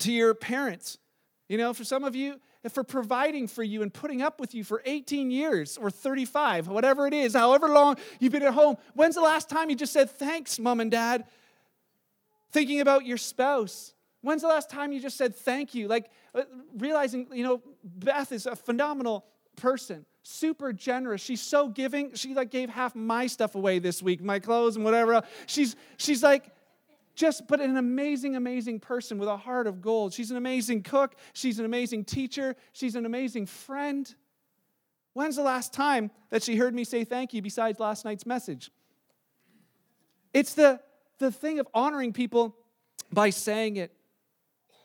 to 0.00 0.12
your 0.12 0.34
parents. 0.34 0.98
You 1.48 1.58
know, 1.58 1.74
for 1.74 1.84
some 1.84 2.04
of 2.04 2.14
you, 2.14 2.40
for 2.72 2.84
providing 2.84 3.48
for 3.48 3.62
you 3.62 3.82
and 3.82 3.92
putting 3.92 4.22
up 4.22 4.40
with 4.40 4.54
you 4.54 4.64
for 4.64 4.82
18 4.84 5.30
years 5.30 5.78
or 5.78 5.90
35, 5.90 6.68
whatever 6.68 7.06
it 7.06 7.14
is, 7.14 7.34
however 7.34 7.68
long 7.68 7.96
you've 8.18 8.32
been 8.32 8.42
at 8.42 8.54
home. 8.54 8.76
When's 8.94 9.14
the 9.14 9.20
last 9.20 9.48
time 9.48 9.70
you 9.70 9.76
just 9.76 9.92
said, 9.92 10.10
Thanks, 10.10 10.58
mom 10.58 10.80
and 10.80 10.90
dad? 10.90 11.24
Thinking 12.50 12.80
about 12.80 13.04
your 13.04 13.18
spouse. 13.18 13.92
When's 14.22 14.42
the 14.42 14.48
last 14.48 14.70
time 14.70 14.92
you 14.92 15.00
just 15.00 15.16
said 15.16 15.36
thank 15.36 15.74
you? 15.74 15.86
Like 15.86 16.10
uh, 16.34 16.42
realizing, 16.76 17.28
you 17.32 17.44
know, 17.44 17.62
Beth 17.84 18.32
is 18.32 18.46
a 18.46 18.56
phenomenal 18.56 19.24
person 19.56 20.04
super 20.26 20.72
generous. 20.72 21.20
She's 21.20 21.40
so 21.40 21.68
giving. 21.68 22.14
She 22.14 22.34
like 22.34 22.50
gave 22.50 22.68
half 22.68 22.96
my 22.96 23.28
stuff 23.28 23.54
away 23.54 23.78
this 23.78 24.02
week, 24.02 24.22
my 24.22 24.40
clothes 24.40 24.76
and 24.76 24.84
whatever. 24.84 25.22
She's 25.46 25.76
she's 25.96 26.22
like 26.22 26.50
just 27.16 27.48
but 27.48 27.60
an 27.60 27.76
amazing 27.76 28.36
amazing 28.36 28.78
person 28.78 29.18
with 29.18 29.28
a 29.28 29.36
heart 29.36 29.66
of 29.66 29.80
gold. 29.80 30.12
She's 30.12 30.30
an 30.30 30.36
amazing 30.36 30.82
cook, 30.82 31.16
she's 31.32 31.58
an 31.58 31.64
amazing 31.64 32.04
teacher, 32.04 32.54
she's 32.72 32.94
an 32.94 33.06
amazing 33.06 33.46
friend. 33.46 34.14
When's 35.14 35.36
the 35.36 35.42
last 35.42 35.72
time 35.72 36.10
that 36.30 36.42
she 36.42 36.56
heard 36.56 36.74
me 36.74 36.84
say 36.84 37.02
thank 37.02 37.32
you 37.32 37.40
besides 37.40 37.80
last 37.80 38.04
night's 38.04 38.26
message? 38.26 38.70
It's 40.32 40.54
the 40.54 40.80
the 41.18 41.32
thing 41.32 41.58
of 41.58 41.66
honoring 41.72 42.12
people 42.12 42.54
by 43.10 43.30
saying 43.30 43.76
it. 43.76 43.92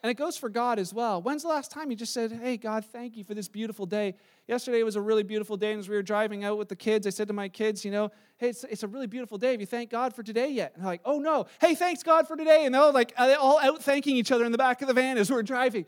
And 0.04 0.10
it 0.10 0.16
goes 0.16 0.36
for 0.36 0.50
God 0.50 0.80
as 0.80 0.94
well. 0.94 1.22
When's 1.22 1.44
the 1.44 1.48
last 1.48 1.70
time 1.70 1.92
you 1.92 1.96
just 1.96 2.14
said, 2.14 2.32
Hey, 2.32 2.58
God, 2.58 2.84
thank 2.86 3.16
you 3.16 3.24
for 3.24 3.36
this 3.36 3.48
beautiful 3.48 3.86
day? 3.86 4.16
Yesterday 4.48 4.82
was 4.82 4.96
a 4.96 5.02
really 5.02 5.22
beautiful 5.22 5.58
day, 5.58 5.72
and 5.72 5.80
as 5.80 5.88
we 5.88 5.96
were 5.96 6.02
driving 6.02 6.44
out 6.44 6.58
with 6.58 6.70
the 6.70 6.76
kids, 6.76 7.06
I 7.06 7.12
said 7.12 7.28
to 7.28 7.34
my 7.34 7.48
kids, 7.48 7.86
You 7.86 7.92
know, 7.92 8.12
hey, 8.38 8.50
it's, 8.50 8.64
it's 8.64 8.82
a 8.82 8.88
really 8.88 9.06
beautiful 9.06 9.38
day. 9.38 9.52
Have 9.52 9.60
you 9.60 9.68
thanked 9.68 9.92
God 9.92 10.16
for 10.16 10.24
today 10.24 10.50
yet? 10.50 10.74
And 10.74 10.84
they're 10.84 10.92
like, 10.92 11.02
Oh, 11.06 11.20
no. 11.20 11.46
Hey, 11.60 11.76
thanks 11.76 12.02
God 12.02 12.28
for 12.28 12.36
today. 12.36 12.66
And 12.66 12.74
they're 12.74 12.92
like, 12.92 13.14
uh, 13.18 13.36
all 13.40 13.60
out 13.60 13.84
thanking 13.84 14.16
each 14.16 14.32
other 14.32 14.44
in 14.44 14.52
the 14.52 14.58
back 14.58 14.82
of 14.82 14.88
the 14.88 14.94
van 14.94 15.18
as 15.20 15.30
we're 15.30 15.44
driving. 15.44 15.86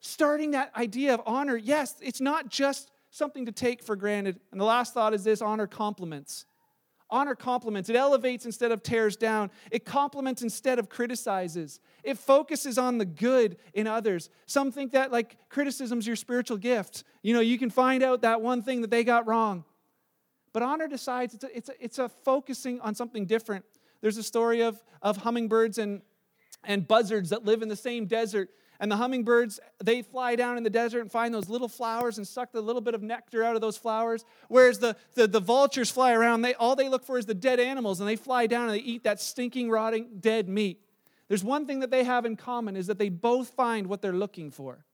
Starting 0.00 0.50
that 0.50 0.70
idea 0.76 1.14
of 1.14 1.22
honor, 1.26 1.56
yes, 1.56 1.96
it's 2.02 2.20
not 2.20 2.50
just 2.50 2.90
something 3.10 3.46
to 3.46 3.52
take 3.52 3.82
for 3.82 3.96
granted. 3.96 4.38
And 4.52 4.60
the 4.60 4.64
last 4.64 4.92
thought 4.92 5.14
is 5.14 5.24
this 5.24 5.40
honor 5.40 5.66
compliments. 5.66 6.44
Honor 7.10 7.34
compliments. 7.34 7.88
It 7.88 7.96
elevates 7.96 8.44
instead 8.44 8.70
of 8.70 8.82
tears 8.82 9.16
down. 9.16 9.50
It 9.70 9.84
compliments 9.84 10.42
instead 10.42 10.78
of 10.78 10.90
criticizes. 10.90 11.80
It 12.04 12.18
focuses 12.18 12.76
on 12.76 12.98
the 12.98 13.06
good 13.06 13.56
in 13.72 13.86
others. 13.86 14.28
Some 14.46 14.70
think 14.70 14.92
that 14.92 15.10
like 15.10 15.36
criticism's 15.48 16.06
your 16.06 16.16
spiritual 16.16 16.58
gift. 16.58 17.04
You 17.22 17.32
know, 17.32 17.40
you 17.40 17.58
can 17.58 17.70
find 17.70 18.02
out 18.02 18.22
that 18.22 18.42
one 18.42 18.62
thing 18.62 18.82
that 18.82 18.90
they 18.90 19.04
got 19.04 19.26
wrong. 19.26 19.64
But 20.52 20.62
honor 20.62 20.88
decides 20.88 21.34
it's 21.34 21.44
a, 21.44 21.56
it's 21.56 21.68
a, 21.68 21.84
it's 21.84 21.98
a 21.98 22.08
focusing 22.08 22.80
on 22.80 22.94
something 22.94 23.26
different. 23.26 23.64
There's 24.00 24.16
a 24.16 24.22
story 24.22 24.62
of, 24.62 24.82
of 25.02 25.18
hummingbirds 25.18 25.78
and, 25.78 26.02
and 26.64 26.86
buzzards 26.86 27.30
that 27.30 27.44
live 27.44 27.62
in 27.62 27.68
the 27.68 27.76
same 27.76 28.06
desert. 28.06 28.50
And 28.80 28.92
the 28.92 28.96
hummingbirds, 28.96 29.58
they 29.82 30.02
fly 30.02 30.36
down 30.36 30.56
in 30.56 30.62
the 30.62 30.70
desert 30.70 31.00
and 31.00 31.10
find 31.10 31.34
those 31.34 31.48
little 31.48 31.68
flowers 31.68 32.16
and 32.16 32.26
suck 32.26 32.52
the 32.52 32.60
little 32.60 32.80
bit 32.80 32.94
of 32.94 33.02
nectar 33.02 33.42
out 33.42 33.56
of 33.56 33.60
those 33.60 33.76
flowers. 33.76 34.24
Whereas 34.48 34.78
the, 34.78 34.96
the, 35.14 35.26
the 35.26 35.40
vultures 35.40 35.90
fly 35.90 36.12
around, 36.12 36.42
they, 36.42 36.54
all 36.54 36.76
they 36.76 36.88
look 36.88 37.04
for 37.04 37.18
is 37.18 37.26
the 37.26 37.34
dead 37.34 37.58
animals, 37.58 37.98
and 37.98 38.08
they 38.08 38.14
fly 38.14 38.46
down 38.46 38.68
and 38.68 38.78
they 38.78 38.82
eat 38.82 39.02
that 39.02 39.20
stinking, 39.20 39.68
rotting, 39.68 40.18
dead 40.20 40.48
meat. 40.48 40.80
There's 41.26 41.42
one 41.42 41.66
thing 41.66 41.80
that 41.80 41.90
they 41.90 42.04
have 42.04 42.24
in 42.24 42.36
common 42.36 42.76
is 42.76 42.86
that 42.86 42.98
they 42.98 43.08
both 43.08 43.50
find 43.50 43.88
what 43.88 44.00
they're 44.00 44.12
looking 44.12 44.50
for. 44.52 44.84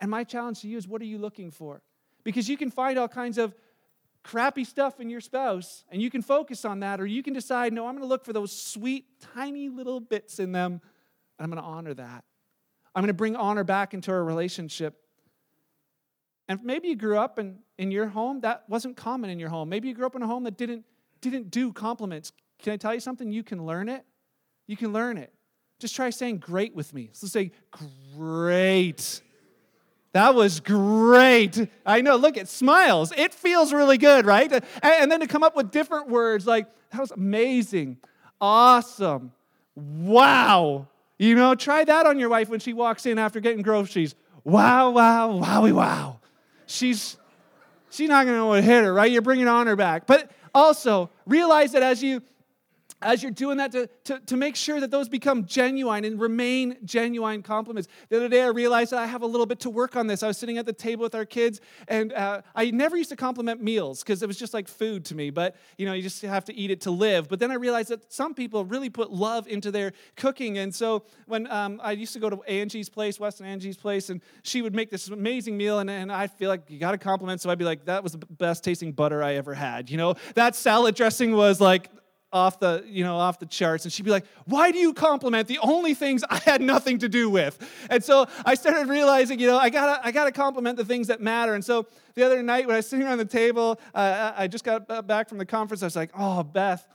And 0.00 0.10
my 0.10 0.24
challenge 0.24 0.62
to 0.62 0.68
you 0.68 0.76
is 0.76 0.88
what 0.88 1.00
are 1.00 1.06
you 1.06 1.18
looking 1.18 1.52
for? 1.52 1.80
Because 2.24 2.48
you 2.48 2.56
can 2.56 2.70
find 2.70 2.98
all 2.98 3.08
kinds 3.08 3.38
of 3.38 3.54
crappy 4.24 4.64
stuff 4.64 5.00
in 5.00 5.10
your 5.10 5.20
spouse, 5.20 5.84
and 5.90 6.02
you 6.02 6.10
can 6.10 6.22
focus 6.22 6.64
on 6.64 6.80
that, 6.80 7.00
or 7.00 7.06
you 7.06 7.22
can 7.22 7.34
decide, 7.34 7.72
no, 7.72 7.86
I'm 7.86 7.94
going 7.94 8.02
to 8.02 8.08
look 8.08 8.24
for 8.24 8.32
those 8.32 8.52
sweet, 8.52 9.06
tiny 9.34 9.68
little 9.68 10.00
bits 10.00 10.38
in 10.38 10.52
them, 10.52 10.80
and 11.38 11.44
I'm 11.44 11.50
going 11.50 11.62
to 11.62 11.68
honor 11.68 11.94
that. 11.94 12.24
I'm 12.94 13.02
going 13.02 13.08
to 13.08 13.14
bring 13.14 13.36
honor 13.36 13.64
back 13.64 13.94
into 13.94 14.10
our 14.10 14.22
relationship. 14.22 14.98
And 16.48 16.62
maybe 16.62 16.88
you 16.88 16.96
grew 16.96 17.18
up 17.18 17.38
in, 17.38 17.58
in 17.78 17.90
your 17.90 18.08
home, 18.08 18.40
that 18.40 18.64
wasn't 18.68 18.96
common 18.96 19.30
in 19.30 19.38
your 19.38 19.48
home. 19.48 19.68
Maybe 19.68 19.88
you 19.88 19.94
grew 19.94 20.06
up 20.06 20.16
in 20.16 20.22
a 20.22 20.26
home 20.26 20.44
that 20.44 20.56
didn't, 20.56 20.84
didn't 21.20 21.50
do 21.50 21.72
compliments. 21.72 22.32
Can 22.58 22.72
I 22.72 22.76
tell 22.76 22.92
you 22.92 23.00
something? 23.00 23.32
You 23.32 23.42
can 23.42 23.64
learn 23.64 23.88
it. 23.88 24.04
You 24.66 24.76
can 24.76 24.92
learn 24.92 25.16
it. 25.16 25.32
Just 25.78 25.96
try 25.96 26.10
saying 26.10 26.38
great 26.38 26.74
with 26.74 26.92
me. 26.92 27.10
So 27.12 27.26
say, 27.26 27.52
great. 28.16 29.22
That 30.12 30.34
was 30.34 30.60
great. 30.60 31.68
I 31.86 32.02
know, 32.02 32.16
look, 32.16 32.36
it 32.36 32.48
smiles. 32.48 33.12
It 33.16 33.32
feels 33.32 33.72
really 33.72 33.98
good, 33.98 34.26
right? 34.26 34.52
And 34.82 35.10
then 35.10 35.20
to 35.20 35.26
come 35.26 35.42
up 35.42 35.56
with 35.56 35.70
different 35.70 36.08
words 36.08 36.46
like, 36.46 36.66
that 36.90 37.00
was 37.00 37.10
amazing, 37.12 37.96
awesome, 38.38 39.32
wow, 39.74 40.86
you 41.18 41.34
know, 41.34 41.54
try 41.54 41.84
that 41.84 42.06
on 42.06 42.18
your 42.18 42.28
wife 42.28 42.48
when 42.48 42.60
she 42.60 42.72
walks 42.72 43.06
in 43.06 43.18
after 43.18 43.40
getting 43.40 43.62
groceries. 43.62 44.14
Wow, 44.44 44.90
wow, 44.90 45.40
wowie, 45.40 45.72
wow. 45.72 46.20
She's 46.66 47.16
she's 47.90 48.08
not 48.08 48.24
going 48.24 48.34
to 48.34 48.38
know 48.38 48.46
what 48.46 48.64
hit 48.64 48.84
her, 48.84 48.92
right? 48.92 49.10
You're 49.10 49.22
bringing 49.22 49.48
honor 49.48 49.76
back. 49.76 50.06
But 50.06 50.30
also 50.54 51.10
realize 51.26 51.72
that 51.72 51.82
as 51.82 52.02
you 52.02 52.22
as 53.02 53.22
you're 53.22 53.32
doing 53.32 53.58
that 53.58 53.72
to, 53.72 53.88
to, 54.04 54.20
to 54.20 54.36
make 54.36 54.56
sure 54.56 54.80
that 54.80 54.90
those 54.90 55.08
become 55.08 55.44
genuine 55.46 56.04
and 56.04 56.20
remain 56.20 56.76
genuine 56.84 57.42
compliments. 57.42 57.88
The 58.08 58.16
other 58.16 58.28
day 58.28 58.42
I 58.42 58.48
realized 58.48 58.92
that 58.92 58.98
I 58.98 59.06
have 59.06 59.22
a 59.22 59.26
little 59.26 59.46
bit 59.46 59.60
to 59.60 59.70
work 59.70 59.96
on 59.96 60.06
this. 60.06 60.22
I 60.22 60.28
was 60.28 60.38
sitting 60.38 60.58
at 60.58 60.66
the 60.66 60.72
table 60.72 61.02
with 61.02 61.14
our 61.14 61.24
kids, 61.24 61.60
and 61.88 62.12
uh, 62.12 62.42
I 62.54 62.70
never 62.70 62.96
used 62.96 63.10
to 63.10 63.16
compliment 63.16 63.62
meals 63.62 64.02
because 64.02 64.22
it 64.22 64.26
was 64.26 64.38
just 64.38 64.54
like 64.54 64.68
food 64.68 65.04
to 65.06 65.14
me, 65.14 65.30
but 65.30 65.56
you 65.78 65.86
know, 65.86 65.92
you 65.92 66.02
just 66.02 66.22
have 66.22 66.44
to 66.46 66.54
eat 66.54 66.70
it 66.70 66.80
to 66.82 66.90
live. 66.90 67.28
But 67.28 67.38
then 67.38 67.50
I 67.50 67.54
realized 67.54 67.90
that 67.90 68.12
some 68.12 68.34
people 68.34 68.64
really 68.64 68.90
put 68.90 69.10
love 69.10 69.46
into 69.48 69.70
their 69.70 69.92
cooking. 70.16 70.58
And 70.58 70.74
so 70.74 71.04
when 71.26 71.50
um, 71.50 71.80
I 71.82 71.92
used 71.92 72.12
to 72.14 72.18
go 72.18 72.30
to 72.30 72.42
Angie's 72.44 72.88
place, 72.88 73.18
Wes 73.18 73.40
and 73.40 73.48
Angie's 73.48 73.76
place, 73.76 74.10
and 74.10 74.20
she 74.42 74.62
would 74.62 74.74
make 74.74 74.90
this 74.90 75.08
amazing 75.08 75.56
meal, 75.56 75.78
and, 75.78 75.90
and 75.90 76.12
I 76.12 76.26
feel 76.26 76.48
like 76.48 76.70
you 76.70 76.78
got 76.78 76.92
to 76.92 76.98
compliment. 76.98 77.40
So 77.40 77.50
I'd 77.50 77.58
be 77.58 77.64
like, 77.64 77.84
that 77.86 78.02
was 78.02 78.12
the 78.12 78.18
best 78.18 78.64
tasting 78.64 78.92
butter 78.92 79.22
I 79.22 79.34
ever 79.34 79.54
had. 79.54 79.90
You 79.90 79.96
know, 79.96 80.14
that 80.34 80.54
salad 80.56 80.94
dressing 80.94 81.32
was 81.32 81.60
like, 81.60 81.90
off 82.32 82.58
the 82.58 82.84
you 82.86 83.04
know 83.04 83.16
off 83.16 83.38
the 83.38 83.46
charts 83.46 83.84
and 83.84 83.92
she'd 83.92 84.04
be 84.04 84.10
like 84.10 84.24
why 84.46 84.70
do 84.70 84.78
you 84.78 84.94
compliment 84.94 85.46
the 85.48 85.58
only 85.58 85.94
things 85.94 86.24
i 86.30 86.36
had 86.38 86.60
nothing 86.60 86.98
to 86.98 87.08
do 87.08 87.28
with? 87.28 87.58
And 87.90 88.02
so 88.02 88.26
i 88.44 88.54
started 88.54 88.88
realizing 88.88 89.38
you 89.38 89.46
know 89.46 89.58
i 89.58 89.70
gotta 89.70 90.04
i 90.06 90.10
gotta 90.10 90.32
compliment 90.32 90.76
the 90.76 90.84
things 90.84 91.08
that 91.08 91.20
matter. 91.20 91.54
And 91.54 91.64
so 91.64 91.86
the 92.14 92.24
other 92.24 92.42
night 92.42 92.66
when 92.66 92.74
i 92.74 92.78
was 92.78 92.88
sitting 92.88 93.06
around 93.06 93.18
the 93.18 93.24
table 93.24 93.78
uh, 93.94 94.32
i 94.36 94.46
just 94.46 94.64
got 94.64 95.06
back 95.06 95.28
from 95.28 95.38
the 95.38 95.46
conference 95.46 95.82
i 95.82 95.86
was 95.86 95.96
like 95.96 96.10
oh 96.18 96.42
beth 96.42 96.86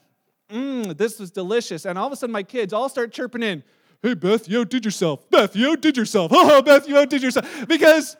mmm 0.49 0.97
this 0.97 1.19
was 1.19 1.31
delicious. 1.31 1.85
And 1.85 1.97
all 1.97 2.07
of 2.07 2.13
a 2.13 2.15
sudden 2.15 2.33
my 2.33 2.43
kids 2.43 2.73
all 2.73 2.89
start 2.89 3.11
chirping 3.11 3.43
in 3.43 3.63
hey 4.01 4.13
beth 4.13 4.49
you 4.49 4.61
outdid 4.61 4.85
yourself. 4.85 5.29
Beth 5.29 5.55
you 5.55 5.71
outdid 5.71 5.97
yourself. 5.97 6.31
Oh 6.33 6.61
beth 6.61 6.87
you 6.87 6.97
outdid 6.97 7.21
yourself. 7.21 7.67
Because 7.67 8.15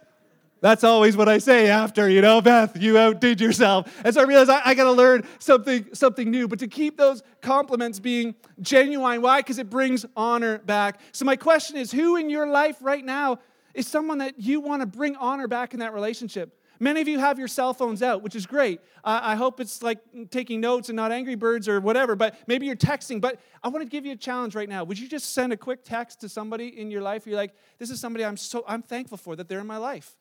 that's 0.59 0.83
always 0.83 1.15
what 1.15 1.29
I 1.29 1.37
say 1.37 1.69
after, 1.69 2.09
you 2.09 2.21
know, 2.21 2.41
Beth, 2.41 2.81
you 2.81 2.97
outdid 2.97 3.39
yourself. 3.39 3.93
And 4.03 4.13
so 4.13 4.21
I 4.21 4.23
realized 4.23 4.49
I, 4.49 4.61
I 4.65 4.73
got 4.73 4.85
to 4.85 4.91
learn 4.91 5.23
something, 5.39 5.87
something 5.93 6.29
new, 6.29 6.47
but 6.47 6.59
to 6.59 6.67
keep 6.67 6.97
those 6.97 7.23
compliments 7.41 7.99
being 7.99 8.35
genuine. 8.61 9.21
Why? 9.21 9.39
Because 9.39 9.59
it 9.59 9.69
brings 9.69 10.05
honor 10.15 10.57
back. 10.59 10.99
So 11.11 11.25
my 11.25 11.35
question 11.35 11.77
is 11.77 11.91
who 11.91 12.15
in 12.15 12.29
your 12.29 12.47
life 12.47 12.77
right 12.81 13.03
now 13.05 13.39
is 13.73 13.87
someone 13.87 14.17
that 14.19 14.39
you 14.39 14.59
want 14.59 14.81
to 14.81 14.87
bring 14.87 15.15
honor 15.15 15.47
back 15.47 15.73
in 15.73 15.79
that 15.81 15.93
relationship? 15.93 16.53
Many 16.79 17.01
of 17.01 17.07
you 17.07 17.17
have 17.17 17.39
your 17.39 17.47
cell 17.47 17.73
phones 17.73 18.03
out, 18.03 18.21
which 18.21 18.35
is 18.35 18.45
great. 18.45 18.81
I 19.03 19.35
hope 19.35 19.59
it's 19.59 19.81
like 19.81 19.99
taking 20.29 20.61
notes 20.61 20.89
and 20.89 20.95
not 20.95 21.11
Angry 21.11 21.35
Birds 21.35 21.67
or 21.67 21.79
whatever, 21.79 22.15
but 22.15 22.37
maybe 22.45 22.67
you're 22.67 22.75
texting. 22.75 23.19
But 23.19 23.39
I 23.63 23.69
want 23.69 23.83
to 23.83 23.89
give 23.89 24.05
you 24.05 24.11
a 24.11 24.17
challenge 24.17 24.53
right 24.53 24.69
now. 24.69 24.83
Would 24.83 24.99
you 24.99 25.07
just 25.07 25.33
send 25.33 25.53
a 25.53 25.57
quick 25.57 25.83
text 25.83 26.21
to 26.21 26.29
somebody 26.29 26.79
in 26.79 26.91
your 26.91 27.01
life? 27.01 27.25
You're 27.25 27.35
like, 27.35 27.55
this 27.79 27.89
is 27.89 27.99
somebody 27.99 28.25
I'm 28.25 28.37
so 28.37 28.63
I'm 28.67 28.83
thankful 28.83 29.17
for 29.17 29.35
that 29.37 29.47
they're 29.47 29.59
in 29.59 29.67
my 29.67 29.77
life. 29.77 30.15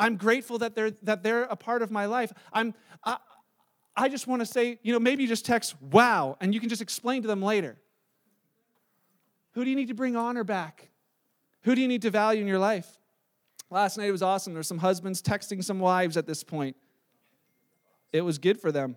I'm 0.00 0.16
grateful 0.16 0.58
that 0.58 0.74
they're, 0.74 0.92
that 1.02 1.22
they're 1.22 1.44
a 1.44 1.56
part 1.56 1.82
of 1.82 1.90
my 1.90 2.06
life. 2.06 2.32
I'm, 2.52 2.74
I, 3.04 3.18
I 3.94 4.08
just 4.08 4.26
want 4.26 4.40
to 4.40 4.46
say, 4.46 4.78
you 4.82 4.92
know, 4.92 4.98
maybe 4.98 5.22
you 5.22 5.28
just 5.28 5.44
text, 5.44 5.80
wow, 5.80 6.38
and 6.40 6.54
you 6.54 6.58
can 6.58 6.70
just 6.70 6.80
explain 6.80 7.22
to 7.22 7.28
them 7.28 7.42
later. 7.42 7.76
Who 9.52 9.62
do 9.62 9.70
you 9.70 9.76
need 9.76 9.88
to 9.88 9.94
bring 9.94 10.16
honor 10.16 10.42
back? 10.42 10.88
Who 11.62 11.74
do 11.74 11.82
you 11.82 11.88
need 11.88 12.02
to 12.02 12.10
value 12.10 12.40
in 12.40 12.48
your 12.48 12.58
life? 12.58 12.88
Last 13.68 13.98
night 13.98 14.08
it 14.08 14.12
was 14.12 14.22
awesome. 14.22 14.54
There 14.54 14.60
were 14.60 14.64
some 14.64 14.78
husbands 14.78 15.20
texting 15.20 15.62
some 15.62 15.78
wives 15.78 16.16
at 16.16 16.26
this 16.26 16.42
point. 16.42 16.76
It 18.12 18.22
was 18.22 18.38
good 18.38 18.58
for 18.58 18.72
them. 18.72 18.96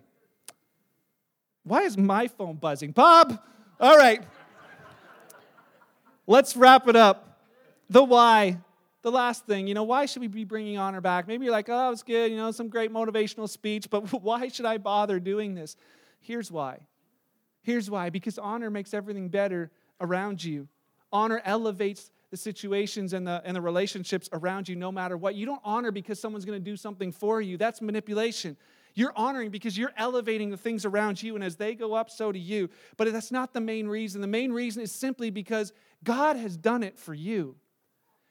Why 1.64 1.82
is 1.82 1.98
my 1.98 2.28
phone 2.28 2.56
buzzing? 2.56 2.92
Bob! 2.92 3.38
All 3.78 3.96
right. 3.96 4.22
Let's 6.26 6.56
wrap 6.56 6.88
it 6.88 6.96
up. 6.96 7.42
The 7.90 8.02
why 8.02 8.58
the 9.04 9.12
last 9.12 9.46
thing, 9.46 9.66
you 9.66 9.74
know, 9.74 9.84
why 9.84 10.06
should 10.06 10.22
we 10.22 10.28
be 10.28 10.44
bringing 10.44 10.78
honor 10.78 11.02
back? 11.02 11.28
Maybe 11.28 11.44
you're 11.44 11.52
like, 11.52 11.68
oh, 11.68 11.76
that 11.76 11.90
was 11.90 12.02
good, 12.02 12.30
you 12.30 12.38
know, 12.38 12.50
some 12.50 12.70
great 12.70 12.90
motivational 12.90 13.48
speech, 13.48 13.90
but 13.90 14.00
why 14.22 14.48
should 14.48 14.64
I 14.64 14.78
bother 14.78 15.20
doing 15.20 15.54
this? 15.54 15.76
Here's 16.20 16.50
why. 16.50 16.86
Here's 17.62 17.90
why 17.90 18.08
because 18.08 18.38
honor 18.38 18.70
makes 18.70 18.94
everything 18.94 19.28
better 19.28 19.70
around 20.00 20.42
you. 20.42 20.68
Honor 21.12 21.42
elevates 21.44 22.10
the 22.30 22.36
situations 22.38 23.12
and 23.12 23.26
the, 23.26 23.42
and 23.44 23.54
the 23.54 23.60
relationships 23.60 24.30
around 24.32 24.70
you 24.70 24.74
no 24.74 24.90
matter 24.90 25.18
what. 25.18 25.34
You 25.34 25.44
don't 25.44 25.60
honor 25.64 25.92
because 25.92 26.18
someone's 26.18 26.46
going 26.46 26.58
to 26.58 26.70
do 26.70 26.76
something 26.76 27.12
for 27.12 27.42
you, 27.42 27.58
that's 27.58 27.82
manipulation. 27.82 28.56
You're 28.94 29.12
honoring 29.16 29.50
because 29.50 29.76
you're 29.76 29.92
elevating 29.98 30.50
the 30.50 30.56
things 30.56 30.86
around 30.86 31.22
you, 31.22 31.34
and 31.34 31.44
as 31.44 31.56
they 31.56 31.74
go 31.74 31.94
up, 31.94 32.08
so 32.10 32.32
do 32.32 32.38
you. 32.38 32.70
But 32.96 33.12
that's 33.12 33.32
not 33.32 33.52
the 33.52 33.60
main 33.60 33.86
reason. 33.86 34.20
The 34.20 34.28
main 34.28 34.52
reason 34.52 34.82
is 34.82 34.92
simply 34.92 35.30
because 35.30 35.72
God 36.04 36.36
has 36.36 36.56
done 36.56 36.82
it 36.82 36.98
for 36.98 37.12
you. 37.12 37.56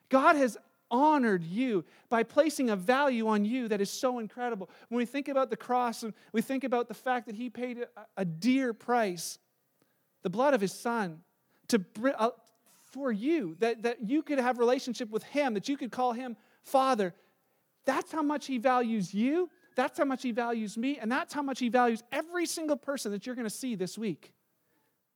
God 0.09 0.35
has 0.35 0.57
honored 0.91 1.43
you 1.43 1.83
by 2.09 2.21
placing 2.23 2.69
a 2.69 2.75
value 2.75 3.27
on 3.27 3.43
you 3.43 3.67
that 3.67 3.81
is 3.81 3.89
so 3.89 4.19
incredible. 4.19 4.69
When 4.89 4.97
we 4.97 5.05
think 5.05 5.27
about 5.27 5.49
the 5.49 5.57
cross 5.57 6.03
and 6.03 6.13
we 6.31 6.41
think 6.41 6.63
about 6.63 6.87
the 6.87 6.93
fact 6.93 7.25
that 7.25 7.35
He 7.35 7.49
paid 7.49 7.85
a, 8.15 8.23
dear 8.23 8.73
price, 8.73 9.39
the 10.21 10.29
blood 10.29 10.53
of 10.53 10.61
His 10.61 10.71
Son, 10.71 11.21
to 11.69 11.83
uh, 12.17 12.29
for 12.91 13.11
you, 13.11 13.55
that, 13.59 13.81
that 13.81 14.07
you 14.07 14.21
could 14.21 14.37
have 14.37 14.59
relationship 14.59 15.09
with 15.09 15.23
Him, 15.23 15.55
that 15.55 15.67
you 15.67 15.77
could 15.77 15.91
call 15.91 16.13
Him 16.13 16.37
Father. 16.61 17.15
That's 17.85 18.11
how 18.11 18.21
much 18.21 18.45
He 18.45 18.59
values 18.59 19.13
you. 19.13 19.49
That's 19.75 19.97
how 19.97 20.05
much 20.05 20.21
He 20.21 20.31
values 20.31 20.77
me. 20.77 20.99
And 20.99 21.11
that's 21.11 21.33
how 21.33 21.41
much 21.41 21.57
He 21.57 21.69
values 21.69 22.03
every 22.11 22.45
single 22.45 22.77
person 22.77 23.11
that 23.11 23.25
you're 23.25 23.35
going 23.35 23.47
to 23.47 23.49
see 23.49 23.73
this 23.73 23.97
week. 23.97 24.31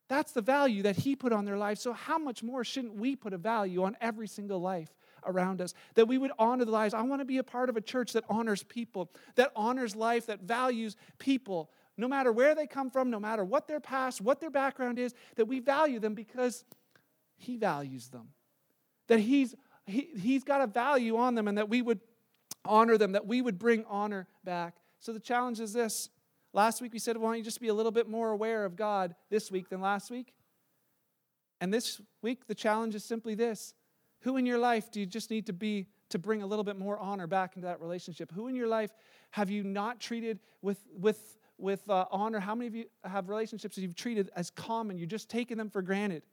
That's 0.09 0.31
the 0.31 0.41
value 0.41 0.83
that 0.83 0.95
He 0.95 1.15
put 1.15 1.33
on 1.33 1.45
their 1.45 1.57
life. 1.57 1.77
So, 1.79 1.93
how 1.93 2.17
much 2.17 2.43
more 2.43 2.63
shouldn't 2.63 2.95
we 2.95 3.15
put 3.15 3.33
a 3.33 3.37
value 3.37 3.83
on 3.83 3.97
every 3.99 4.27
single 4.27 4.59
life 4.59 4.89
around 5.25 5.61
us? 5.61 5.73
That 5.95 6.07
we 6.07 6.17
would 6.17 6.31
honor 6.39 6.65
the 6.65 6.71
lives. 6.71 6.93
I 6.93 7.01
want 7.01 7.21
to 7.21 7.25
be 7.25 7.39
a 7.39 7.43
part 7.43 7.69
of 7.69 7.75
a 7.75 7.81
church 7.81 8.13
that 8.13 8.23
honors 8.29 8.63
people, 8.63 9.11
that 9.35 9.51
honors 9.55 9.95
life, 9.95 10.27
that 10.27 10.41
values 10.41 10.95
people, 11.19 11.71
no 11.97 12.07
matter 12.07 12.31
where 12.31 12.55
they 12.55 12.67
come 12.67 12.89
from, 12.89 13.09
no 13.09 13.19
matter 13.19 13.43
what 13.43 13.67
their 13.67 13.81
past, 13.81 14.21
what 14.21 14.39
their 14.39 14.49
background 14.49 14.97
is, 14.97 15.13
that 15.35 15.45
we 15.45 15.59
value 15.59 15.99
them 15.99 16.13
because 16.13 16.63
He 17.35 17.57
values 17.57 18.07
them. 18.07 18.29
That 19.07 19.19
He's, 19.19 19.55
he, 19.85 20.09
he's 20.17 20.45
got 20.45 20.61
a 20.61 20.67
value 20.67 21.17
on 21.17 21.35
them, 21.35 21.49
and 21.49 21.57
that 21.57 21.67
we 21.67 21.81
would 21.81 21.99
honor 22.63 22.97
them, 22.97 23.11
that 23.11 23.27
we 23.27 23.41
would 23.41 23.59
bring 23.59 23.83
honor 23.89 24.27
back. 24.45 24.75
So, 24.99 25.11
the 25.11 25.19
challenge 25.19 25.59
is 25.59 25.73
this 25.73 26.09
Last 26.57 26.81
week 26.81 26.91
we 26.91 26.97
said, 26.97 27.17
why 27.17 27.29
don't 27.29 27.37
you 27.37 27.43
just 27.43 27.61
be 27.61 27.67
a 27.67 27.73
little 27.73 27.91
bit 27.91 28.09
more 28.09 28.31
aware 28.31 28.65
of 28.65 28.75
God 28.75 29.13
this 29.29 29.51
week 29.51 29.69
than 29.69 29.79
last 29.79 30.09
week? 30.09 30.33
And 31.61 31.71
this 31.71 32.01
week, 32.23 32.47
the 32.47 32.55
challenge 32.55 32.95
is 32.95 33.05
simply 33.05 33.35
this 33.35 33.75
Who 34.21 34.37
in 34.37 34.45
your 34.47 34.57
life 34.57 34.89
do 34.89 34.99
you 34.99 35.05
just 35.05 35.29
need 35.29 35.45
to 35.45 35.53
be 35.53 35.85
to 36.09 36.17
bring 36.17 36.41
a 36.41 36.47
little 36.47 36.63
bit 36.63 36.75
more 36.75 36.97
honor 36.97 37.27
back 37.27 37.55
into 37.55 37.67
that 37.67 37.79
relationship? 37.79 38.31
Who 38.31 38.47
in 38.47 38.55
your 38.55 38.67
life 38.67 38.89
have 39.29 39.51
you 39.51 39.63
not 39.63 39.99
treated 39.99 40.39
with, 40.63 40.79
with, 40.99 41.37
with 41.59 41.87
uh, 41.91 42.05
honor? 42.09 42.39
How 42.39 42.55
many 42.55 42.65
of 42.65 42.73
you 42.73 42.85
have 43.03 43.29
relationships 43.29 43.75
that 43.75 43.83
you've 43.83 43.95
treated 43.95 44.31
as 44.35 44.49
common? 44.49 44.97
You've 44.97 45.09
just 45.09 45.29
taken 45.29 45.59
them 45.59 45.69
for 45.69 45.83
granted. 45.83 46.23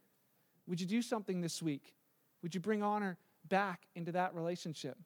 Would 0.66 0.80
you 0.80 0.86
do 0.86 1.02
something 1.02 1.42
this 1.42 1.62
week? 1.62 1.92
Would 2.42 2.54
you 2.54 2.62
bring 2.62 2.82
honor 2.82 3.18
back 3.50 3.82
into 3.94 4.12
that 4.12 4.34
relationship? 4.34 4.96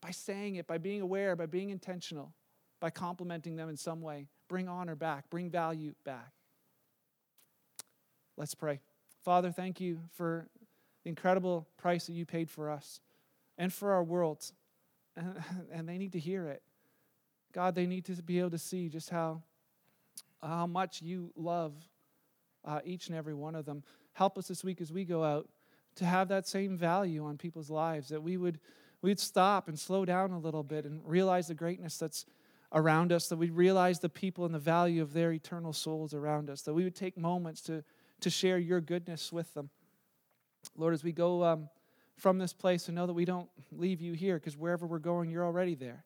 By 0.00 0.12
saying 0.12 0.54
it, 0.54 0.68
by 0.68 0.78
being 0.78 1.00
aware, 1.00 1.34
by 1.34 1.46
being 1.46 1.70
intentional 1.70 2.32
by 2.80 2.90
complimenting 2.90 3.56
them 3.56 3.68
in 3.68 3.76
some 3.76 4.00
way. 4.00 4.26
Bring 4.48 4.68
honor 4.68 4.96
back, 4.96 5.30
bring 5.30 5.50
value 5.50 5.94
back. 6.04 6.32
Let's 8.36 8.54
pray. 8.54 8.80
Father, 9.22 9.52
thank 9.52 9.80
you 9.80 10.00
for 10.16 10.48
the 11.04 11.10
incredible 11.10 11.68
price 11.76 12.06
that 12.06 12.14
you 12.14 12.24
paid 12.24 12.50
for 12.50 12.70
us 12.70 13.00
and 13.58 13.72
for 13.72 13.92
our 13.92 14.02
world. 14.02 14.44
And 15.72 15.88
they 15.88 15.98
need 15.98 16.12
to 16.12 16.18
hear 16.18 16.48
it. 16.48 16.62
God, 17.52 17.74
they 17.74 17.86
need 17.86 18.06
to 18.06 18.12
be 18.22 18.38
able 18.38 18.50
to 18.50 18.58
see 18.58 18.88
just 18.88 19.10
how, 19.10 19.42
how 20.42 20.66
much 20.66 21.02
you 21.02 21.32
love 21.36 21.74
uh, 22.64 22.80
each 22.84 23.08
and 23.08 23.16
every 23.16 23.34
one 23.34 23.54
of 23.54 23.66
them. 23.66 23.82
Help 24.14 24.38
us 24.38 24.48
this 24.48 24.64
week 24.64 24.80
as 24.80 24.92
we 24.92 25.04
go 25.04 25.22
out 25.22 25.48
to 25.96 26.04
have 26.04 26.28
that 26.28 26.46
same 26.46 26.76
value 26.76 27.24
on 27.24 27.36
people's 27.36 27.70
lives, 27.70 28.08
that 28.08 28.22
we 28.22 28.36
would 28.36 28.60
we'd 29.02 29.20
stop 29.20 29.68
and 29.68 29.78
slow 29.78 30.04
down 30.04 30.30
a 30.30 30.38
little 30.38 30.62
bit 30.62 30.84
and 30.84 31.00
realize 31.04 31.48
the 31.48 31.54
greatness 31.54 31.96
that's 31.96 32.26
around 32.72 33.12
us, 33.12 33.28
that 33.28 33.36
we 33.36 33.50
realize 33.50 33.98
the 33.98 34.08
people 34.08 34.44
and 34.44 34.54
the 34.54 34.58
value 34.58 35.02
of 35.02 35.12
their 35.12 35.32
eternal 35.32 35.72
souls 35.72 36.14
around 36.14 36.48
us, 36.48 36.62
that 36.62 36.74
we 36.74 36.84
would 36.84 36.94
take 36.94 37.16
moments 37.16 37.60
to, 37.62 37.82
to 38.20 38.30
share 38.30 38.58
your 38.58 38.80
goodness 38.80 39.32
with 39.32 39.52
them. 39.54 39.70
Lord, 40.76 40.94
as 40.94 41.02
we 41.02 41.12
go 41.12 41.42
um, 41.42 41.68
from 42.16 42.38
this 42.38 42.52
place 42.52 42.86
and 42.88 42.94
know 42.94 43.06
that 43.06 43.12
we 43.12 43.24
don't 43.24 43.48
leave 43.72 44.00
you 44.00 44.12
here, 44.12 44.36
because 44.36 44.56
wherever 44.56 44.86
we're 44.86 44.98
going, 44.98 45.30
you're 45.30 45.44
already 45.44 45.74
there. 45.74 46.04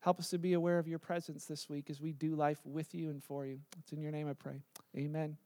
Help 0.00 0.18
us 0.18 0.30
to 0.30 0.38
be 0.38 0.54
aware 0.54 0.78
of 0.78 0.88
your 0.88 0.98
presence 0.98 1.44
this 1.44 1.68
week 1.68 1.90
as 1.90 2.00
we 2.00 2.12
do 2.12 2.34
life 2.34 2.58
with 2.64 2.94
you 2.94 3.10
and 3.10 3.22
for 3.22 3.44
you. 3.44 3.60
It's 3.78 3.92
in 3.92 4.00
your 4.00 4.12
name 4.12 4.28
I 4.28 4.32
pray. 4.32 4.62
Amen. 4.96 5.36